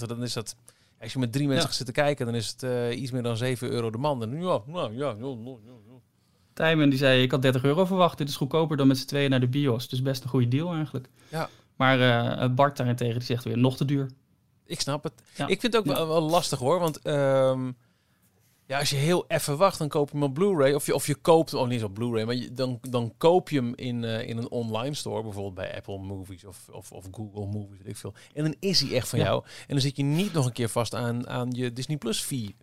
Dan 0.08 0.24
is 0.24 0.34
dat, 0.34 0.56
als 1.02 1.14
je 1.14 1.20
met 1.20 1.32
drie 1.32 1.48
mensen 1.48 1.70
ja. 1.70 1.76
zit 1.76 1.86
te 1.86 1.92
kijken, 1.92 2.26
dan 2.26 2.36
is 2.36 2.48
het 2.48 2.64
uh, 2.64 3.02
iets 3.02 3.12
meer 3.12 3.24
dan 3.24 3.38
7 3.38 3.70
euro 3.70 3.90
de 3.92 3.98
man. 3.98 4.20
Dan, 4.20 4.42
ja, 4.42 4.62
nou, 4.66 4.94
ja, 4.94 5.16
ja, 5.20 5.36
ja, 5.44 5.56
ja. 5.66 6.00
Tijmen 6.54 6.90
die 6.90 7.00
zei, 7.00 7.24
ik 7.24 7.32
had 7.32 7.42
30 7.42 7.64
euro 7.64 7.86
verwacht. 7.86 8.18
Dit 8.18 8.30
is 8.30 8.36
goedkoper 8.36 8.78
dan 8.78 8.88
met 8.88 8.98
z'n 8.98 9.08
tweeën 9.08 9.30
naar 9.30 9.40
de 9.40 9.48
bios. 9.48 9.90
Dus 9.90 10.02
best 10.02 10.24
een 10.24 10.30
goede 10.30 10.48
deal 10.48 10.74
eigenlijk. 10.74 11.10
Ja. 11.28 11.50
Maar 11.76 12.00
uh, 12.00 12.56
Bart 12.56 12.78
daarentegen, 12.78 13.18
die 13.18 13.24
zegt 13.24 13.44
weer, 13.44 13.58
nog 13.58 13.78
te 13.78 13.86
duur. 13.86 14.10
Ik 14.66 14.80
snap 14.80 15.04
het. 15.04 15.14
Ja. 15.36 15.48
Ik 15.48 15.60
vind 15.60 15.74
het 15.74 15.88
ook 15.88 15.96
wel, 15.96 16.08
wel 16.08 16.22
lastig 16.22 16.60
hoor, 16.60 16.80
want... 16.80 17.08
Um, 17.08 17.76
ja, 18.70 18.80
als 18.80 18.90
je 18.90 18.96
heel 18.96 19.26
even 19.28 19.58
wacht, 19.58 19.78
dan 19.78 19.88
koop 19.88 20.10
je 20.10 20.14
hem 20.14 20.24
op 20.24 20.34
Blu-ray. 20.34 20.74
Of 20.74 20.86
je, 20.86 20.94
of 20.94 21.08
je 21.08 21.16
koopt, 21.16 21.54
of 21.54 21.68
niet 21.68 21.84
op 21.84 21.94
Blu-ray, 21.94 22.24
maar 22.24 22.36
je, 22.36 22.54
dan, 22.54 22.80
dan 22.90 23.14
koop 23.18 23.50
je 23.50 23.58
hem 23.58 23.74
in, 23.76 24.04
uh, 24.04 24.28
in 24.28 24.38
een 24.38 24.50
online 24.50 24.96
store. 24.96 25.24
Bijvoorbeeld 25.24 25.56
bij 25.56 25.76
Apple 25.76 25.98
Movies 25.98 26.46
of, 26.46 26.68
of, 26.72 26.92
of 26.92 27.06
Google 27.12 27.46
Movies, 27.46 27.78
weet 27.78 27.88
ik 27.88 27.98
veel. 27.98 28.14
En 28.34 28.44
dan 28.44 28.56
is 28.60 28.82
hij 28.82 28.96
echt 28.96 29.10
van 29.10 29.20
ja. 29.20 29.26
jou. 29.26 29.44
En 29.44 29.68
dan 29.68 29.80
zit 29.80 29.96
je 29.96 30.04
niet 30.04 30.34
nog 30.34 30.46
een 30.46 30.52
keer 30.52 30.70
vast 30.70 30.96
aan, 30.96 31.28
aan 31.28 31.52
je 31.52 31.74
Disney 31.74 31.98
Plus 31.98 32.20
feed. 32.20 32.54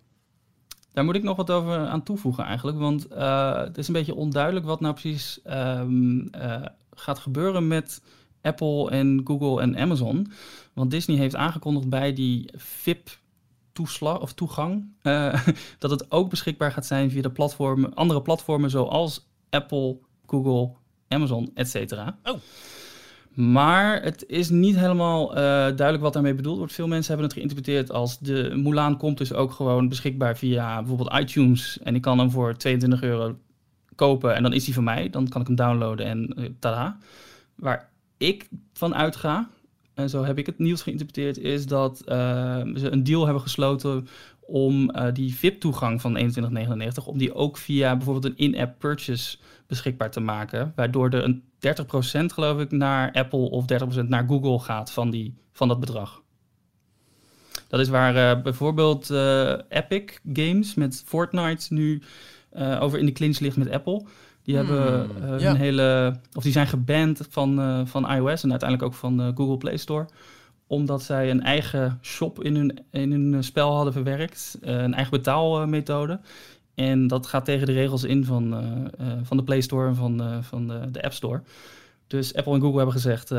Daar 0.93 1.05
moet 1.05 1.15
ik 1.15 1.23
nog 1.23 1.37
wat 1.37 1.51
over 1.51 1.87
aan 1.87 2.03
toevoegen 2.03 2.45
eigenlijk. 2.45 2.79
Want 2.79 3.13
uh, 3.13 3.59
het 3.59 3.79
is 3.79 3.87
een 3.87 3.95
beetje 3.95 4.15
onduidelijk 4.15 4.67
wat 4.67 4.81
nou 4.81 4.95
precies 4.95 5.41
um, 5.47 6.29
uh, 6.35 6.67
gaat 6.91 7.19
gebeuren 7.19 7.67
met 7.67 8.03
Apple 8.43 8.91
en 8.91 9.21
Google 9.25 9.61
en 9.61 9.77
Amazon. 9.77 10.33
Want 10.73 10.91
Disney 10.91 11.17
heeft 11.17 11.37
aangekondigd 11.37 11.89
bij 11.89 12.13
die 12.13 12.51
VIP 12.55 13.19
toeslag 13.77 14.21
of 14.21 14.33
toegang. 14.33 14.89
Uh, 15.03 15.47
dat 15.79 15.91
het 15.91 16.11
ook 16.11 16.31
beschikbaar 16.31 16.73
gaat 16.73 16.87
zijn 16.87 17.11
via 17.11 17.23
de 17.23 17.31
platformen, 17.31 17.95
andere 17.95 18.23
platformen 18.23 18.71
zoals 18.71 19.29
Apple, 19.51 19.99
Google, 20.27 20.71
Amazon, 21.09 21.51
etc. 21.55 21.93
Oh. 22.23 22.35
Maar 23.35 24.03
het 24.03 24.25
is 24.27 24.49
niet 24.49 24.77
helemaal 24.77 25.31
uh, 25.31 25.37
duidelijk 25.37 26.01
wat 26.01 26.13
daarmee 26.13 26.35
bedoeld 26.35 26.59
wordt. 26.59 26.73
Veel 26.73 26.87
mensen 26.87 27.09
hebben 27.09 27.27
het 27.27 27.35
geïnterpreteerd 27.35 27.91
als 27.91 28.19
de 28.19 28.53
Mulan 28.55 28.97
komt 28.97 29.19
dus 29.19 29.33
ook 29.33 29.53
gewoon 29.53 29.89
beschikbaar 29.89 30.37
via 30.37 30.79
bijvoorbeeld 30.79 31.21
iTunes. 31.21 31.79
En 31.83 31.95
ik 31.95 32.03
kan 32.03 32.19
hem 32.19 32.31
voor 32.31 32.57
22 32.57 33.03
euro 33.03 33.37
kopen 33.95 34.35
en 34.35 34.43
dan 34.43 34.53
is 34.53 34.65
hij 34.65 34.75
van 34.75 34.85
mij. 34.85 35.11
Dan 35.11 35.29
kan 35.29 35.41
ik 35.41 35.47
hem 35.47 35.57
downloaden 35.57 36.07
en 36.07 36.35
uh, 36.39 36.49
tada. 36.59 36.99
Waar 37.55 37.91
ik 38.17 38.49
van 38.73 38.95
uitga, 38.95 39.49
en 39.97 40.11
zo 40.11 40.25
heb 40.25 40.39
ik 40.39 40.47
het 40.47 40.59
nieuws 40.59 40.83
geïnterpreteerd, 40.83 41.39
is 41.39 41.67
dat 41.67 42.03
uh, 42.09 42.15
ze 42.75 42.91
een 42.91 43.05
deal 43.05 43.25
hebben 43.25 43.43
gesloten 43.43 44.09
om 44.41 44.91
uh, 44.91 45.07
die 45.13 45.35
VIP-toegang 45.35 46.01
van 46.01 46.19
21,99, 46.19 47.05
om 47.05 47.19
die 47.19 47.35
ook 47.35 47.57
via 47.57 47.97
bijvoorbeeld 47.97 48.25
een 48.25 48.37
in-app 48.37 48.79
purchase 48.79 49.39
beschikbaar 49.67 50.11
te 50.11 50.21
maken. 50.21 50.73
Waardoor 50.77 51.11
er 51.11 51.25
een 51.25 51.43
30% 52.23 52.25
geloof 52.27 52.61
ik 52.61 52.71
naar 52.71 53.13
Apple 53.13 53.51
of 53.51 53.65
30% 53.73 54.07
naar 54.09 54.27
Google 54.27 54.59
gaat 54.59 54.93
van, 54.93 55.11
die, 55.11 55.35
van 55.53 55.69
dat 55.69 55.81
bedrag. 55.81 56.23
Dat 57.69 57.81
is 57.81 57.89
waar 57.89 58.37
uh, 58.37 58.43
bijvoorbeeld 58.43 59.11
Epic 59.69 60.19
Games 60.33 60.75
met 60.75 61.03
Fortnite 61.07 61.75
nu 61.75 62.03
over 62.81 62.99
in 62.99 63.07
de 63.07 63.13
clinch 63.13 63.39
ligt 63.39 63.57
met 63.57 63.71
Apple. 63.71 64.05
Die 64.47 64.57
hebben 64.57 65.11
uh, 65.23 65.41
ja. 65.41 65.51
een 65.51 65.57
hele. 65.57 66.17
Of 66.35 66.43
die 66.43 66.53
zijn 66.53 66.67
geband 66.67 67.21
van, 67.31 67.61
uh, 67.61 67.81
van 67.85 68.11
iOS 68.11 68.43
en 68.43 68.51
uiteindelijk 68.51 68.83
ook 68.83 68.99
van 68.99 69.21
uh, 69.21 69.29
Google 69.35 69.57
Play 69.57 69.77
Store. 69.77 70.09
Omdat 70.67 71.03
zij 71.03 71.31
een 71.31 71.43
eigen 71.43 71.99
shop 72.03 72.43
in 72.43 72.57
hun, 72.57 72.85
in 72.91 73.13
hun 73.13 73.45
spel 73.45 73.75
hadden 73.75 73.93
verwerkt. 73.93 74.59
een 74.61 74.95
eigen 74.95 75.13
betaalmethode. 75.13 76.21
En 76.75 77.07
dat 77.07 77.27
gaat 77.27 77.45
tegen 77.45 77.67
de 77.67 77.73
regels 77.73 78.05
in 78.05 78.25
van, 78.25 78.65
van 79.23 79.37
de 79.37 79.45
Play 79.45 79.61
Store 79.61 79.89
en 79.89 79.97
van, 79.97 80.43
van 80.45 80.69
de, 80.69 80.91
de 80.91 81.03
App 81.03 81.13
Store. 81.13 81.43
Dus 82.07 82.35
Apple 82.35 82.55
en 82.55 82.61
Google 82.61 82.77
hebben 82.77 82.95
gezegd: 82.95 83.33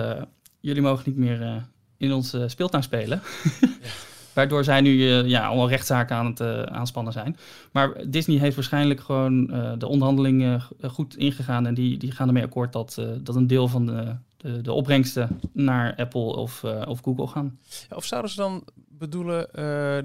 jullie 0.60 0.82
mogen 0.82 1.04
niet 1.06 1.18
meer 1.18 1.68
in 1.98 2.14
onze 2.14 2.48
speeltuin 2.48 2.84
spelen. 2.84 3.22
ja. 3.60 3.68
Waardoor 4.38 4.64
zij 4.64 4.82
nu 4.82 4.94
uh, 4.94 5.28
ja, 5.28 5.48
allemaal 5.48 5.70
rechtszaken 5.70 6.16
aan 6.16 6.26
het 6.26 6.40
uh, 6.40 6.62
aanspannen 6.62 7.14
zijn. 7.14 7.38
Maar 7.72 8.10
Disney 8.10 8.38
heeft 8.38 8.56
waarschijnlijk 8.56 9.00
gewoon 9.00 9.56
uh, 9.56 9.72
de 9.78 9.88
onderhandelingen 9.88 10.62
goed 10.82 11.18
ingegaan. 11.18 11.66
En 11.66 11.74
die, 11.74 11.98
die 11.98 12.12
gaan 12.12 12.28
ermee 12.28 12.44
akkoord 12.44 12.74
dat, 12.74 13.02
dat 13.22 13.36
een 13.36 13.48
deel 13.48 13.68
van 13.68 13.86
de, 13.86 14.16
de, 14.38 14.62
de 14.62 14.72
opbrengsten 14.72 15.40
naar 15.52 15.96
Apple 15.96 16.36
of, 16.36 16.64
of 16.64 17.00
Google 17.02 17.28
gaan. 17.28 17.60
Ja, 17.90 17.96
of 17.96 18.06
zouden 18.06 18.32
ze 18.32 18.38
dan 18.38 18.64
bedoelen 18.90 19.48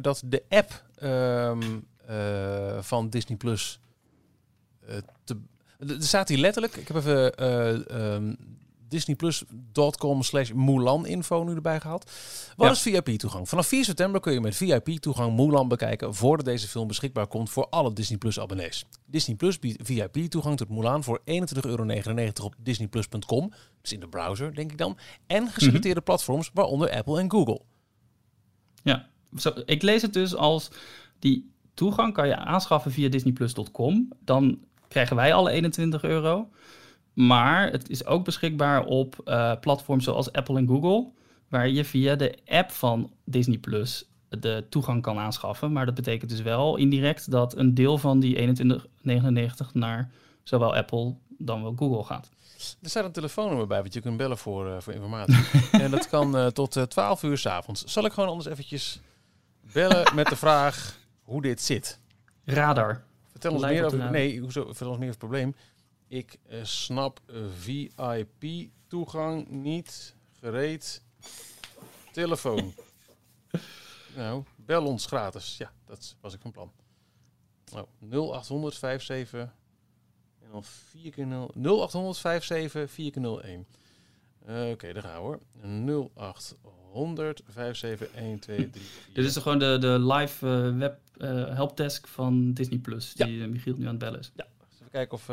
dat 0.03 0.23
de 0.27 0.43
app 0.49 0.85
um, 1.03 1.85
van 2.81 3.09
Disney 3.09 3.37
Plus. 3.37 3.79
te, 5.25 5.37
er 5.79 6.03
staat 6.03 6.29
hier 6.29 6.39
letterlijk, 6.39 6.77
ik 6.77 6.89
heb 6.89 6.97
even 6.97 7.53
um, 8.15 8.37
disneyplus.com 8.93 10.23
slash 10.23 10.51
Mulan 10.53 11.07
info 11.07 11.45
nu 11.45 11.55
erbij 11.55 11.81
gehaald. 11.81 12.11
Wat 12.57 12.71
is 12.71 12.81
VIP-toegang? 12.81 13.49
Vanaf 13.49 13.67
4 13.67 13.85
september 13.85 14.21
kun 14.21 14.33
je 14.33 14.41
met 14.41 14.57
VIP-toegang 14.57 15.37
Mulan 15.37 15.69
bekijken 15.69 16.15
voordat 16.15 16.47
deze 16.47 16.69
film 16.69 16.87
beschikbaar 16.87 17.27
komt 17.27 17.51
voor 17.51 17.67
alle 17.69 17.93
Disney 17.93 18.19
Plus 18.19 18.41
abonnees. 18.41 18.85
Disney 19.07 19.37
Plus 19.37 19.59
biedt 19.59 19.79
VIP-toegang 19.83 20.57
tot 20.57 20.69
Mulan 20.69 21.05
voor 21.05 21.21
21,99 21.21 21.25
euro 21.63 21.85
op 22.43 22.55
disneyplus.com, 22.59 23.53
dus 23.81 23.93
in 23.93 24.01
de 24.01 24.09
browser 24.09 24.55
denk 24.55 24.71
ik 24.73 24.79
dan, 24.79 24.99
en 25.27 25.49
geselecteerde 25.49 26.01
mm 26.01 26.05
platforms 26.05 26.51
waaronder 26.55 26.91
Apple 26.91 27.21
en 27.21 27.31
Google. 27.31 27.61
Ja, 28.83 29.09
zo, 29.37 29.53
ik 29.65 29.83
lees 29.83 30.03
het 30.03 30.13
dus 30.13 30.35
als 30.35 30.71
die 31.19 31.51
toegang 31.75 32.15
kan 32.15 32.29
je 32.29 32.37
aanschaffen 32.37 32.93
via 32.93 33.09
disneyplus.com, 33.09 34.09
dan 34.25 34.59
krijgen 34.89 35.17
wij 35.17 35.35
alle 35.35 35.51
21 35.51 36.03
euro. 36.03 36.49
Maar 37.13 37.71
het 37.71 37.89
is 37.89 38.07
ook 38.07 38.25
beschikbaar 38.25 38.85
op 38.85 39.21
uh, 39.25 39.53
platforms 39.61 40.05
zoals 40.05 40.33
Apple 40.33 40.59
en 40.59 40.67
Google, 40.67 41.11
waar 41.49 41.69
je 41.69 41.85
via 41.85 42.15
de 42.15 42.39
app 42.47 42.71
van 42.71 43.11
Disney 43.25 43.59
Plus 43.59 44.07
de 44.29 44.65
toegang 44.69 45.03
kan 45.03 45.19
aanschaffen. 45.19 45.73
Maar 45.73 45.87
dat 45.87 45.95
betekent 45.95 46.31
dus 46.31 46.43
wel 46.43 46.77
indirect 46.77 47.31
dat 47.31 47.57
een 47.57 47.75
deel 47.75 47.99
van 47.99 48.21
die 48.21 48.57
21,99 48.67 49.73
naar 49.73 50.11
zowel 50.43 50.75
Apple 50.75 51.15
dan 51.39 51.63
wel 51.63 51.75
Google 51.77 52.05
gaat. 52.05 52.31
Er 52.83 52.91
staat 52.91 53.05
een 53.05 53.13
telefoonnummer 53.13 53.67
bij 53.67 53.83
wat 53.83 53.95
je 53.95 54.01
kunt 54.01 54.17
bellen 54.17 54.39
voor, 54.39 54.67
uh, 54.67 54.77
voor 54.79 54.93
informatie. 54.93 55.37
en 55.73 55.91
dat 55.91 56.09
kan 56.09 56.37
uh, 56.37 56.47
tot 56.47 56.77
uh, 56.77 56.83
12 56.83 57.23
uur 57.23 57.39
s 57.39 57.47
avonds. 57.47 57.85
Zal 57.85 58.05
ik 58.05 58.13
gewoon 58.13 58.29
anders 58.29 58.49
eventjes 58.49 59.01
bellen 59.73 60.15
met 60.15 60.27
de 60.27 60.37
vraag 60.37 60.99
hoe 61.23 61.43
dit 61.43 61.63
zit? 61.63 61.99
Radar. 62.45 63.05
Vertel 63.31 63.53
ons 63.53 63.63
meer 63.63 63.85
over. 63.85 64.11
Nee, 64.11 64.41
hoezo, 64.41 64.65
vertel 64.65 64.89
ons 64.89 64.99
meer 64.99 65.09
over 65.09 65.21
het 65.21 65.31
probleem. 65.31 65.55
Ik 66.13 66.39
uh, 66.51 66.65
snap 66.65 67.21
VIP-toegang 67.59 69.49
niet. 69.49 70.15
Gereed. 70.41 71.03
Telefoon. 72.13 72.75
nou, 74.17 74.45
bel 74.57 74.87
ons 74.87 75.07
gratis. 75.07 75.57
Ja, 75.57 75.73
dat 75.85 76.17
was 76.21 76.35
ik 76.35 76.41
van 76.41 76.51
plan. 76.51 76.73
Nou, 77.73 77.87
0800 78.31 78.75
57 78.75 79.41
en 80.41 80.51
dan 80.51 80.65
4 80.65 81.11
keer 81.11 81.27
0. 81.27 81.51
0800 81.55 82.17
57 82.17 82.91
4 82.91 83.11
keer 83.11 83.23
01. 83.23 83.67
Uh, 84.49 84.61
Oké, 84.61 84.71
okay, 84.71 84.93
daar 84.93 85.03
gaan 85.03 85.15
we 85.15 85.19
hoor. 85.19 85.41
0800 85.63 87.43
57 87.47 88.11
1 88.11 88.39
2 88.39 88.71
3 88.71 88.85
4. 88.85 89.15
Dit 89.15 89.25
is 89.25 89.37
gewoon 89.37 89.59
de, 89.59 89.77
de 89.81 89.99
live 89.99 90.47
uh, 90.47 90.79
web 90.79 90.99
uh, 91.17 91.55
helpdesk 91.55 92.07
van 92.07 92.53
Disney 92.53 92.79
Plus, 92.79 93.15
die 93.15 93.39
ja. 93.39 93.47
Michiel 93.47 93.77
nu 93.77 93.85
aan 93.85 93.91
het 93.91 93.99
bellen 93.99 94.21
is. 94.21 94.33
Ja, 94.35 94.47
even 94.75 94.91
kijken 94.91 95.15
of 95.15 95.29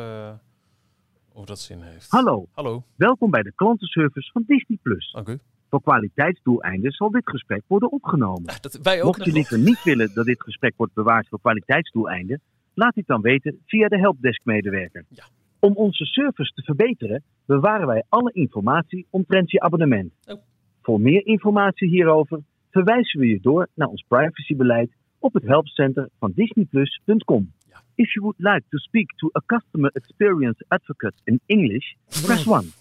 of 1.40 1.46
dat 1.46 1.60
zin 1.60 1.82
heeft. 1.82 2.12
Hallo. 2.12 2.48
Hallo. 2.52 2.84
Welkom 2.96 3.30
bij 3.30 3.44
de 3.44 3.52
klantenservice 3.56 4.32
van 4.32 4.44
Disney 4.48 4.78
Plus. 4.82 5.12
Dank 5.12 5.28
u. 5.28 5.40
Voor 5.70 5.82
kwaliteitsdoeleinden 5.82 6.92
zal 6.92 7.12
dit 7.12 7.30
gesprek 7.30 7.64
worden 7.68 7.92
opgenomen. 7.92 8.54
Dat, 8.62 8.80
wij 8.84 9.02
ook 9.02 9.18
Mocht 9.18 9.28
u 9.28 9.32
liever 9.32 9.60
niet 9.60 9.84
willen 9.84 10.12
dat 10.14 10.26
dit 10.26 10.42
gesprek 10.42 10.74
wordt 10.78 10.94
bewaard 10.94 11.28
voor 11.28 11.40
kwaliteitsdoeleinden, 11.40 12.42
laat 12.74 12.94
dit 12.94 13.08
dan 13.08 13.22
weten 13.22 13.62
via 13.66 13.88
de 13.88 14.00
helpdesk-medewerker. 14.00 15.06
Ja. 15.10 15.24
Om 15.60 15.76
onze 15.76 16.06
service 16.06 16.54
te 16.54 16.64
verbeteren, 16.64 17.24
bewaren 17.46 17.88
wij 17.88 18.04
alle 18.10 18.32
informatie 18.32 19.06
omtrent 19.10 19.52
je 19.52 19.60
abonnement. 19.60 20.12
Oh. 20.28 20.42
Voor 20.82 21.02
meer 21.02 21.26
informatie 21.26 21.88
hierover 21.88 22.40
verwijzen 22.70 23.20
we 23.20 23.28
je 23.28 23.40
door 23.42 23.68
naar 23.74 23.88
ons 23.88 24.06
privacybeleid 24.08 24.92
op 25.20 25.34
het 25.34 25.44
helpcenter 25.44 26.10
van 26.20 26.32
disneyplus.com. 26.36 27.52
If 28.00 28.16
you 28.16 28.24
would 28.24 28.40
like 28.40 28.64
to 28.72 28.78
speak 28.78 29.10
to 29.20 29.30
a 29.36 29.42
customer 29.42 29.92
experience 29.94 30.58
advocate 30.70 31.16
in 31.26 31.42
English, 31.48 31.96
press 32.24 32.46
1. 32.46 32.74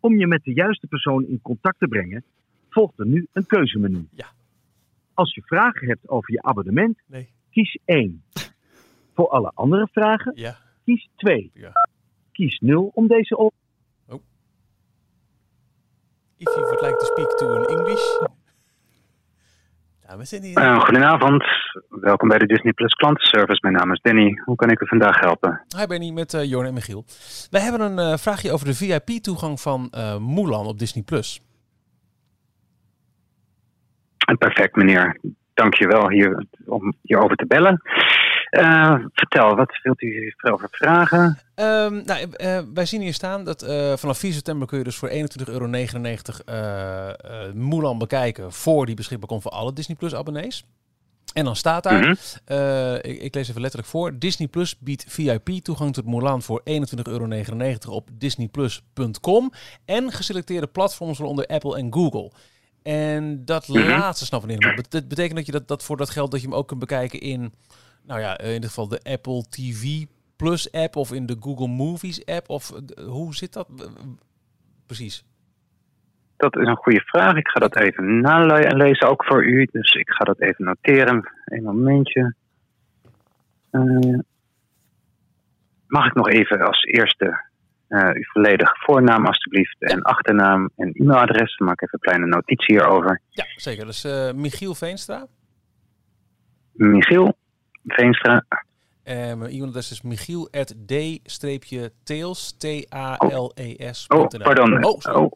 Om 0.00 0.18
je 0.18 0.26
met 0.26 0.44
de 0.44 0.52
juiste 0.52 0.86
persoon 0.86 1.26
in 1.26 1.40
contact 1.42 1.78
te 1.78 1.88
brengen, 1.88 2.24
volgt 2.68 2.98
er 2.98 3.06
nu 3.06 3.26
een 3.32 3.46
keuzemenu. 3.46 4.08
Ja. 4.10 4.26
Als 5.14 5.34
je 5.34 5.42
vragen 5.42 5.88
hebt 5.88 6.08
over 6.08 6.32
je 6.32 6.42
abonnement, 6.42 6.98
nee. 7.06 7.28
kies 7.50 7.78
1. 7.84 8.22
Voor 9.14 9.28
alle 9.28 9.50
andere 9.54 9.88
vragen, 9.92 10.32
ja. 10.34 10.56
kies 10.84 11.08
2. 11.16 11.50
Ja. 11.54 11.72
Kies 12.32 12.58
0 12.58 12.90
om 12.94 13.06
deze 13.06 13.36
op. 13.36 13.54
Oh. 14.08 14.22
If 16.36 16.54
you 16.54 16.60
would 16.60 16.80
like 16.80 16.96
to 16.96 17.04
speak 17.04 17.38
to 17.38 17.46
an 17.46 17.66
English, 17.66 18.28
heren. 20.42 20.62
Uh, 20.62 20.80
goedenavond, 20.80 21.44
welkom 21.88 22.28
bij 22.28 22.38
de 22.38 22.46
Disney 22.46 22.72
Plus 22.72 22.94
klantenservice. 22.94 23.58
Mijn 23.62 23.74
naam 23.74 23.92
is 23.92 24.00
Danny. 24.02 24.40
Hoe 24.44 24.56
kan 24.56 24.70
ik 24.70 24.80
u 24.80 24.86
vandaag 24.86 25.20
helpen? 25.20 25.60
Hi 25.78 25.86
Benny, 25.86 26.10
met 26.10 26.32
uh, 26.32 26.44
Jorn 26.44 26.66
en 26.66 26.74
Michiel. 26.74 27.04
Wij 27.50 27.60
hebben 27.60 27.80
een 27.80 28.12
uh, 28.12 28.16
vraagje 28.16 28.52
over 28.52 28.66
de 28.66 28.74
VIP-toegang 28.74 29.60
van 29.60 29.92
uh, 29.94 30.16
Mulan 30.18 30.66
op 30.66 30.78
Disney 30.78 31.04
Plus. 31.04 31.40
Perfect 34.38 34.76
meneer, 34.76 35.20
dank 35.54 35.74
je 35.74 35.86
wel 35.86 36.10
hier, 36.10 36.46
om 36.66 36.94
hierover 37.02 37.36
te 37.36 37.46
bellen. 37.46 37.80
Uh, 38.50 38.94
vertel, 39.12 39.56
wat 39.56 39.78
wilt 39.82 40.02
u 40.02 40.34
erover 40.36 40.68
vragen? 40.70 41.38
Um, 41.54 42.02
nou, 42.04 42.26
uh, 42.36 42.58
wij 42.74 42.86
zien 42.86 43.00
hier 43.00 43.14
staan 43.14 43.44
dat 43.44 43.62
uh, 43.62 43.96
vanaf 43.96 44.18
4 44.18 44.32
september 44.32 44.68
kun 44.68 44.78
je 44.78 44.84
dus 44.84 44.96
voor 44.96 45.10
21,99 45.10 45.14
euro 45.46 45.66
Mulan 47.54 47.98
bekijken 47.98 48.52
voor 48.52 48.86
die 48.86 48.94
beschikbaar 48.94 49.28
komt 49.28 49.42
voor 49.42 49.50
alle 49.50 49.72
Disney 49.72 49.96
Plus 49.96 50.14
abonnees. 50.14 50.64
En 51.32 51.44
dan 51.44 51.56
staat 51.56 51.82
daar, 51.82 52.06
mm 52.06 52.16
-hmm. 52.46 52.98
ik, 53.00 53.20
ik, 53.20 53.34
lees 53.34 53.48
even 53.48 53.60
letterlijk 53.60 53.90
voor, 53.90 54.18
Disney 54.18 54.48
Plus 54.48 54.78
biedt 54.78 55.04
VIP 55.08 55.48
toegang 55.48 55.92
tot 55.92 56.06
Mulan 56.06 56.42
voor 56.42 56.62
21,99 56.70 56.74
euro 57.02 57.28
op 57.88 58.08
disneyplus.com 58.12 59.52
en 59.84 60.12
geselecteerde 60.12 60.66
platforms 60.66 61.18
waaronder 61.18 61.46
Apple 61.46 61.76
en 61.76 61.92
Google. 61.92 62.30
En 62.82 63.44
dat 63.44 63.68
mm 63.68 63.76
-hmm. 63.76 63.88
laatste 63.88 64.24
snappen 64.24 64.48
we 64.48 64.54
niet 64.54 64.64
helemaal. 64.64 64.84
Dat 64.88 65.08
betekent 65.08 65.36
dat 65.36 65.46
je 65.46 65.52
dat, 65.52 65.68
dat 65.68 65.82
voor 65.82 65.96
dat 65.96 66.10
geld 66.10 66.30
dat 66.30 66.40
je 66.40 66.46
hem 66.46 66.56
ook 66.56 66.68
kunt 66.68 66.80
bekijken 66.80 67.20
in 67.20 67.52
nou 68.02 68.20
ja, 68.20 68.38
in 68.38 68.52
ieder 68.52 68.68
geval 68.68 68.88
de 68.88 69.00
Apple 69.02 69.44
TV 69.48 70.04
Plus 70.36 70.72
app 70.72 70.96
of 70.96 71.12
in 71.12 71.26
de 71.26 71.36
Google 71.40 71.68
Movies 71.68 72.26
app? 72.26 72.48
Of 72.48 72.72
hoe 73.06 73.34
zit 73.34 73.52
dat 73.52 73.68
precies? 74.86 75.24
Dat 76.36 76.56
is 76.56 76.66
een 76.66 76.76
goede 76.76 77.00
vraag. 77.00 77.36
Ik 77.36 77.48
ga 77.48 77.60
dat 77.60 77.76
even 77.76 78.20
nalezen, 78.20 79.08
ook 79.08 79.24
voor 79.24 79.44
u. 79.44 79.68
Dus 79.72 79.92
ik 79.92 80.10
ga 80.10 80.24
dat 80.24 80.40
even 80.40 80.64
noteren. 80.64 81.30
Een 81.44 81.62
momentje. 81.62 82.34
Uh, 83.72 84.18
mag 85.86 86.06
ik 86.06 86.14
nog 86.14 86.28
even 86.28 86.60
als 86.60 86.84
eerste 86.84 87.44
uh, 87.88 88.10
uw 88.12 88.24
volledige 88.32 88.76
voornaam 88.78 89.26
alstublieft 89.26 89.82
en 89.82 90.02
achternaam 90.02 90.70
en 90.76 90.92
e-mailadres? 90.92 91.56
Dan 91.56 91.66
maak 91.66 91.80
ik 91.80 91.82
even 91.82 91.98
een 92.00 92.12
kleine 92.12 92.26
notitie 92.26 92.74
hierover. 92.74 93.20
Ja, 93.28 93.44
zeker. 93.56 93.86
Dus 93.86 94.04
uh, 94.04 94.32
Michiel 94.32 94.74
Veenstra. 94.74 95.26
Michiel 96.72 97.36
Veenstra. 97.86 98.44
En 99.02 99.38
mijn 99.38 99.50
e-mailadres 99.50 99.90
is 99.90 100.02
michiel.d-tails, 100.02 102.52
T-A-L-E-S. 102.58 104.04
Oh, 104.08 104.26
pardon. 104.42 104.84
Oh, 104.84 105.00
sorry. 105.00 105.22
Oh, 105.22 105.32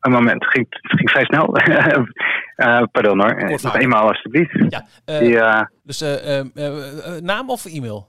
een 0.00 0.12
moment. 0.12 0.46
Ging, 0.46 0.66
het 0.70 0.92
ging 0.96 1.10
vrij 1.10 1.24
snel. 1.24 1.56
Eh, 2.54 2.82
pardon 2.92 3.20
hoor. 3.20 3.58
Nog 3.62 3.76
eenmaal 3.76 4.08
alstublieft. 4.08 4.64
Ja, 4.68 4.86
eh, 5.04 5.34
eh, 5.36 5.62
dus 5.82 6.00
eh, 6.00 6.38
eh, 6.38 6.46
eh, 6.54 7.16
eh, 7.16 7.22
naam 7.22 7.50
of 7.50 7.64
e-mail? 7.64 8.08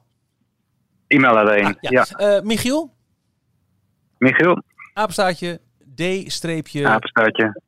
e-mail 1.08 1.38
alleen. 1.38 1.66
Ah, 1.66 1.74
ja. 1.80 1.90
ja. 1.90 2.06
Eh, 2.36 2.42
Michiel, 2.42 2.94
Michiel, 4.18 4.64
apenstaartje, 4.94 5.60
d-tails, 5.96 6.86
apenstaartje, 6.86 7.62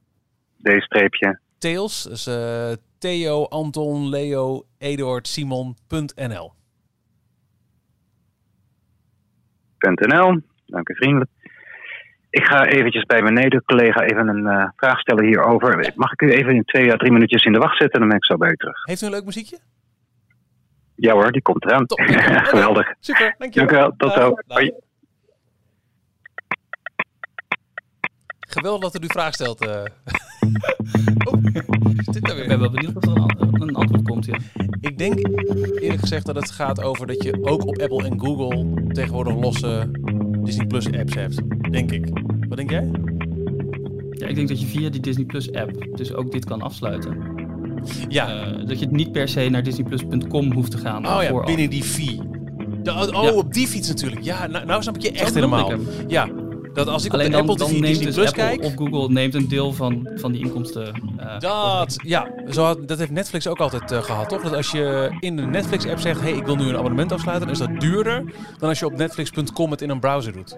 D-streepje, 0.61 1.39
dus 1.57 2.27
eh, 2.27 2.71
Theo, 2.99 3.45
Anton, 3.45 4.09
Leo, 4.09 4.65
Eduard, 4.77 5.27
Simon.nl. 5.27 6.53
.nl. 9.77 10.41
Dank 10.65 10.89
u 10.89 10.95
vriendelijk. 10.95 11.29
Ik 12.29 12.45
ga 12.45 12.65
eventjes 12.65 13.03
bij 13.03 13.21
mijn 13.21 13.33
neder-collega 13.33 14.01
even 14.01 14.27
een 14.27 14.47
eh, 14.47 14.69
vraag 14.75 14.99
stellen 14.99 15.25
hierover. 15.25 15.91
Mag 15.95 16.11
ik 16.11 16.21
u 16.21 16.31
even 16.31 16.55
in 16.55 16.63
twee 16.63 16.91
à 16.91 16.95
drie 16.95 17.11
minuutjes 17.11 17.43
in 17.43 17.51
de 17.51 17.59
wacht 17.59 17.77
zetten? 17.77 17.99
Dan 17.99 18.09
ben 18.09 18.17
ik 18.17 18.25
zo 18.25 18.37
bij 18.37 18.49
u 18.49 18.55
terug. 18.55 18.83
Heeft 18.83 19.01
u 19.01 19.05
een 19.05 19.11
leuk 19.11 19.25
muziekje? 19.25 19.59
Ja 20.95 21.13
hoor, 21.13 21.31
die 21.31 21.41
komt 21.41 21.65
eraan. 21.65 21.85
Top. 21.85 21.99
Geweldig. 22.53 22.93
Super, 22.99 23.35
dankjewel. 23.37 23.67
Dank 23.67 23.71
u 23.71 23.81
wel. 23.81 23.93
Tot 23.97 24.13
zo. 24.13 24.33
Hoi. 24.47 24.73
Geweldig 28.49 28.81
dat 28.81 28.95
u 28.95 28.99
die 28.99 29.09
vraag 29.11 29.33
stelt. 29.33 29.65
eh. 29.65 29.69
oh, 31.27 31.43
is 31.97 32.05
dit 32.05 32.21
nou 32.23 32.33
Ik 32.33 32.35
weer? 32.35 32.47
ben 32.47 32.59
wel 32.59 32.69
benieuwd 32.69 32.95
of 32.95 33.03
er 33.05 33.11
een, 33.37 33.61
een 33.61 33.75
antwoord 33.75 34.03
komt. 34.03 34.25
Ja. 34.25 34.37
Ik 34.81 34.97
denk 34.97 35.17
eerlijk 35.81 35.99
gezegd 35.99 36.25
dat 36.25 36.35
het 36.35 36.51
gaat 36.51 36.81
over 36.83 37.07
dat 37.07 37.23
je 37.23 37.37
ook 37.43 37.65
op 37.67 37.77
Apple 37.81 38.03
en 38.05 38.19
Google 38.19 38.65
tegenwoordig 38.91 39.35
losse 39.35 39.89
Disney 40.43 40.65
Plus 40.67 40.91
apps 40.91 41.13
hebt. 41.15 41.41
Denk 41.71 41.91
ik. 41.91 42.07
Wat 42.49 42.57
denk 42.57 42.69
jij? 42.69 42.91
Ja, 44.11 44.27
ik 44.27 44.35
denk 44.35 44.47
dat 44.47 44.59
je 44.61 44.65
via 44.67 44.89
die 44.89 45.01
Disney 45.01 45.25
Plus 45.25 45.51
app 45.53 45.87
dus 45.97 46.13
ook 46.13 46.31
dit 46.31 46.45
kan 46.45 46.61
afsluiten. 46.61 47.17
Ja. 48.09 48.45
Eh, 48.45 48.67
dat 48.67 48.79
je 48.79 48.85
het 48.85 48.93
niet 48.95 49.11
per 49.11 49.27
se 49.29 49.49
naar 49.49 49.63
disneyplus.com 49.63 50.53
hoeft 50.53 50.71
te 50.71 50.77
gaan. 50.77 51.07
oh 51.07 51.21
ja, 51.23 51.29
vooraf. 51.29 51.45
binnen 51.45 51.69
die 51.69 51.83
fee. 51.83 52.19
De- 52.83 52.91
oh, 52.91 53.23
Ja. 53.23 53.31
op 53.33 53.53
die 53.53 53.67
fiets 53.67 53.87
natuurlijk. 53.87 54.21
Ja, 54.23 54.47
nou, 54.47 54.65
nou 54.65 54.81
snap 54.81 54.95
ik 54.95 55.01
je 55.01 55.11
echt 55.11 55.33
helemaal. 55.33 55.71
Ja, 56.07 56.29
dat 56.77 56.87
als 56.87 57.05
ik 57.05 57.13
Alleen 57.13 57.25
op 57.25 57.31
de 57.31 57.37
dan, 57.37 57.49
Apple 57.49 57.65
dan 57.65 57.67
TV 57.75 57.81
Disney 57.87 58.05
dus 58.05 58.15
Plus 58.15 58.27
Apple 58.27 58.43
kijk... 58.43 58.63
of 58.63 58.73
Google 58.75 59.09
neemt 59.13 59.33
een 59.33 59.47
deel 59.47 59.73
van, 59.73 60.09
van 60.15 60.31
die 60.31 60.41
inkomsten. 60.41 60.93
eh, 61.17 61.39
Dat, 61.39 61.95
ja, 62.03 62.27
zo 62.49 62.63
had, 62.63 62.87
dat 62.87 62.97
heeft 62.97 63.11
Netflix 63.11 63.47
ook 63.47 63.59
altijd 63.59 63.91
eh, 63.91 64.03
gehad, 64.03 64.29
toch? 64.29 64.41
Dat 64.41 64.53
als 64.53 64.71
je 64.71 65.15
in 65.19 65.35
de 65.35 65.41
Netflix-app 65.41 65.99
zegt, 65.99 66.21
hey, 66.21 66.31
ik 66.31 66.45
wil 66.45 66.55
nu 66.55 66.67
een 66.67 66.77
abonnement 66.77 67.11
afsluiten, 67.11 67.47
dan 67.47 67.55
is 67.55 67.73
dat 67.73 67.79
duurder 67.81 68.23
dan 68.57 68.69
als 68.69 68.79
je 68.79 68.85
op 68.85 68.97
netflix.com 68.97 69.71
het 69.71 69.81
in 69.81 69.89
een 69.89 69.99
browser 69.99 70.33
doet. 70.33 70.57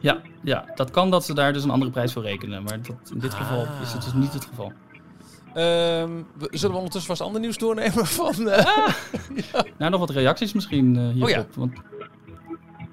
Ja, 0.00 0.20
ja, 0.42 0.64
dat 0.74 0.90
kan 0.90 1.10
dat 1.10 1.24
ze 1.24 1.34
daar 1.34 1.52
dus 1.52 1.64
een 1.64 1.70
andere 1.70 1.90
prijs 1.90 2.12
voor 2.12 2.22
rekenen. 2.22 2.62
Maar 2.62 2.78
dat, 2.82 3.10
in 3.12 3.18
dit 3.18 3.34
geval 3.34 3.58
Ah. 3.66 3.80
is 3.82 3.92
het 3.92 4.02
dus 4.02 4.12
niet 4.12 4.32
het 4.32 4.44
geval. 4.44 4.72
Ehm, 5.54 6.10
we, 6.38 6.48
zullen 6.50 6.70
we 6.70 6.76
ondertussen 6.76 7.08
vast 7.16 7.20
ander 7.20 7.40
nieuws 7.40 7.58
doornemen 7.58 8.06
van... 8.20 8.48
eh, 8.48 8.88
Nou, 9.78 9.90
nog 9.90 10.00
wat 10.00 10.10
reacties 10.10 10.52
misschien 10.52 10.98
hierop. 11.12 11.22
Oh 11.22 11.28
ja. 11.28 11.46
Want, 11.54 11.72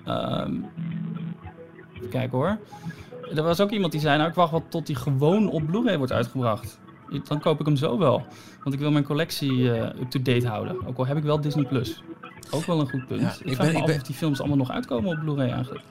ehm, 0.05 0.53
even 2.07 2.19
kijken 2.19 2.37
hoor. 2.37 2.57
Er 3.35 3.43
was 3.43 3.59
ook 3.61 3.71
iemand 3.71 3.91
die 3.91 4.01
zei, 4.01 4.17
nou 4.17 4.29
ik 4.29 4.35
wacht 4.35 4.51
wel 4.51 4.63
tot 4.69 4.85
die 4.87 4.95
gewoon 4.95 5.49
op 5.49 5.65
Blu-ray 5.65 5.97
wordt 5.97 6.11
uitgebracht. 6.13 6.79
Dan 7.27 7.39
koop 7.39 7.59
ik 7.59 7.65
hem 7.65 7.75
zo 7.75 7.97
wel. 7.97 8.25
Want 8.63 8.75
ik 8.75 8.79
wil 8.81 8.91
mijn 8.91 9.03
collectie 9.03 9.73
eh, 9.73 10.01
up-to-date 10.01 10.47
houden. 10.47 10.87
Ook 10.87 10.97
al 10.97 11.05
heb 11.07 11.17
ik 11.17 11.23
wel 11.23 11.41
Disney+. 11.41 11.65
Plus. 11.65 12.03
Ook 12.51 12.65
wel 12.65 12.79
een 12.79 12.89
goed 12.89 13.07
punt. 13.07 13.21
Ja, 13.21 13.27
ik 13.39 13.45
ik 13.45 13.55
vraag 13.55 13.57
ben- 13.57 13.65
me 13.65 13.71
ik 13.71 13.77
af 13.79 13.85
ben- 13.85 13.95
of 13.95 14.01
die 14.01 14.15
films 14.15 14.39
allemaal 14.39 14.57
nog 14.57 14.71
uitkomen 14.71 15.11
op 15.11 15.19
Blu-ray 15.19 15.49
eigenlijk. 15.51 15.83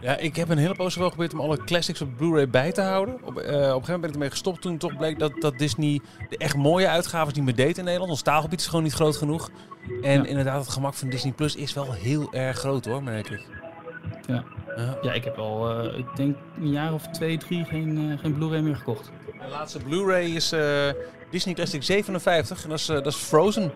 ja, 0.00 0.16
ik 0.16 0.36
heb 0.36 0.48
een 0.48 0.58
hele 0.58 0.74
poos 0.74 0.94
wel 0.96 1.04
geprobeerd 1.08 1.32
om 1.32 1.40
alle 1.40 1.64
classics 1.64 2.00
op 2.00 2.16
Blu-ray 2.16 2.48
bij 2.50 2.72
te 2.72 2.80
houden. 2.80 3.14
Op, 3.14 3.22
eh, 3.22 3.30
op 3.30 3.34
een 3.36 3.38
gegeven 3.40 3.70
moment 3.70 4.00
ben 4.00 4.08
ik 4.08 4.14
ermee 4.14 4.30
gestopt 4.30 4.60
toen 4.60 4.78
toch 4.78 4.96
bleek 4.96 5.18
dat, 5.18 5.32
dat 5.40 5.58
Disney 5.58 6.00
de 6.28 6.36
echt 6.38 6.56
mooie 6.56 6.88
uitgaven 6.88 7.32
niet 7.34 7.44
meer 7.44 7.54
deed 7.54 7.78
in 7.78 7.84
Nederland. 7.84 8.10
Ons 8.10 8.22
taalgebied 8.22 8.60
is 8.60 8.66
gewoon 8.66 8.82
niet 8.84 8.92
groot 8.92 9.16
genoeg. 9.16 9.50
En 10.02 10.22
Ja. 10.22 10.26
inderdaad, 10.28 10.60
het 10.60 10.68
gemak 10.72 10.94
van 10.94 11.08
Disney 11.08 11.32
Plus 11.32 11.56
is 11.56 11.74
wel 11.74 11.92
heel 11.92 12.32
erg 12.32 12.58
groot 12.58 12.84
hoor, 12.84 13.02
merk 13.02 13.30
ik. 13.30 13.46
Ja. 14.26 14.44
Ja. 14.76 14.98
Ja, 15.02 15.12
ik 15.12 15.24
heb 15.24 15.38
al, 15.38 15.70
eh, 15.70 15.98
ik 15.98 16.16
denk 16.16 16.36
een 16.56 16.70
jaar 16.70 16.92
of 16.92 17.06
twee, 17.06 17.38
drie 17.38 17.64
geen, 17.64 18.10
eh, 18.10 18.18
geen 18.18 18.34
Blu-ray 18.34 18.60
meer 18.60 18.76
gekocht. 18.76 19.10
De 19.24 19.48
laatste 19.50 19.78
Blu-ray 19.78 20.24
is 20.24 20.52
eh, 20.52 20.90
Disney 21.30 21.54
Classic 21.54 21.82
57 21.82 22.62
en 22.62 22.68
dat 22.68 22.78
is, 22.78 22.86
dat 22.86 23.06
is 23.06 23.16
Frozen. 23.16 23.72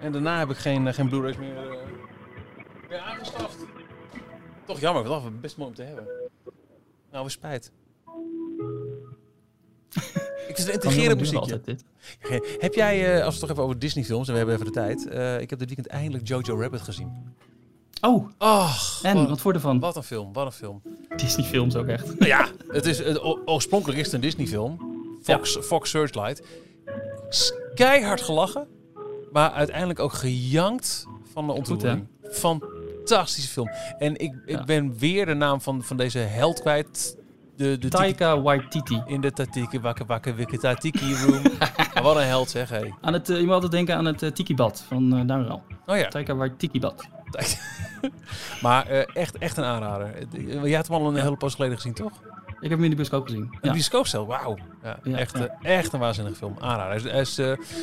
En 0.00 0.12
daarna 0.12 0.38
heb 0.38 0.50
ik 0.50 0.56
geen, 0.56 0.94
geen 0.94 1.08
Blu-rays 1.08 1.36
meer, 1.36 1.54
meer 2.88 2.98
aangeschaft. 2.98 3.56
Toch 4.64 4.80
jammer, 4.80 5.02
want 5.02 5.22
dat 5.22 5.32
was 5.32 5.40
best 5.40 5.56
mooi 5.56 5.68
om 5.68 5.74
te 5.74 5.82
hebben. 5.82 6.06
Nou, 7.10 7.24
we 7.24 7.30
spijt. 7.30 7.72
ik 10.48 10.56
heel 10.56 10.72
intrigerend 10.72 10.92
duren 10.92 11.16
muziekje. 11.16 11.60
dit. 11.64 11.84
Heb 12.60 12.74
jij, 12.74 13.24
als 13.24 13.34
we 13.34 13.40
het 13.40 13.40
toch 13.40 13.50
even 13.50 13.62
over 13.62 13.78
Disney 13.78 14.04
films, 14.04 14.26
en 14.26 14.32
we 14.32 14.38
hebben 14.38 14.56
even 14.56 14.66
de 14.66 14.72
tijd. 14.72 15.06
ik 15.42 15.50
heb 15.50 15.58
dit 15.58 15.68
weekend 15.68 15.86
eindelijk 15.86 16.28
Jojo 16.28 16.60
Rabbit 16.60 16.80
gezien. 16.80 17.34
Oh, 18.00 18.28
en 19.02 19.16
wat, 19.16 19.28
wat 19.28 19.40
voor 19.40 19.52
ervan? 19.52 19.80
wat 19.80 19.96
een 19.96 20.02
film, 20.02 20.32
wat 20.32 20.46
een 20.46 20.52
film. 20.52 20.82
Disney 21.16 21.46
films 21.46 21.76
ook 21.76 21.86
echt. 21.86 22.06
Nou 22.06 22.26
ja, 22.26 22.46
het 22.68 22.86
is, 22.86 22.98
het, 22.98 23.22
oorspronkelijk 23.48 23.98
is 23.98 24.04
het 24.04 24.14
een 24.14 24.20
Disney 24.20 24.46
film. 24.46 24.78
Fox, 25.22 25.58
Fox 25.62 25.90
Searchlight. 25.90 26.42
Keihard 27.74 28.20
gelachen. 28.20 28.66
Maar 29.32 29.50
uiteindelijk 29.50 29.98
ook 29.98 30.12
gejankt 30.12 31.06
van 31.32 31.46
de 31.46 31.52
ontroering. 31.52 32.06
Fantastische 32.30 33.50
film. 33.50 33.68
En 33.98 34.12
ik, 34.16 34.34
ik 34.46 34.56
Ja. 34.56 34.64
ben 34.64 34.98
weer 34.98 35.26
de 35.26 35.34
naam 35.34 35.60
van, 35.60 35.82
van 35.82 35.96
deze 35.96 36.18
held 36.18 36.60
kwijt. 36.60 37.18
De, 37.56 37.78
de 37.78 37.88
Taika 37.88 38.40
Waititi. 38.40 39.02
in 39.06 39.20
de 39.20 39.32
Tatiki 39.32 39.80
Wakke 39.80 40.04
Wakke 40.04 40.34
Wikke 40.34 40.58
Tatiki 40.58 41.14
Room. 41.14 41.42
Wat 42.02 42.16
een 42.16 42.26
held 42.26 42.50
zeg, 42.50 42.68
hé. 42.68 42.88
Aan 43.00 43.12
het, 43.12 43.28
eh, 43.28 43.36
je 43.36 43.42
moet 43.44 43.52
altijd 43.52 43.72
denken 43.72 43.96
aan 43.96 44.04
het 44.04 44.22
eh, 44.22 44.30
Tiki-bad 44.30 44.84
van 44.88 45.30
uh. 45.30 45.54
Oh 45.86 45.96
ja, 45.96 46.08
Taika 46.08 46.34
Waititi-bad. 46.34 47.08
maar 48.62 48.86
eh, 48.86 49.02
echt, 49.16 49.38
echt 49.38 49.56
een 49.56 49.64
aanrader. 49.64 50.14
Eh, 50.14 50.62
Jij 50.64 50.72
had 50.76 50.88
hem 50.88 50.96
al 50.96 51.08
een 51.08 51.16
hele 51.22 51.36
poos 51.36 51.54
geleden 51.54 51.76
gezien, 51.76 51.94
toch? 51.94 52.12
Ik 52.60 52.68
heb 52.68 52.70
hem 52.70 52.84
in 52.84 52.90
de 52.90 52.96
bioscoop 52.96 53.24
gezien. 53.26 53.40
Een 53.42 53.58
Ja. 53.60 53.72
bioscoopstel, 53.72 54.26
wauw. 54.26 54.56
Ja, 54.82 54.98
Ja, 55.02 55.16
echt, 55.18 55.38
ja. 55.38 55.46
eh, 55.62 55.78
echt 55.78 55.92
een 55.92 56.00
waanzinnige 56.00 56.36
film. 56.36 56.56
Aanrader. 56.58 57.10
Hij 57.12 57.20
is, 57.20 57.40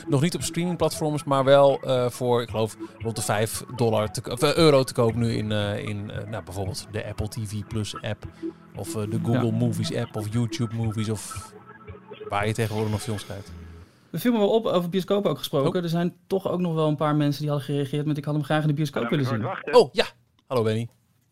nog 0.08 0.22
niet 0.22 0.36
op 0.36 0.42
streamingplatforms, 0.42 1.24
maar 1.24 1.44
wel 1.44 1.80
voor, 2.10 2.42
ik 2.42 2.50
geloof, 2.50 2.76
rond 2.98 3.16
de 3.16 3.22
5 3.22 3.64
dollar 3.76 4.12
te, 4.12 4.32
of, 4.32 4.42
euro 4.56 4.84
te 4.84 4.94
koop 4.94 5.16
nu 5.16 5.32
in, 5.34 5.52
in 5.88 6.06
nou, 6.06 6.44
bijvoorbeeld 6.44 6.88
de 6.92 7.06
Apple 7.06 7.28
TV 7.28 7.54
Plus 7.68 8.02
app. 8.02 8.26
Of 8.76 8.92
de 8.92 9.20
Google. 9.24 9.52
Movies 9.52 9.96
app 9.96 10.16
of 10.16 10.28
YouTube 10.34 10.76
Movies 10.76 11.10
of 11.10 11.54
waar 12.30 12.48
je 12.48 12.54
tegenwoordig 12.54 12.92
nog 12.92 13.02
films 13.02 13.26
kijkt. 13.26 13.52
We 14.18 14.24
viel 14.24 14.32
me 14.32 14.38
wel 14.38 14.54
op, 14.54 14.66
over 14.66 14.90
bioscoop 14.90 15.26
ook 15.26 15.38
gesproken. 15.38 15.76
Oh. 15.76 15.84
Er 15.84 15.90
zijn 15.90 16.14
toch 16.28 16.52
ook 16.52 16.60
nog 16.60 16.74
wel 16.74 16.88
een 16.88 16.96
paar 16.96 17.16
mensen 17.16 17.42
die 17.42 17.50
hadden 17.50 17.68
gereageerd 17.68 18.06
met 18.06 18.18
ik 18.18 18.26
had 18.26 18.34
hem 18.34 18.44
graag 18.44 18.62
in 18.62 18.68
de 18.68 18.74
bioscoop 18.74 19.10
willen 19.10 19.26
zien. 19.26 19.42
Wachten. 19.42 19.76
Oh, 19.76 19.94
ja. 19.94 20.06
Hallo 20.48 20.64
Benny. 20.64 20.88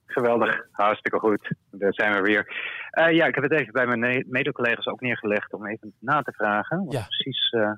Geweldig, 0.05 0.67
hartstikke 0.71 1.19
goed. 1.19 1.55
Daar 1.71 1.93
zijn 1.93 2.13
we 2.13 2.21
weer. 2.21 2.47
Eh, 2.89 3.15
ja, 3.15 3.25
ik 3.25 3.35
heb 3.35 3.43
het 3.43 3.59
even 3.59 3.73
bij 3.73 3.85
mijn 3.85 4.25
mede-collega's 4.27 4.85
ook 4.85 5.01
neergelegd 5.01 5.53
om 5.53 5.67
even 5.67 5.93
na 5.99 6.21
te 6.21 6.31
vragen. 6.31 6.83
wat 6.85 6.93
Ja. 6.93 7.01
Precies 7.01 7.49
eh, 7.49 7.71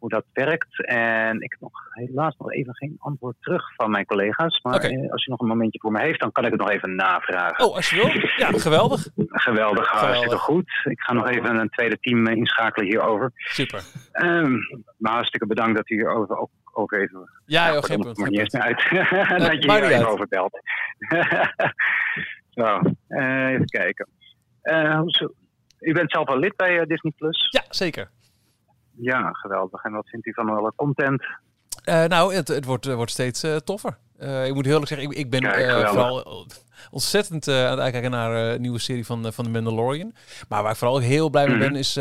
hoe 0.00 0.08
dat 0.08 0.24
werkt. 0.32 0.86
En 0.86 1.40
ik 1.40 1.50
heb 1.50 1.60
nog 1.60 1.72
helaas 1.90 2.36
nog 2.38 2.52
even 2.52 2.74
geen 2.74 2.96
antwoord 2.98 3.36
terug 3.40 3.74
van 3.74 3.90
mijn 3.90 4.06
collega's. 4.06 4.60
Maar 4.62 4.80
eh, 4.80 5.10
als 5.10 5.24
je 5.24 5.30
nog 5.30 5.40
een 5.40 5.46
momentje 5.46 5.80
voor 5.80 5.92
me 5.92 6.00
heeft, 6.00 6.20
dan 6.20 6.32
kan 6.32 6.44
ik 6.44 6.50
het 6.50 6.60
nog 6.60 6.70
even 6.70 6.94
navragen. 6.94 7.64
Oh, 7.64 7.74
als 7.74 7.90
je 7.90 7.96
wil. 7.96 8.08
Ja, 8.36 8.58
geweldig. 8.58 9.08
Geweldig, 9.46 9.88
hartstikke 9.88 10.36
goed. 10.36 10.70
Ik 10.84 11.00
ga 11.00 11.12
nog 11.12 11.28
even 11.28 11.56
een 11.56 11.68
tweede 11.68 11.98
team 12.00 12.26
eh, 12.26 12.36
inschakelen 12.36 12.88
hierover. 12.88 13.30
Super. 13.34 13.82
Ehm, 14.12 14.52
maar 14.96 15.12
hartstikke 15.12 15.46
bedankt 15.46 15.76
dat 15.76 15.90
u 15.90 15.94
hierover 15.94 16.38
ook, 16.38 16.50
ook 16.72 16.92
even 16.92 17.30
Ja, 17.46 17.72
joh, 17.72 17.82
geen 17.82 18.00
punt. 18.00 18.16
niet 18.16 18.38
eens 18.38 18.54
uit. 18.54 18.76
dat 19.48 19.62
je 19.62 19.72
hier 19.72 19.84
even 19.84 20.08
over 20.08 20.28
belt. 20.28 20.60
Zo, 22.50 22.80
eh, 23.08 23.48
even 23.48 23.66
kijken. 23.66 24.08
U 25.80 25.92
bent 25.92 26.10
zelf 26.10 26.28
al 26.28 26.38
lid 26.38 26.56
bij 26.56 26.86
Disney 26.86 27.12
Plus? 27.16 27.48
Ja, 27.50 27.62
zeker. 27.68 28.10
Ja, 29.00 29.32
geweldig. 29.32 29.84
En 29.84 29.92
wat 29.92 30.08
vindt 30.08 30.26
u 30.26 30.32
van 30.32 30.48
alle 30.48 30.72
content? 30.76 31.22
Eh, 31.84 32.04
nou, 32.04 32.34
het, 32.34 32.48
het 32.48 32.64
wordt, 32.64 32.86
eh, 32.86 32.94
wordt 32.94 33.10
steeds 33.10 33.42
eh, 33.42 33.56
toffer. 33.56 33.98
Ik 34.20 34.54
moet 34.54 34.64
heel 34.64 34.72
eerlijk 34.72 34.88
zeggen, 34.88 35.10
ik, 35.10 35.16
ik 35.16 35.30
ben 35.30 35.40
Kijk, 35.40 35.88
vooral 35.88 36.46
ontzettend 36.90 37.48
aan 37.48 37.70
het 37.70 37.78
uitkijken 37.78 38.10
naar 38.10 38.32
een 38.34 38.60
nieuwe 38.60 38.78
serie 38.78 39.06
van, 39.06 39.32
van 39.32 39.44
The 39.44 39.50
Mandalorian. 39.50 40.12
Maar 40.48 40.62
waar 40.62 40.70
ik 40.72 40.76
vooral 40.76 40.98
heel 40.98 41.30
blij 41.30 41.46
mee 41.46 41.56
Mhm. 41.56 41.68
ben, 41.68 41.76
is 41.76 41.94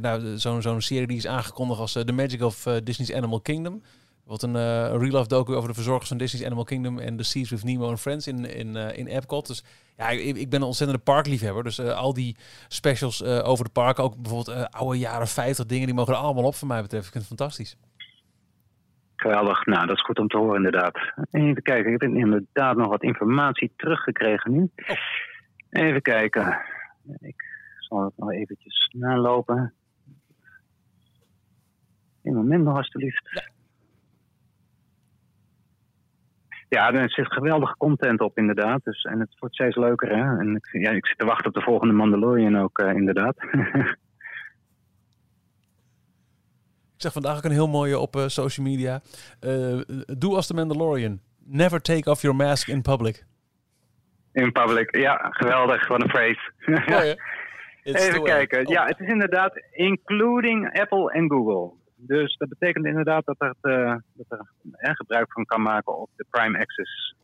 nou, 0.00 0.38
zo'n 0.38 0.62
zo'n 0.62 0.80
serie 0.80 1.06
die 1.06 1.16
is 1.16 1.26
aangekondigd 1.26 1.80
als 1.80 1.92
The 1.92 2.12
Magic 2.12 2.42
of 2.42 2.62
Disney's 2.84 3.12
Animal 3.14 3.40
Kingdom. 3.40 3.82
Wat 4.24 4.42
een 4.42 4.56
eh 4.56 4.62
een 4.62 4.98
real-life 4.98 5.28
docu 5.28 5.54
over 5.54 5.68
de 5.68 5.74
verzorgers 5.74 6.08
van 6.08 6.18
Disney's 6.18 6.46
Animal 6.46 6.64
Kingdom 6.64 6.98
en 6.98 7.16
The 7.16 7.22
Seas 7.22 7.50
with 7.50 7.64
Nemo 7.64 7.88
and 7.88 8.00
Friends 8.00 8.26
in, 8.26 8.44
in, 8.44 8.76
eh, 8.76 8.98
in 8.98 9.06
Epcot. 9.06 9.46
Dus 9.46 9.64
ja, 9.96 10.08
ik, 10.08 10.36
ik 10.36 10.50
ben 10.50 10.60
een 10.60 10.66
ontzettende 10.66 11.02
parkliefhebber. 11.02 11.62
Dus 11.62 11.78
eh, 11.78 11.96
al 11.96 12.14
die 12.14 12.36
specials 12.68 13.24
over 13.24 13.64
de 13.64 13.70
parken, 13.70 14.04
ook 14.04 14.16
bijvoorbeeld 14.16 14.70
oude 14.70 14.98
jaren 14.98 15.26
50 15.26 15.66
dingen, 15.66 15.86
die 15.86 15.94
mogen 15.94 16.12
er 16.12 16.18
allemaal 16.18 16.44
op 16.44 16.54
van 16.54 16.68
mij 16.68 16.82
betreft. 16.82 17.06
Ik 17.06 17.12
vind 17.12 17.28
het 17.28 17.38
fantastisch. 17.38 17.76
Geweldig. 19.16 19.66
Nou, 19.66 19.86
dat 19.86 19.96
is 19.96 20.04
goed 20.04 20.18
om 20.18 20.28
te 20.28 20.36
horen 20.36 20.56
inderdaad. 20.56 20.98
Even 21.30 21.62
kijken, 21.62 21.92
ik 21.92 22.00
heb 22.00 22.10
inderdaad 22.10 22.76
nog 22.76 22.88
wat 22.88 23.02
informatie 23.02 23.72
teruggekregen 23.76 24.52
nu. 24.52 24.70
Oh. 24.76 24.96
Even 25.70 26.02
kijken. 26.02 26.58
Ik 27.20 27.44
zal 27.78 28.04
het 28.04 28.12
nog 28.16 28.32
eventjes 28.32 28.90
nalopen. 28.92 29.74
Een 32.22 32.34
moment 32.34 32.64
nog 32.64 32.76
alstublieft. 32.76 33.28
Ja. 33.30 33.53
Ja, 36.74 36.92
er 36.92 37.10
zit 37.10 37.32
geweldige 37.32 37.76
content 37.76 38.20
op 38.20 38.38
inderdaad. 38.38 38.84
Dus, 38.84 39.02
en 39.02 39.20
het 39.20 39.38
wordt 39.38 39.54
steeds 39.54 39.76
leuker. 39.76 40.08
Hè? 40.08 40.38
En 40.38 40.54
ik, 40.54 40.82
ja, 40.82 40.90
ik 40.90 41.06
zit 41.06 41.18
te 41.18 41.26
wachten 41.26 41.46
op 41.46 41.54
de 41.54 41.60
volgende 41.60 41.94
Mandalorian 41.94 42.58
ook 42.58 42.78
eh, 42.78 42.94
inderdaad. 42.94 43.36
Ik 46.94 47.10
zag 47.10 47.12
vandaag 47.12 47.36
ook 47.36 47.44
een 47.44 47.60
heel 47.60 47.68
mooie 47.68 47.98
op 47.98 48.16
eh, 48.16 48.26
social 48.26 48.66
media. 48.66 49.00
Eh, 49.40 49.80
doe 50.18 50.34
als 50.34 50.46
de 50.46 50.54
Mandalorian. 50.54 51.20
Never 51.44 51.80
take 51.80 52.10
off 52.10 52.22
your 52.22 52.36
mask 52.36 52.68
in 52.68 52.82
public. 52.82 53.24
In 54.32 54.52
public. 54.52 54.96
Ja, 54.96 55.28
geweldig. 55.30 55.88
Wat 55.88 56.02
een 56.02 56.08
phrase. 56.08 56.52
Mooi, 56.66 57.14
Even 58.04 58.22
kijken. 58.22 58.66
Oh. 58.66 58.72
Ja, 58.72 58.84
het 58.84 59.00
is 59.00 59.08
inderdaad 59.08 59.62
including 59.70 60.80
Apple 60.80 61.12
en 61.12 61.30
Google. 61.30 61.72
Dus 62.06 62.36
dat 62.36 62.48
betekent 62.48 62.84
inderdaad 62.86 63.24
dat 63.24 63.36
er, 63.38 63.54
eh, 63.60 63.96
dat 64.12 64.26
er 64.28 64.46
eh, 64.72 64.94
gebruik 64.94 65.32
van 65.32 65.44
kan 65.44 65.62
maken 65.62 65.98
op 65.98 66.10
de 66.16 66.26
Prime 66.30 66.58
Access 66.58 67.14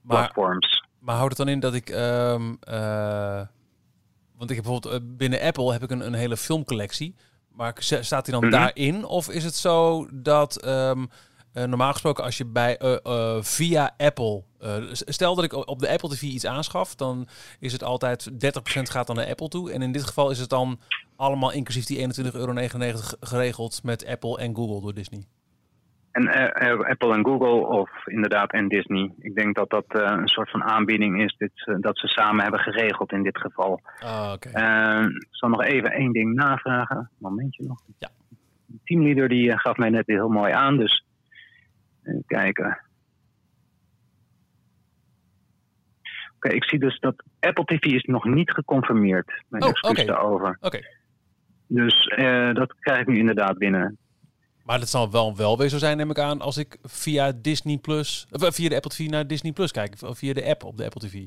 maar, 0.00 0.16
platforms. 0.18 0.84
maar 0.98 1.14
houdt 1.16 1.36
het 1.38 1.46
dan 1.46 1.54
in 1.54 1.60
dat 1.60 1.74
ik... 1.74 1.88
ehm, 1.88 2.54
eh, 2.60 3.46
want 4.36 4.50
ik 4.50 4.56
heb 4.56 4.64
bijvoorbeeld 4.64 5.16
binnen 5.16 5.40
Apple 5.40 5.72
heb 5.72 5.82
ik 5.82 5.90
een, 5.90 6.06
een 6.06 6.14
hele 6.14 6.36
filmcollectie. 6.36 7.14
Maar 7.48 7.72
staat 7.78 8.24
die 8.24 8.34
dan 8.34 8.42
Mhm. 8.42 8.52
daarin? 8.52 9.04
Of 9.04 9.28
is 9.30 9.44
het 9.44 9.54
zo 9.54 10.06
dat 10.12 10.62
ehm, 10.62 11.06
eh, 11.52 11.64
normaal 11.64 11.92
gesproken 11.92 12.24
als 12.24 12.38
je 12.38 12.46
bij 12.46 12.76
eh, 12.76 12.96
eh, 13.02 13.42
via 13.42 13.94
Apple... 13.96 14.42
stel 14.92 15.34
dat 15.34 15.44
ik 15.44 15.52
op 15.68 15.78
de 15.78 15.88
Apple 15.88 16.08
TV 16.08 16.22
iets 16.22 16.46
aanschaf, 16.46 16.94
dan 16.94 17.28
is 17.60 17.72
het 17.72 17.84
altijd 17.84 18.30
30% 18.32 18.36
gaat 18.64 19.06
dan 19.06 19.16
naar 19.16 19.26
Apple 19.26 19.48
toe. 19.48 19.72
En 19.72 19.82
in 19.82 19.92
dit 19.92 20.04
geval 20.04 20.30
is 20.30 20.38
het 20.38 20.48
dan 20.48 20.78
allemaal 21.16 21.52
inclusief 21.52 21.84
die 21.84 21.98
21,99 21.98 22.34
euro 22.34 22.54
geregeld 23.20 23.80
met 23.84 24.06
Apple 24.06 24.38
en 24.38 24.54
Google 24.54 24.80
door 24.80 24.94
Disney. 24.94 25.24
En 26.12 26.28
Apple 26.88 27.14
en 27.14 27.24
Google 27.24 27.66
of 27.66 28.06
inderdaad 28.06 28.52
en 28.52 28.68
Disney. 28.68 29.12
Ik 29.18 29.34
denk 29.34 29.56
dat 29.56 29.70
dat 29.70 29.84
een 29.88 30.28
soort 30.28 30.50
van 30.50 30.62
aanbieding 30.62 31.22
is 31.22 31.34
dit, 31.38 31.52
dat 31.80 31.98
ze 31.98 32.06
samen 32.06 32.42
hebben 32.42 32.60
geregeld 32.60 33.12
in 33.12 33.22
dit 33.22 33.38
geval. 33.38 33.80
Ah, 33.98 34.32
oké. 34.34 34.48
Ik 34.48 35.28
zal 35.30 35.48
nog 35.48 35.62
even 35.62 35.90
één 35.92 36.12
ding 36.12 36.34
navragen. 36.34 37.10
Momentje 37.18 37.64
nog. 37.64 37.80
Ja. 37.98 38.08
De 38.66 38.78
teamleader 38.84 39.28
die 39.28 39.58
gaf 39.58 39.76
mij 39.76 39.90
net 39.90 40.06
heel 40.06 40.28
mooi 40.28 40.52
aan, 40.52 40.76
dus 40.76 41.04
even 42.10 42.24
kijken. 42.26 42.80
Oké, 46.36 46.48
ik 46.48 46.64
zie 46.64 46.78
dus 46.78 46.98
dat 47.00 47.22
Apple 47.40 47.64
TV 47.64 47.84
is 47.84 48.04
nog 48.04 48.24
niet 48.24 48.50
geconfirmeerd. 48.50 49.42
Mijn 49.48 49.62
Oh, 49.62 49.68
excuus 49.68 50.06
daarover. 50.06 50.56
Oké. 50.60 50.80
Dus 51.66 52.06
eh, 52.06 52.54
dat 52.54 52.74
krijg 52.80 53.00
ik 53.00 53.06
nu 53.06 53.18
inderdaad 53.18 53.58
binnen. 53.58 53.98
Maar 54.64 54.78
dat 54.78 54.88
zal 54.88 55.10
wel 55.10 55.36
wel 55.36 55.58
weer 55.58 55.68
zo 55.68 55.78
zijn, 55.78 55.96
neem 55.96 56.10
ik 56.10 56.18
aan, 56.18 56.40
als 56.40 56.56
ik 56.56 56.78
via 56.82 57.32
Disney 57.32 57.78
Plus, 57.78 58.26
of 58.30 58.42
eh, 58.42 58.50
via 58.50 58.68
de 58.68 58.74
Apple 58.74 58.90
TV 58.90 59.08
naar 59.08 59.26
Disney 59.26 59.52
Plus 59.52 59.70
kijk, 59.72 59.94
of 60.02 60.18
via 60.18 60.32
de 60.32 60.46
app 60.46 60.64
op 60.64 60.76
de 60.76 60.84
Apple 60.84 61.08
TV. 61.08 61.26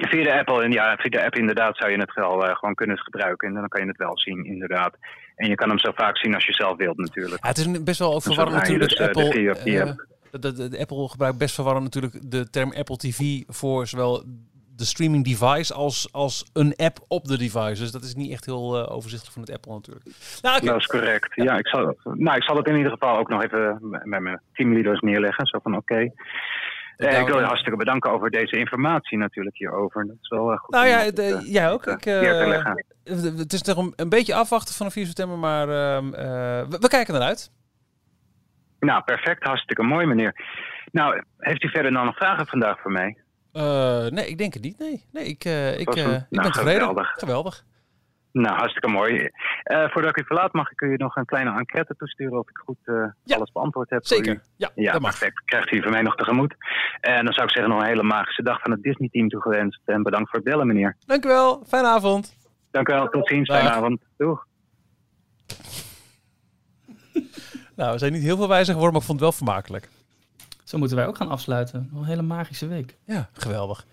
Via 0.00 0.22
de 0.22 0.38
Apple, 0.38 0.62
en 0.62 0.72
ja, 0.72 0.96
via 0.96 1.10
de 1.10 1.24
app 1.24 1.34
inderdaad 1.34 1.76
zou 1.76 1.90
je 1.90 1.98
het 1.98 2.14
wel 2.14 2.46
eh, 2.46 2.56
gewoon 2.56 2.74
kunnen 2.74 2.98
gebruiken. 2.98 3.48
En 3.48 3.54
dan 3.54 3.68
kan 3.68 3.80
je 3.80 3.86
het 3.86 3.96
wel 3.96 4.18
zien, 4.18 4.44
inderdaad. 4.44 4.96
En 5.36 5.48
je 5.48 5.54
kan 5.54 5.68
hem 5.68 5.78
zo 5.78 5.90
vaak 5.94 6.18
zien 6.18 6.34
als 6.34 6.46
je 6.46 6.52
zelf 6.52 6.76
wilt 6.76 6.96
natuurlijk. 6.96 7.42
Ja, 7.42 7.48
het 7.48 7.58
is 7.58 7.82
best 7.82 7.98
wel 7.98 8.20
verwarrend 8.20 8.56
natuurlijk 8.56 8.96
dat 8.96 9.14
dus, 9.14 9.24
eh, 9.24 9.32
de 9.32 9.48
Apple. 9.50 9.62
via- 9.62 9.96
eh, 10.32 10.70
de 10.70 10.78
Apple 10.78 11.08
gebruikt 11.08 11.38
best 11.38 11.54
verwarrend 11.54 11.84
natuurlijk 11.84 12.30
de 12.30 12.50
term 12.50 12.72
Apple 12.72 12.96
TV 12.96 13.42
voor 13.46 13.86
zowel 13.86 14.24
de 14.76 14.84
streaming 14.84 15.24
device 15.24 15.74
als, 15.74 16.08
als 16.12 16.50
een 16.52 16.76
app 16.76 16.98
op 17.08 17.24
de 17.24 17.38
device. 17.38 17.82
Dus 17.82 17.92
dat 17.92 18.02
is 18.02 18.14
niet 18.14 18.32
echt 18.32 18.44
heel 18.44 18.88
overzichtelijk 18.90 19.32
van 19.32 19.42
het 19.42 19.52
Apple 19.52 19.72
natuurlijk. 19.72 20.06
Nou. 20.42 20.64
Dat 20.64 20.76
is 20.76 20.86
correct. 20.86 21.34
Ja, 21.34 21.58
ik 21.58 21.68
zal, 21.68 21.96
nou, 22.04 22.36
ik 22.36 22.42
zal 22.42 22.56
het 22.56 22.66
in 22.66 22.76
ieder 22.76 22.92
geval 22.92 23.18
ook 23.18 23.28
nog 23.28 23.42
even 23.42 23.78
met 24.04 24.20
mijn 24.20 24.40
teamleaders 24.52 25.00
neerleggen. 25.00 25.46
Zo 25.46 25.58
van, 25.62 25.76
oké. 25.76 26.10
Nou, 26.98 27.16
ik 27.20 27.26
wil 27.26 27.34
je 27.36 27.40
eh, 27.40 27.46
hartstikke 27.46 27.78
bedanken 27.78 28.10
over 28.10 28.30
deze 28.30 28.56
informatie 28.58 29.18
natuurlijk 29.18 29.56
hierover. 29.56 30.06
Dat 30.06 30.16
is 30.20 30.28
wel 30.28 30.52
eh, 30.52 30.58
goed. 30.58 30.74
nou 30.74 30.86
ja, 30.86 31.04
eh, 31.10 31.52
jij 31.52 31.70
ook. 31.70 31.86
eh, 31.86 31.92
Ik, 31.94 32.06
eh, 32.06 33.22
het 33.36 33.52
is 33.52 33.62
nog 33.62 33.76
een, 33.76 33.92
een 33.96 34.08
beetje 34.08 34.34
afwachten 34.34 34.74
vanaf 34.74 34.92
4 34.92 35.06
september, 35.06 35.38
maar 35.38 35.68
ehm, 35.68 36.14
eh, 36.14 36.22
we, 36.68 36.76
we 36.80 36.88
kijken 36.88 37.14
eruit. 37.14 37.50
Nou, 38.80 39.02
perfect. 39.02 39.44
Hartstikke 39.44 39.82
mooi, 39.82 40.06
meneer. 40.06 40.34
Nou, 40.92 41.22
heeft 41.38 41.62
u 41.64 41.68
verder 41.68 41.92
nou 41.92 42.04
nog 42.06 42.16
vragen 42.16 42.46
vandaag 42.46 42.80
voor 42.80 42.92
mij? 42.92 43.16
Eh, 43.52 44.06
nee, 44.06 44.26
ik 44.28 44.38
denk 44.38 44.54
het 44.54 44.62
niet. 44.62 44.78
Nee, 44.78 45.04
nee 45.12 45.24
ik, 45.24 45.44
eh, 45.44 45.78
ik, 45.80 45.88
eh, 45.94 46.02
ik 46.02 46.06
nou, 46.06 46.22
ben 46.30 46.42
tevreden. 46.52 46.80
geweldig. 46.80 47.10
geweldig. 47.16 47.64
Nou, 48.32 48.56
hartstikke 48.56 48.88
mooi. 48.88 49.28
Eh, 49.62 49.90
voordat 49.90 50.10
ik 50.10 50.22
u 50.22 50.26
verlaat, 50.26 50.52
mag 50.52 50.70
ik 50.70 50.80
u 50.80 50.94
nog 50.96 51.16
een 51.16 51.24
kleine 51.24 51.58
enquête 51.58 51.94
toesturen 51.96 52.38
of 52.38 52.48
ik 52.48 52.58
goed 52.64 52.76
eh, 52.84 52.94
Ja, 53.24 53.36
alles 53.36 53.52
beantwoord 53.52 53.90
heb 53.90 54.06
voor 54.06 54.16
Zeker. 54.16 54.34
u. 54.34 54.40
Ja, 54.56 54.70
Ja, 54.74 54.92
dat 54.92 55.00
mag. 55.00 55.10
perfect. 55.10 55.42
Krijgt 55.44 55.72
u 55.72 55.82
van 55.82 55.90
mij 55.90 56.02
nog 56.02 56.14
tegemoet. 56.14 56.54
En 57.00 57.24
dan 57.24 57.32
zou 57.32 57.46
ik 57.46 57.52
zeggen 57.52 57.72
nog 57.72 57.80
een 57.82 57.88
hele 57.88 58.02
magische 58.02 58.42
dag 58.42 58.60
van 58.60 58.70
het 58.70 58.82
Disney-team 58.82 59.28
toegewenst. 59.28 59.80
En 59.84 60.02
bedankt 60.02 60.30
voor 60.30 60.38
het 60.38 60.48
bellen, 60.48 60.66
meneer. 60.66 60.96
Dank 61.06 61.24
u 61.24 61.28
wel. 61.28 61.62
Fijne 61.66 61.88
avond. 61.88 62.36
Dank 62.70 62.88
u 62.88 62.92
wel. 62.92 63.08
Tot 63.08 63.28
ziens. 63.28 63.48
Dag. 63.48 63.58
Fijne 63.58 63.74
avond. 63.74 64.00
Doeg. 64.16 64.46
Nou, 67.76 67.92
we 67.92 67.98
zijn 67.98 68.12
niet 68.12 68.22
heel 68.22 68.36
veel 68.36 68.48
wijzer 68.48 68.74
geworden, 68.74 68.92
maar 68.92 69.00
ik 69.00 69.06
vond 69.08 69.20
het 69.20 69.28
wel 69.28 69.38
vermakelijk. 69.38 69.88
Zo 70.64 70.78
moeten 70.78 70.96
wij 70.96 71.06
ook 71.06 71.16
gaan 71.16 71.28
afsluiten. 71.28 71.90
Een 71.94 72.04
hele 72.04 72.22
magische 72.22 72.66
week. 72.66 72.96
Ja, 73.04 73.28
geweldig. 73.32 73.86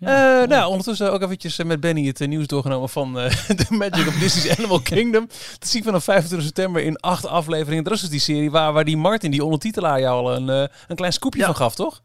Ja, 0.00 0.42
Eh, 0.42 0.48
nou, 0.48 0.68
ondertussen 0.70 1.12
ook 1.12 1.22
eventjes 1.22 1.58
eh, 1.58 1.66
met 1.66 1.80
Benny 1.80 2.06
het 2.06 2.20
eh, 2.20 2.28
nieuws 2.28 2.46
doorgenomen 2.46 2.88
van 2.88 3.18
eh 3.18 3.30
The 3.66 3.66
Magic 3.74 4.06
of 4.06 4.14
Disney's 4.18 4.58
Animal 4.58 4.80
Kingdom. 4.80 5.26
Te 5.58 5.66
zien 5.68 5.82
vanaf 5.82 6.04
25 6.04 6.46
september 6.48 6.82
in 6.82 6.96
acht 7.00 7.26
afleveringen. 7.26 7.84
Dat 7.84 7.92
is 7.92 8.00
dus 8.00 8.10
die 8.10 8.20
serie 8.20 8.50
waar, 8.50 8.72
waar 8.72 8.84
die 8.84 8.96
Martin, 8.96 9.30
die 9.30 9.44
ondertitelaar, 9.44 10.00
jou 10.00 10.20
al 10.26 10.34
een, 10.36 10.68
een 10.88 10.96
klein 10.96 11.12
scoopje 11.12 11.40
Ja. 11.40 11.46
van 11.46 11.56
gaf, 11.56 11.74
toch? 11.74 12.00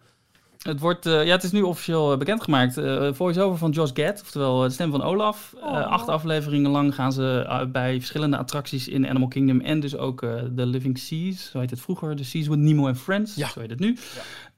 Het, 0.62 0.80
wordt, 0.80 1.06
eh, 1.06 1.26
ja, 1.26 1.32
het 1.32 1.44
is 1.44 1.52
nu 1.52 1.62
officieel 1.62 2.18
bekendgemaakt. 2.18 2.78
Eh 2.78 3.08
voice-over 3.14 3.58
van 3.58 3.72
Josh 3.72 3.92
Gad, 3.94 4.22
oftewel 4.22 4.60
de 4.60 4.70
stem 4.70 4.92
van 4.92 5.04
Olaf. 5.04 5.54
Eh, 5.62 5.68
Oh. 5.68 5.92
acht 5.92 6.08
afleveringen 6.08 6.72
lang 6.72 6.96
gaan 6.96 7.14
ze 7.14 7.68
bij 7.72 7.98
verschillende 7.98 8.38
attracties 8.38 8.88
in 8.88 9.08
Animal 9.10 9.28
Kingdom 9.28 9.60
en 9.62 9.80
dus 9.80 9.98
ook 9.98 10.24
eh 10.24 10.30
The 10.56 10.66
Living 10.66 10.98
Seas, 10.98 11.50
zo 11.52 11.60
heet 11.60 11.70
het 11.70 11.82
vroeger, 11.82 12.16
The 12.16 12.24
Seas 12.24 12.48
with 12.48 12.58
Nemo 12.60 12.88
and 12.88 12.98
Friends, 12.98 13.36
Ja. 13.36 13.48
zo 13.50 13.60
heet 13.60 13.70
het 13.70 13.80
nu. 13.80 13.98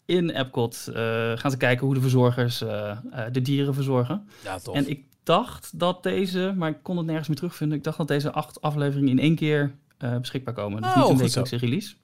In 0.07 0.29
Epcot 0.29 0.87
eh, 0.87 1.31
gaan 1.35 1.51
ze 1.51 1.57
kijken 1.57 1.85
hoe 1.85 1.95
de 1.95 2.01
verzorgers 2.01 2.61
eh, 2.61 2.89
eh, 2.89 2.97
de 3.31 3.41
dieren 3.41 3.73
verzorgen. 3.73 4.27
Ja. 4.43 4.59
En 4.73 4.89
ik 4.89 5.03
dacht 5.23 5.79
dat 5.79 6.03
deze, 6.03 6.53
maar 6.55 6.69
ik 6.69 6.77
kon 6.81 6.97
het 6.97 7.05
nergens 7.05 7.27
meer 7.27 7.37
terugvinden, 7.37 7.77
ik 7.77 7.83
dacht 7.83 7.97
dat 7.97 8.07
deze 8.07 8.31
acht 8.31 8.61
afleveringen 8.61 9.09
in 9.09 9.19
één 9.19 9.35
keer 9.35 9.75
beschikbaar 9.97 10.53
komen. 10.53 10.81
Dus 10.81 10.91
Oh, 10.91 10.97
niet 10.97 11.09
een 11.09 11.17
wekelijkse 11.17 11.57
release. 11.57 11.95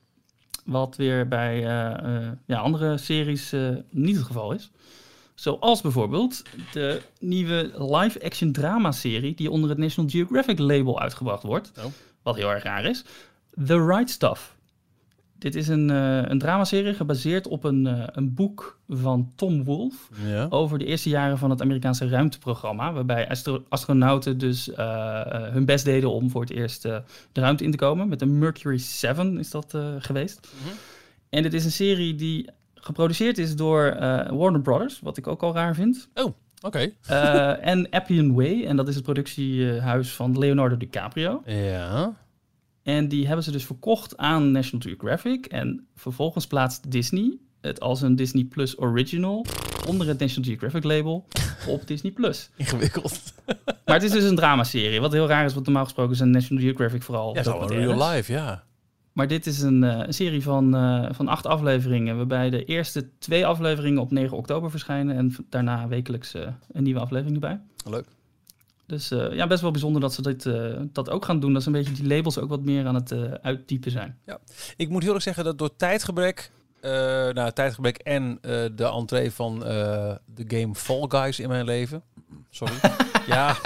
Wat 0.66 0.95
weer 0.95 1.28
bij 1.28 1.60
ja, 2.45 2.58
andere 2.58 2.97
series 2.97 3.54
niet 3.89 4.16
het 4.16 4.26
geval 4.26 4.51
is. 4.51 4.72
Zoals 5.36 5.82
bijvoorbeeld 5.82 6.43
de 6.72 7.01
nieuwe 7.20 7.72
live-action 7.78 8.51
drama-serie 8.51 9.36
die 9.36 9.51
onder 9.51 9.70
het 9.70 9.78
National 9.80 10.10
Geographic 10.10 10.60
label 10.60 10.99
uitgebracht 10.99 11.43
wordt. 11.43 11.72
Oh. 11.78 11.86
Wat 12.22 12.36
heel 12.36 12.51
erg 12.51 12.64
raar 12.64 12.86
is. 12.86 13.04
The 13.66 13.86
Right 13.86 14.10
Stuff. 14.10 14.56
Dit 15.44 15.56
is 15.56 15.68
een, 15.68 15.89
eh 15.89 16.22
een 16.30 16.39
dramaserie 16.39 16.94
gebaseerd 16.94 17.48
op 17.48 17.64
een, 17.64 17.88
eh, 17.88 18.04
een 18.12 18.34
boek 18.34 18.80
van 18.89 19.32
Tom 19.36 19.64
Wolfe 19.64 19.98
Ja. 20.28 20.48
over 20.50 20.80
de 20.80 20.86
eerste 20.86 21.10
jaren 21.10 21.38
van 21.38 21.50
het 21.50 21.62
Amerikaanse 21.62 22.08
ruimteprogramma. 22.08 22.94
Waarbij 22.94 23.30
astro- 23.30 23.64
astronauten 23.70 24.38
dus 24.38 24.72
eh, 24.72 25.22
hun 25.52 25.66
best 25.66 25.86
deden 25.86 26.12
om 26.12 26.30
voor 26.30 26.41
het 26.41 26.50
eerst 26.52 26.82
de 26.82 27.02
ruimte 27.34 27.64
in 27.64 27.72
te 27.72 27.78
komen. 27.78 28.08
Met 28.08 28.20
de 28.20 28.26
Mercury 28.26 28.78
7 28.78 29.38
is 29.39 29.52
dat 29.52 29.78
geweest. 30.00 30.48
Mhm. 30.62 30.76
En 31.30 31.44
dit 31.44 31.54
is 31.54 31.66
een 31.66 31.72
serie 31.72 32.16
die 32.16 32.50
geproduceerd 32.76 33.38
is 33.38 33.56
door 33.56 33.84
Warner 34.32 34.62
Brothers, 34.62 35.00
wat 35.00 35.18
ik 35.18 35.28
ook 35.28 35.44
al 35.44 35.54
raar 35.54 35.76
vind. 35.76 36.10
Oké. 36.62 36.91
Eh, 37.06 37.68
en 37.68 37.89
Appian 37.89 38.34
Way, 38.34 38.66
en 38.66 38.76
dat 38.76 38.88
is 38.88 38.96
het 38.96 39.04
productiehuis 39.04 40.12
van 40.14 40.38
Leonardo 40.39 40.78
DiCaprio. 40.78 41.41
Ja. 41.72 42.14
En 42.84 43.07
die 43.07 43.27
hebben 43.27 43.43
ze 43.43 43.51
dus 43.51 43.65
verkocht 43.65 44.17
aan 44.17 44.51
National 44.51 44.86
Geographic. 44.88 45.45
En 45.45 45.88
vervolgens 45.95 46.47
plaatst 46.47 46.91
Disney 46.91 47.38
het 47.61 47.79
als 47.79 48.01
een 48.01 48.15
Disney 48.15 48.43
Plus 48.43 48.79
Original 48.79 49.45
onder 49.88 50.07
het 50.07 50.19
National 50.19 50.49
Geographic 50.49 50.84
label 50.84 51.25
op 51.67 51.88
Disney 51.88 52.11
Plus. 52.11 52.49
Ingewikkeld. 52.55 53.21
Maar 53.86 53.95
het 53.95 54.03
is 54.03 54.11
dus 54.11 54.29
een 54.29 54.36
dramaserie. 54.36 54.99
Wat 54.99 55.11
heel 55.11 55.27
raar 55.27 55.45
is, 55.45 55.53
want 55.53 55.65
normaal 55.65 55.84
gesproken 55.84 56.15
zijn 56.15 56.29
National 56.31 56.63
Geographic 56.63 57.03
vooral 57.03 57.34
Ja, 57.34 57.39
is 57.39 57.45
een 57.45 57.51
documentaires. 57.51 57.97
real 57.97 58.11
life, 58.11 58.31
ja. 58.31 58.63
Maar 59.11 59.27
dit 59.27 59.45
is 59.47 59.61
een, 59.61 59.84
eh, 59.84 59.99
een 60.07 60.13
serie 60.13 60.43
van, 60.43 60.75
eh, 60.75 61.05
van 61.11 61.27
acht 61.27 61.45
afleveringen, 61.45 62.15
waarbij 62.17 62.49
de 62.49 62.65
eerste 62.65 63.17
twee 63.17 63.45
afleveringen 63.45 64.01
op 64.01 64.11
9 64.11 64.38
oktober 64.38 64.69
verschijnen 64.71 65.15
en 65.15 65.36
daarna 65.49 65.88
wekelijks 65.88 66.34
eh, 66.34 66.47
een 66.71 66.84
nieuwe 66.84 66.99
aflevering 66.99 67.34
erbij. 67.36 67.59
Leuk. 67.89 68.05
Dus 68.86 69.11
uh, 69.11 69.34
ja, 69.34 69.47
best 69.47 69.61
wel 69.61 69.71
bijzonder 69.71 70.01
dat 70.01 70.13
ze 70.13 70.21
dit, 70.21 70.45
uh, 70.45 70.79
dat 70.91 71.09
ook 71.09 71.25
gaan 71.25 71.39
doen. 71.39 71.53
Dat 71.53 71.61
ze 71.61 71.67
een 71.67 71.73
beetje 71.73 71.93
die 71.93 72.07
labels 72.07 72.38
ook 72.38 72.49
wat 72.49 72.63
meer 72.63 72.86
aan 72.86 72.95
het 72.95 73.11
uh, 73.11 73.31
uittypen 73.31 73.91
zijn. 73.91 74.17
Ja, 74.25 74.39
ik 74.75 74.89
moet 74.89 75.03
heel 75.03 75.13
erg 75.13 75.23
zeggen 75.23 75.43
dat 75.43 75.57
door 75.57 75.75
tijdgebrek, 75.75 76.51
nou, 76.81 77.51
tijdgebrek 77.51 77.97
en 77.97 78.38
de 78.75 78.91
entree 78.93 79.31
van 79.31 79.59
de 79.59 80.45
game 80.47 80.75
Fall 80.75 81.05
Guys 81.07 81.39
in 81.39 81.49
mijn 81.49 81.65
leven. 81.65 82.03
Sorry. 82.49 82.73
ja, 83.27 83.57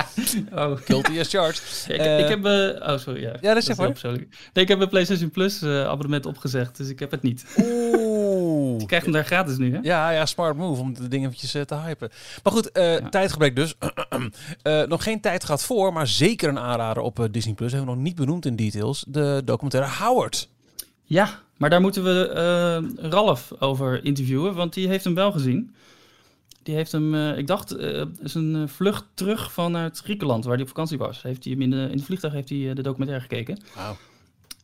oh. 0.53 0.78
guilty 0.78 1.20
as 1.20 1.30
charged. 1.30 1.86
ik, 1.88 2.01
ik, 2.20 2.28
heb... 2.28 2.45
oh, 2.82 2.97
sorry. 2.97 3.22
Ja, 3.22 3.36
ja 3.41 3.53
dat 3.53 3.70
is 3.70 3.76
maar. 3.76 3.97
Nee, 4.03 4.28
ik 4.53 4.68
heb 4.68 4.80
een 4.80 4.89
PlayStation 4.89 5.32
Plus 5.32 5.63
abonnement 5.63 6.26
opgezegd, 6.26 6.78
dus 6.78 6.89
ik 6.89 6.99
heb 6.99 7.11
het 7.11 7.22
niet. 7.22 7.45
Oeh. 7.57 8.07
Je 8.90 8.96
krijgt 8.96 9.06
hem 9.06 9.16
daar 9.16 9.26
gratis 9.26 9.58
nu, 9.58 9.74
hè? 9.74 9.80
Ja, 9.82 10.10
ja, 10.10 10.26
smart 10.26 10.58
move 10.58 10.82
om 10.82 10.94
de 10.94 11.08
dingetjes 11.08 11.52
te 11.52 11.76
hypen. 11.76 12.10
Maar 12.44 12.54
goed, 12.54 12.70
ja. 12.74 13.10
tijdgebrek 13.10 13.56
dus. 13.56 13.76
nog 14.88 15.04
geen 15.04 15.22
tijd 15.22 15.44
gehad 15.44 15.64
voor, 15.64 15.94
maar 15.94 16.08
zeker 16.08 16.50
een 16.50 16.60
aanrader 16.60 17.04
op 17.04 17.28
Disney 17.32 17.54
Plus. 17.54 17.72
Hebben 17.72 17.90
we 17.90 17.96
nog 17.96 18.04
niet 18.04 18.16
benoemd 18.16 18.46
in 18.46 18.56
details. 18.56 19.06
De 19.08 19.42
documentaire 19.46 20.04
Howard. 20.04 20.50
Ja, 21.04 21.40
maar 21.58 21.70
daar 21.70 21.82
moeten 21.82 22.04
we 22.04 22.32
uh, 23.00 23.10
Ralf 23.12 23.52
over 23.60 24.04
interviewen, 24.04 24.56
want 24.56 24.74
die 24.74 24.88
heeft 24.88 25.04
hem 25.04 25.16
wel 25.16 25.32
gezien. 25.32 25.76
Die 26.64 26.76
heeft 26.76 26.92
hem, 26.92 27.14
uh, 27.14 27.38
ik 27.38 27.48
dacht, 27.48 27.78
uh, 27.78 28.04
is 28.22 28.34
een 28.34 28.70
vlucht 28.70 29.06
terug 29.14 29.52
vanuit 29.52 30.00
Griekenland, 30.00 30.44
waar 30.44 30.54
hij 30.54 30.62
op 30.62 30.68
vakantie 30.68 30.98
was. 30.98 31.22
Heeft 31.22 31.44
hij 31.44 31.54
hem 31.54 31.62
in 31.62 31.70
de, 31.70 31.88
in 31.92 31.98
de 31.98 32.04
vliegtuig 32.04 32.34
heeft 32.34 32.50
hij 32.50 32.74
de 32.74 32.82
documentaire 32.82 33.24
gekeken. 33.24 33.60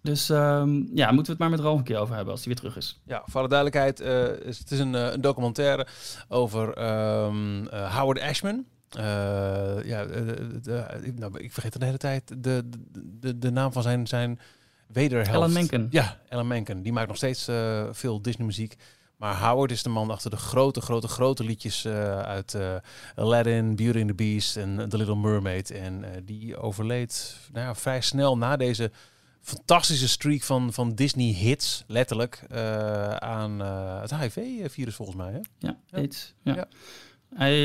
Dus 0.04 0.30
um, 0.30 0.90
ja, 0.94 1.12
moeten 1.12 1.26
we 1.26 1.32
het 1.32 1.38
maar 1.40 1.50
met 1.50 1.60
Ralf 1.60 1.78
een 1.78 1.84
keer 1.84 1.98
over 1.98 2.16
hebben 2.16 2.34
als 2.34 2.46
hij 2.46 2.54
weer 2.54 2.62
terug 2.62 2.78
is. 2.78 3.02
Ja, 3.06 3.24
voor 3.26 3.42
de 3.42 3.48
duidelijkheid, 3.48 4.00
is, 4.46 4.60
het 4.60 4.72
is 4.72 4.80
een, 4.80 4.94
een 4.94 5.22
documentaire 5.22 5.88
over 6.28 6.68
um, 7.26 7.68
Howard 7.68 8.22
Ashman. 8.22 8.66
ja, 9.84 10.06
de, 10.06 10.60
de, 10.62 11.14
nou, 11.16 11.40
ik 11.40 11.52
vergeet 11.52 11.80
de 11.80 11.86
hele 11.86 11.98
tijd 11.98 12.44
de, 12.44 12.70
de, 13.20 13.38
de 13.38 13.52
naam 13.52 13.72
van 13.72 13.82
zijn, 13.82 14.08
zijn 14.08 14.40
wederhelft. 14.88 15.38
Alan 15.38 15.54
Menken. 15.54 15.88
Ja, 15.90 16.18
Alan 16.30 16.48
Menken. 16.48 16.82
Die 16.82 16.94
maakt 16.94 17.08
nog 17.08 17.18
steeds 17.18 17.50
veel 17.92 18.22
Disney-muziek. 18.22 18.76
Maar 19.18 19.40
Howard 19.40 19.72
is 19.72 19.84
de 19.84 19.90
man 19.90 20.10
achter 20.10 20.30
de 20.30 20.38
grote, 20.38 20.82
grote, 20.82 21.08
grote 21.08 21.44
liedjes 21.44 21.86
uh, 21.86 22.20
uit 22.20 22.54
uh, 22.54 22.76
Aladdin, 23.16 23.76
Beauty 23.76 24.00
and 24.00 24.08
the 24.08 24.14
Beast 24.14 24.58
en 24.58 24.90
The 24.90 24.98
Little 24.98 25.16
Mermaid. 25.16 25.72
En 25.72 26.04
die 26.26 26.58
overleed 26.58 27.38
nou 27.52 27.66
ja, 27.66 27.76
vrij 27.76 28.02
snel 28.02 28.38
na 28.38 28.58
deze 28.58 28.92
fantastische 29.44 30.08
streak 30.08 30.42
van, 30.42 30.74
van 30.74 30.96
Disney-hits, 30.96 31.84
letterlijk, 31.88 32.44
aan 33.20 33.60
het 34.02 34.16
HIV-virus 34.16 34.96
volgens 34.96 35.18
mij. 35.18 35.32
Hè? 35.32 35.40
Ja, 35.60 35.78
AIDS. 35.92 36.34
Ja. 36.44 36.56
ja. 36.56 36.68
Hij, 37.36 37.60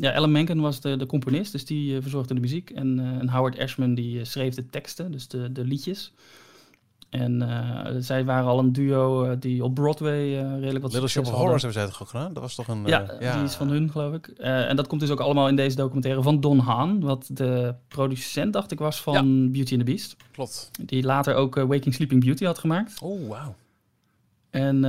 ja, 0.00 0.14
Alan 0.14 0.32
Menken 0.32 0.60
was 0.60 0.80
de, 0.80 0.96
de 0.96 1.06
componist, 1.06 1.52
dus 1.52 1.64
die 1.64 2.00
verzorgde 2.00 2.34
de 2.34 2.40
muziek. 2.40 2.70
En, 2.70 2.98
en 3.20 3.28
Howard 3.28 3.58
Ashman 3.58 3.94
die 3.94 4.24
schreef 4.24 4.54
de 4.54 4.66
teksten, 4.66 5.12
dus 5.12 5.28
de, 5.28 5.52
de 5.52 5.64
liedjes. 5.64 6.12
En 7.14 7.42
uh, 7.42 7.80
zij 7.98 8.24
waren 8.24 8.48
al 8.48 8.58
een 8.58 8.72
duo 8.72 9.24
uh, 9.24 9.32
die 9.38 9.64
op 9.64 9.74
Broadway 9.74 10.42
uh, 10.42 10.58
redelijk 10.58 10.82
wat 10.82 10.92
Little 10.92 11.08
Shop 11.08 11.26
of 11.26 11.30
Horrors 11.30 11.62
hebben 11.62 11.80
zij 11.80 11.90
toch 11.90 12.02
ook 12.02 12.08
gedaan? 12.08 12.32
Dat 12.32 12.42
was 12.42 12.54
toch 12.54 12.68
een... 12.68 12.86
Ja, 12.86 13.16
ja, 13.20 13.34
die 13.34 13.44
is 13.44 13.54
van 13.54 13.68
hun, 13.68 13.90
geloof 13.90 14.14
ik. 14.14 14.26
en 14.26 14.76
dat 14.76 14.86
komt 14.86 15.00
dus 15.00 15.10
ook 15.10 15.20
allemaal 15.20 15.48
in 15.48 15.56
deze 15.56 15.76
documentaire 15.76 16.22
van 16.22 16.40
Don 16.40 16.58
Haan, 16.58 17.00
wat 17.00 17.28
de 17.32 17.74
producent, 17.88 18.52
dacht 18.52 18.72
ik, 18.72 18.78
was 18.78 19.00
van 19.00 19.14
ja. 19.14 19.50
Beauty 19.50 19.74
and 19.74 19.84
the 19.84 19.90
Beast. 19.92 20.16
Klopt. 20.30 20.70
Die 20.82 21.02
later 21.02 21.34
ook 21.34 21.54
Waking 21.54 21.94
Sleeping 21.94 22.24
Beauty 22.24 22.44
had 22.44 22.58
gemaakt. 22.58 22.98
Oh, 23.02 23.28
wauw. 23.28 23.54
En 24.50 24.80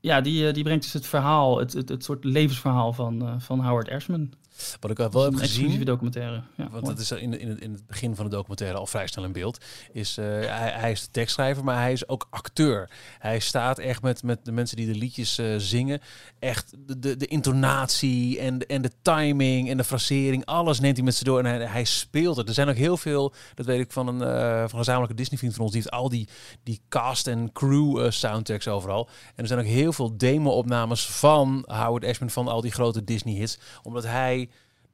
ja, 0.00 0.20
die, 0.20 0.52
die 0.52 0.62
brengt 0.62 0.82
dus 0.82 0.92
het 0.92 1.06
verhaal, 1.06 1.58
het, 1.58 1.72
het, 1.72 1.88
het 1.88 2.04
soort 2.04 2.24
levensverhaal 2.24 2.92
van, 2.92 3.40
van 3.40 3.64
Howard 3.64 3.90
Ashman. 3.90 4.32
Wat 4.80 4.90
ik 4.90 4.96
wel 4.96 5.24
heb 5.24 5.34
gezien, 5.34 5.84
documentaire. 5.84 6.42
Ja, 6.56 6.68
want 6.70 6.86
dat 6.86 6.98
is 6.98 7.10
in, 7.10 7.40
in, 7.40 7.60
in 7.60 7.72
het 7.72 7.86
begin 7.86 8.16
van 8.16 8.24
de 8.24 8.30
documentaire 8.30 8.78
al 8.78 8.86
vrij 8.86 9.06
snel 9.06 9.24
in 9.24 9.32
beeld. 9.32 9.64
Is, 9.92 10.18
uh, 10.18 10.24
hij, 10.24 10.70
hij, 10.70 10.90
is 10.90 11.00
de 11.00 11.10
tekstschrijver, 11.10 11.64
maar 11.64 11.80
hij 11.80 11.92
is 11.92 12.08
ook 12.08 12.26
acteur. 12.30 12.90
Hij 13.18 13.38
staat 13.38 13.78
echt 13.78 14.02
met, 14.02 14.22
met 14.22 14.44
de 14.44 14.52
mensen 14.52 14.76
die 14.76 14.86
de 14.86 14.94
liedjes 14.94 15.38
uh, 15.38 15.54
zingen. 15.58 16.00
Echt 16.38 16.74
de, 16.86 16.98
de, 16.98 17.16
de 17.16 17.26
intonatie 17.26 18.38
en 18.38 18.58
de, 18.58 18.66
en 18.66 18.82
de 18.82 18.90
timing 19.02 19.70
en 19.70 19.76
de 19.76 19.84
frasering. 19.84 20.44
Alles 20.44 20.80
neemt 20.80 20.96
hij 20.96 21.04
met 21.04 21.14
ze 21.14 21.24
door 21.24 21.38
en 21.38 21.44
hij, 21.44 21.66
hij 21.66 21.84
speelt 21.84 22.36
het. 22.36 22.48
Er 22.48 22.54
zijn 22.54 22.68
ook 22.68 22.76
heel 22.76 22.96
veel, 22.96 23.34
dat 23.54 23.66
weet 23.66 23.80
ik 23.80 23.92
van 23.92 24.08
een, 24.08 24.20
uh, 24.20 24.58
van 24.58 24.62
een 24.62 24.78
gezamenlijke 24.78 25.16
Disney-vriend 25.16 25.54
van 25.54 25.62
ons. 25.64 25.72
Die 25.72 25.82
heeft 25.82 25.94
al 25.94 26.08
die, 26.08 26.28
die 26.62 26.80
cast 26.88 27.26
en 27.26 27.52
crew 27.52 28.10
soundtracks 28.10 28.68
overal. 28.68 29.08
En 29.34 29.42
er 29.42 29.46
zijn 29.46 29.60
ook 29.60 29.66
heel 29.66 29.92
veel 29.92 30.16
demo-opnames 30.16 31.06
van 31.06 31.64
Howard 31.66 32.04
Ashman 32.04 32.30
van 32.30 32.48
al 32.48 32.60
die 32.60 32.72
grote 32.72 33.04
Disney-hits. 33.04 33.58
Omdat 33.82 34.04
hij 34.04 34.43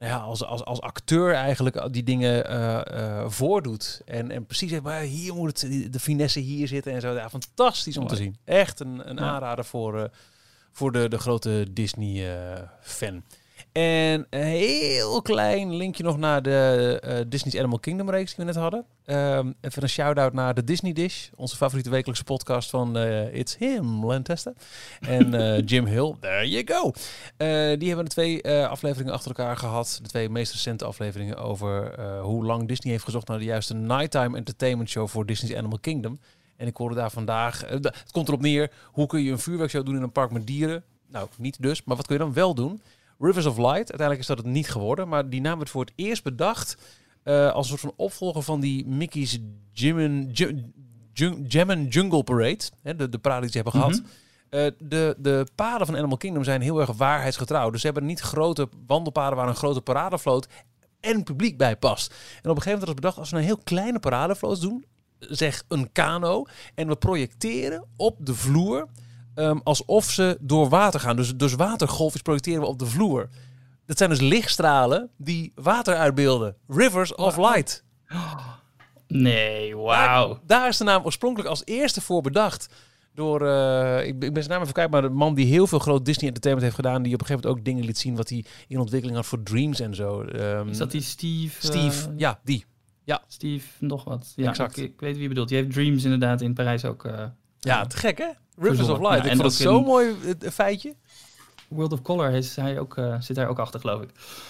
ja, 0.08 0.16
als, 0.16 0.44
als, 0.44 0.64
als 0.64 0.80
acteur 0.80 1.34
eigenlijk 1.34 1.92
die 1.92 2.02
dingen 2.02 2.52
uh, 2.52 2.80
uh, 2.92 3.28
voordoet. 3.28 4.02
En, 4.04 4.30
en 4.30 4.46
precies, 4.46 4.80
maar 4.80 5.00
hier 5.00 5.34
moet 5.34 5.60
het, 5.60 5.92
de 5.92 6.00
finesse 6.00 6.40
hier 6.40 6.68
zitten 6.68 6.92
en 6.92 7.00
zo. 7.00 7.12
Ja, 7.12 7.30
fantastisch 7.30 7.96
om 7.96 8.06
te 8.06 8.16
zien. 8.16 8.36
Echt 8.44 8.80
een, 8.80 9.10
een 9.10 9.20
aanrader 9.20 9.64
voor, 9.64 9.98
uh, 9.98 10.04
voor 10.72 10.92
de, 10.92 11.08
de 11.08 11.18
grote 11.18 11.66
Disney-fan. 11.70 13.22
En 13.72 14.26
een 14.30 14.42
heel 14.42 15.22
klein 15.22 15.74
linkje 15.74 16.02
nog 16.02 16.18
naar 16.18 16.42
de 16.42 17.02
uh, 17.06 17.18
Disney's 17.28 17.56
Animal 17.58 17.78
Kingdom 17.78 18.10
reeks 18.10 18.34
die 18.34 18.44
we 18.44 18.52
net 18.52 18.60
hadden. 18.60 18.84
Um, 19.06 19.54
even 19.60 19.82
een 19.82 19.88
shout-out 19.88 20.32
naar 20.32 20.54
de 20.54 20.64
Disney 20.64 20.92
Dish, 20.92 21.28
onze 21.36 21.56
favoriete 21.56 21.90
wekelijkse 21.90 22.24
podcast 22.24 22.70
van 22.70 22.96
uh, 22.96 23.34
It's 23.34 23.56
Him, 23.56 24.04
Lancaster. 24.06 24.52
En 25.00 25.34
uh, 25.34 25.60
Jim 25.70 25.86
Hill, 25.86 26.14
there 26.20 26.48
you 26.48 26.64
go. 26.66 26.92
die 27.76 27.88
hebben 27.88 28.04
de 28.04 28.10
twee 28.10 28.48
afleveringen 28.48 29.12
achter 29.12 29.28
elkaar 29.36 29.56
gehad. 29.56 29.98
De 30.02 30.08
twee 30.08 30.28
meest 30.28 30.52
recente 30.52 30.84
afleveringen 30.84 31.36
over 31.36 32.00
hoe 32.20 32.44
lang 32.44 32.68
Disney 32.68 32.92
heeft 32.92 33.04
gezocht 33.04 33.28
naar 33.28 33.38
de 33.38 33.44
juiste 33.44 33.74
nighttime 33.74 34.36
entertainment 34.36 34.88
show 34.88 35.08
voor 35.08 35.26
Disney's 35.26 35.56
Animal 35.56 35.78
Kingdom. 35.78 36.20
En 36.56 36.66
ik 36.66 36.76
hoorde 36.76 36.94
daar 36.94 37.10
vandaag, 37.10 37.64
het 37.68 38.10
komt 38.10 38.28
erop 38.28 38.40
neer, 38.40 38.70
hoe 38.84 39.06
kun 39.06 39.22
je 39.22 39.30
een 39.30 39.38
vuurwerkshow 39.38 39.84
doen 39.84 39.96
in 39.96 40.02
een 40.02 40.12
park 40.12 40.30
met 40.30 40.46
dieren? 40.46 40.84
Nou, 41.06 41.28
niet 41.36 41.62
dus, 41.62 41.84
maar 41.84 41.96
wat 41.96 42.06
kun 42.06 42.16
je 42.16 42.22
dan 42.22 42.32
wel 42.32 42.54
doen? 42.54 42.80
Rivers 43.20 43.46
of 43.46 43.56
Light. 43.56 43.76
Uiteindelijk 43.76 44.20
is 44.20 44.26
dat 44.26 44.38
het 44.38 44.46
niet 44.46 44.70
geworden, 44.70 45.08
maar 45.08 45.30
die 45.30 45.40
naam 45.40 45.58
werd 45.58 45.70
voor 45.70 45.84
het 45.84 45.92
eerst 45.96 46.22
bedacht 46.22 46.76
uh, 47.24 47.52
als 47.52 47.70
een 47.70 47.78
soort 47.78 47.94
van 47.94 48.04
opvolger 48.04 48.42
van 48.42 48.60
die 48.60 48.86
Mickey's 48.86 49.38
Jammin' 49.72 50.30
Jung, 51.12 51.92
Jungle 51.94 52.22
Parade. 52.22 52.64
Hè, 52.82 52.96
de, 52.96 53.08
de 53.08 53.18
parade 53.18 53.40
die 53.40 53.50
ze 53.50 53.56
hebben 53.56 53.80
gehad. 53.80 54.02
Uh, 54.50 54.66
de, 54.78 55.16
de 55.18 55.46
paden 55.54 55.86
van 55.86 55.96
Animal 55.96 56.16
Kingdom 56.16 56.44
zijn 56.44 56.60
heel 56.60 56.80
erg 56.80 56.92
waarheidsgetrouw. 56.92 57.70
Dus 57.70 57.80
ze 57.80 57.86
hebben 57.86 58.06
niet 58.06 58.20
grote 58.20 58.68
wandelpaden 58.86 59.36
waar 59.36 59.48
een 59.48 59.54
grote 59.54 59.80
paradevloot 59.80 60.48
en 61.00 61.22
publiek 61.22 61.58
bij 61.58 61.76
past. 61.76 62.10
En 62.42 62.50
op 62.50 62.56
een 62.56 62.62
gegeven 62.62 62.70
moment 62.70 62.86
was 62.86 62.94
bedacht, 62.94 63.18
als 63.18 63.30
we 63.30 63.36
een 63.36 63.42
heel 63.42 63.60
kleine 63.64 63.98
paradevloot 63.98 64.60
doen, 64.60 64.84
zeg 65.18 65.64
een 65.68 65.92
kano, 65.92 66.44
en 66.74 66.88
we 66.88 66.96
projecteren 66.96 67.84
op 67.96 68.16
de 68.20 68.34
vloer 68.34 68.88
um, 69.40 69.60
alsof 69.64 70.04
ze 70.04 70.38
door 70.40 70.68
water 70.68 71.00
gaan. 71.00 71.16
Dus, 71.16 71.36
dus 71.36 71.54
watergolfjes 71.54 72.22
projecteren 72.22 72.60
we 72.60 72.66
op 72.66 72.78
de 72.78 72.86
vloer. 72.86 73.28
Dat 73.86 73.98
zijn 73.98 74.10
dus 74.10 74.20
lichtstralen 74.20 75.10
die 75.16 75.52
water 75.54 75.96
uitbeelden. 75.96 76.56
Rivers 76.68 77.14
of 77.14 77.36
Light. 77.36 77.84
Nee, 79.06 79.76
wauw. 79.76 80.28
Daar, 80.28 80.38
daar, 80.46 80.68
is 80.68 80.76
de 80.76 80.84
naam 80.84 81.04
oorspronkelijk 81.04 81.48
als 81.48 81.62
eerste 81.64 82.00
voor 82.00 82.22
bedacht. 82.22 82.68
Door, 83.14 83.42
uh, 83.42 84.06
ik, 84.06 84.06
ik, 84.06 84.18
ben 84.32 84.32
zijn 84.34 84.48
naam 84.48 84.60
even 84.60 84.72
kwijt, 84.72 84.90
maar 84.90 85.02
de 85.02 85.08
man 85.08 85.34
die 85.34 85.46
heel 85.46 85.66
veel 85.66 85.78
groot 85.78 86.04
Disney 86.04 86.26
Entertainment 86.26 86.66
heeft 86.66 86.84
gedaan, 86.84 87.02
die 87.02 87.14
op 87.14 87.20
een 87.20 87.26
gegeven 87.26 87.48
moment 87.48 87.60
ook 87.60 87.72
dingen 87.72 87.84
liet 87.84 87.98
zien 87.98 88.16
wat 88.16 88.28
hij 88.28 88.44
in 88.68 88.78
ontwikkeling 88.78 89.18
had 89.18 89.26
voor 89.26 89.42
Dreams 89.42 89.80
en 89.80 89.94
zo. 89.94 90.20
Um, 90.20 90.68
is 90.68 90.76
dat 90.76 90.90
die 90.90 91.00
Steve? 91.00 91.66
Steve, 91.66 92.10
uh, 92.10 92.18
ja, 92.18 92.40
die. 92.44 92.64
Ja. 93.04 93.22
Steve, 93.26 93.66
nog 93.78 94.04
wat. 94.04 94.32
Ja, 94.36 94.48
exact. 94.48 94.76
Ik, 94.76 94.84
ik, 94.84 95.00
weet 95.00 95.12
wie 95.12 95.22
je 95.22 95.28
bedoelt. 95.28 95.48
Die 95.48 95.56
heeft 95.56 95.72
Dreams 95.72 96.04
inderdaad 96.04 96.40
in 96.40 96.54
Parijs 96.54 96.84
ook. 96.84 97.04
Uh, 97.04 97.24
ja, 97.60 97.86
te 97.86 97.96
gek 97.96 98.18
hè? 98.18 98.28
Rivers 98.60 98.88
of 98.88 98.98
Light. 98.98 99.24
Ja, 99.24 99.30
ik 99.30 99.36
vond 99.36 99.42
het 99.42 99.52
zo'n 99.52 99.84
mooi 99.84 100.14
feitje. 100.52 100.94
World 101.70 101.92
of 101.92 102.02
Color 102.02 102.30
is 102.30 102.56
hij 102.56 102.78
ook, 102.78 102.96
uh, 102.96 103.14
zit 103.18 103.36
daar 103.36 103.48
ook 103.48 103.58
achter, 103.58 103.80
geloof 103.80 104.02
ik. 104.02 104.08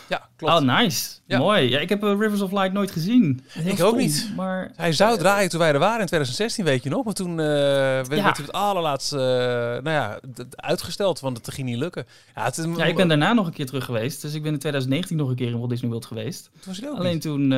Ja, 0.08 0.28
klopt. 0.36 0.54
Oh, 0.54 0.60
nice. 0.60 1.10
Ja. 1.26 1.38
Mooi. 1.38 1.68
Ja, 1.68 1.78
ik 1.78 1.88
heb 1.88 2.04
uh, 2.04 2.18
Rivers 2.18 2.40
of 2.40 2.50
Light 2.52 2.72
nooit 2.72 2.90
gezien. 2.90 3.44
ik 3.64 3.82
ook 3.82 3.96
niet. 3.96 4.32
Maar, 4.36 4.72
hij 4.76 4.92
zou 4.92 5.18
draaien 5.18 5.50
toen 5.50 5.58
wij 5.58 5.72
er 5.72 5.78
waren 5.78 6.00
in 6.00 6.06
2016, 6.06 6.64
weet 6.64 6.82
je 6.82 6.90
nog. 6.90 7.04
Maar 7.04 7.14
toen 7.14 7.30
uh, 7.30 7.36
werd, 7.36 8.14
ja. 8.14 8.22
werd 8.22 8.36
het 8.36 8.52
allerlaatst 8.52 9.12
nou 9.12 9.90
ja, 9.90 10.20
uitgesteld, 10.50 11.20
want 11.20 11.36
het 11.36 11.54
ging 11.54 11.68
niet 11.68 11.78
lukken. 11.78 12.06
Ja, 12.34 12.44
het, 12.44 12.68
ja, 12.76 12.84
ik 12.84 12.96
ben 12.96 13.08
daarna 13.08 13.32
nog 13.32 13.46
een 13.46 13.52
keer 13.52 13.66
terug 13.66 13.84
geweest. 13.84 14.22
Dus 14.22 14.34
ik 14.34 14.42
ben 14.42 14.52
in 14.52 14.58
2019 14.58 15.16
nog 15.16 15.28
een 15.28 15.36
keer 15.36 15.48
in 15.48 15.58
Walt 15.58 15.70
Disney 15.70 15.90
World 15.90 16.06
geweest. 16.06 16.50
Toen 16.60 16.74
was 16.80 16.98
Alleen 16.98 17.12
niet. 17.12 17.22
toen 17.22 17.52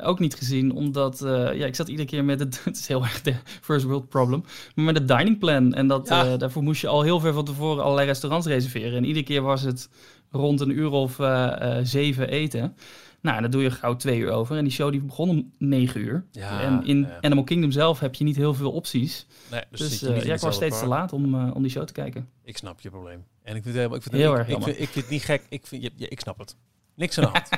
ook 0.00 0.18
niet 0.18 0.34
gezien, 0.34 0.72
omdat 0.72 1.18
ja, 1.28 1.66
ik 1.66 1.74
zat 1.74 1.88
iedere 1.88 2.08
keer 2.08 2.24
met 2.24 2.38
het... 2.38 2.60
Het 2.72 2.76
is 2.76 2.86
heel 2.86 3.02
erg 3.02 3.22
de 3.22 3.34
first 3.60 3.84
world 3.84 4.08
problem. 4.08 4.44
Maar 4.74 4.84
met 4.84 4.98
het 4.98 5.08
dining 5.08 5.38
plan. 5.38 5.74
En 5.74 5.86
dat, 5.86 6.06
daarvoor 6.08 6.62
moest 6.62 6.80
je 6.80 6.88
al 6.88 7.02
heel 7.02 7.20
ver 7.20 7.32
van 7.32 7.44
tevoren 7.44 7.82
allerlei 7.82 8.06
restaurants 8.06 8.46
reserveren. 8.46 8.91
En 8.96 9.04
iedere 9.04 9.24
keer 9.24 9.42
was 9.42 9.62
het 9.62 9.88
rond 10.30 10.60
een 10.60 10.70
uur 10.78 10.90
of 10.90 11.18
uh, 11.18 11.76
zeven 11.82 12.28
eten. 12.28 12.76
Nou, 13.20 13.36
en 13.36 13.42
daar 13.42 13.50
doe 13.50 13.62
je 13.62 13.70
gauw 13.70 13.96
twee 13.96 14.18
uur 14.18 14.30
over. 14.30 14.56
En 14.56 14.64
die 14.64 14.72
show 14.72 14.90
die 14.90 15.00
begon 15.00 15.28
om 15.28 15.52
negen 15.58 16.00
uur. 16.00 16.24
Ja, 16.30 16.60
en 16.60 16.84
in 16.86 16.98
ja. 17.00 17.18
Animal 17.20 17.44
Kingdom 17.44 17.70
zelf 17.70 18.00
heb 18.00 18.14
je 18.14 18.24
niet 18.24 18.36
heel 18.36 18.54
veel 18.54 18.72
opties. 18.72 19.26
Nee, 19.50 19.62
dus 19.70 19.80
dus 19.80 20.02
uh, 20.02 20.24
ja, 20.24 20.34
ik 20.34 20.40
was 20.40 20.54
steeds 20.54 20.78
te 20.78 20.86
laat 20.86 21.12
om, 21.12 21.34
uh, 21.34 21.54
om 21.54 21.62
die 21.62 21.70
show 21.70 21.84
te 21.84 21.92
kijken. 21.92 22.28
Ik 22.44 22.56
snap 22.56 22.80
je 22.80 22.90
probleem. 22.90 23.24
En 23.42 23.56
ik 23.56 23.62
vind 23.62 23.74
het, 23.76 23.92
ik 23.94 24.02
vind 24.02 24.14
heel 24.14 24.32
ik, 24.32 24.38
erg 24.38 24.48
ik, 24.48 24.56
ik, 24.56 24.62
vind, 24.62 24.78
ik 24.78 24.88
vind 24.88 24.94
het 25.04 25.08
niet 25.08 25.22
gek. 25.22 25.42
Ik, 25.48 25.66
vind, 25.66 25.82
ja, 25.82 26.06
ik 26.08 26.20
snap 26.20 26.38
het. 26.38 26.56
Niks 26.94 27.18
aan 27.18 27.24
de 27.24 27.30
hand. 27.30 27.48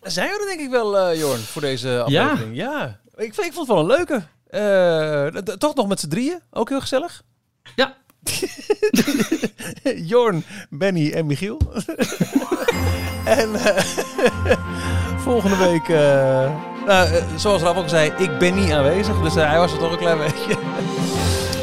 Zijn 0.00 0.28
we 0.28 0.38
er 0.40 0.46
denk 0.46 0.60
ik 0.60 0.70
wel, 0.70 0.98
eh, 0.98 1.18
Jorn, 1.18 1.38
voor 1.38 1.62
deze 1.62 2.02
aflevering? 2.02 2.56
Ja. 2.56 3.00
Ik, 3.14 3.34
vind- 3.34 3.46
ik 3.46 3.52
vond 3.52 3.68
het 3.68 3.76
wel 3.76 3.78
een 3.78 3.96
leuke. 3.96 4.22
Eh, 4.46 5.54
toch 5.56 5.74
nog 5.74 5.88
met 5.88 6.00
z'n 6.00 6.08
drieën. 6.08 6.40
Ook 6.50 6.68
heel 6.68 6.80
gezellig. 6.80 7.22
Ja. 7.76 7.96
Jorn, 10.10 10.44
Benny 10.70 11.12
en 11.12 11.26
Michiel. 11.26 11.58
en 13.24 13.54
eh, 13.54 13.84
volgende 15.26 15.56
week, 15.56 15.88
eh, 15.88 16.50
nou, 16.86 17.08
eh, 17.08 17.22
zoals 17.36 17.62
Raf 17.62 17.76
ook 17.76 17.88
zei, 17.88 18.12
ik 18.18 18.38
ben 18.38 18.54
niet 18.54 18.70
aanwezig. 18.70 19.20
Dus 19.20 19.34
hij 19.34 19.58
was 19.58 19.72
er 19.72 19.78
toch 19.78 19.92
een 19.92 19.98
klein 19.98 20.18
beetje. 20.18 20.58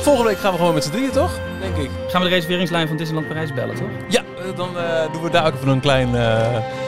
volgende 0.02 0.30
week 0.30 0.40
gaan 0.40 0.52
we 0.52 0.58
gewoon 0.58 0.74
met 0.74 0.84
z'n 0.84 0.92
drieën, 0.92 1.12
toch? 1.12 1.40
Denk 1.60 1.78
ik. 1.78 1.90
Gaan 2.08 2.22
we 2.22 2.28
de 2.28 2.34
reserveringslijn 2.34 2.88
van 2.88 2.98
Disneyland 2.98 3.28
Parijs 3.28 3.54
bellen, 3.54 3.76
toch? 3.76 3.88
Ja, 4.08 4.24
dan 4.56 4.70
doen 5.12 5.22
we 5.22 5.30
daar 5.30 5.46
ook 5.46 5.54
even 5.54 5.68
een 5.68 5.80
klein 5.80 6.10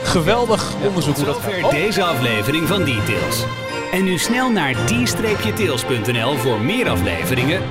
geweldig 0.04 0.74
onderzoek 0.88 1.18
gaat. 1.18 1.26
Zover 1.26 1.70
deze 1.70 2.04
aflevering 2.04 2.68
van 2.68 2.84
Details. 2.84 3.46
En 3.92 4.04
nu 4.04 4.18
snel 4.18 4.52
naar 4.52 4.74
d-tails.nl 4.74 6.38
voor 6.38 6.62
meer 6.62 6.90
afleveringen, 6.90 7.62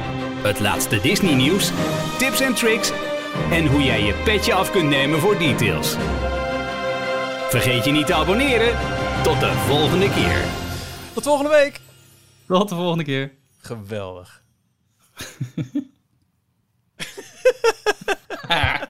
het 0.43 0.61
laatste 0.61 1.01
Disney 1.01 1.35
nieuws, 1.35 1.71
tips 2.19 2.41
en 2.41 2.55
tricks 2.55 2.93
en 3.51 3.67
hoe 3.67 3.83
jij 3.83 4.03
je 4.03 4.15
petje 4.25 4.55
af 4.55 4.71
kunt 4.71 4.89
nemen 4.89 5.19
voor 5.19 5.39
Details. 5.39 5.97
Vergeet 7.49 7.85
je 7.85 7.91
niet 7.91 8.07
te 8.07 8.15
abonneren. 8.15 8.77
Tot 9.23 9.41
de 9.41 9.53
volgende 9.53 10.11
keer. 10.11 10.45
tot 11.15 11.23
volgende 11.23 11.51
week. 11.51 11.81
Tot 12.47 12.69
de 12.69 12.75
volgende 12.75 13.05
keer. 13.05 13.33
Geweldig. 13.59 14.43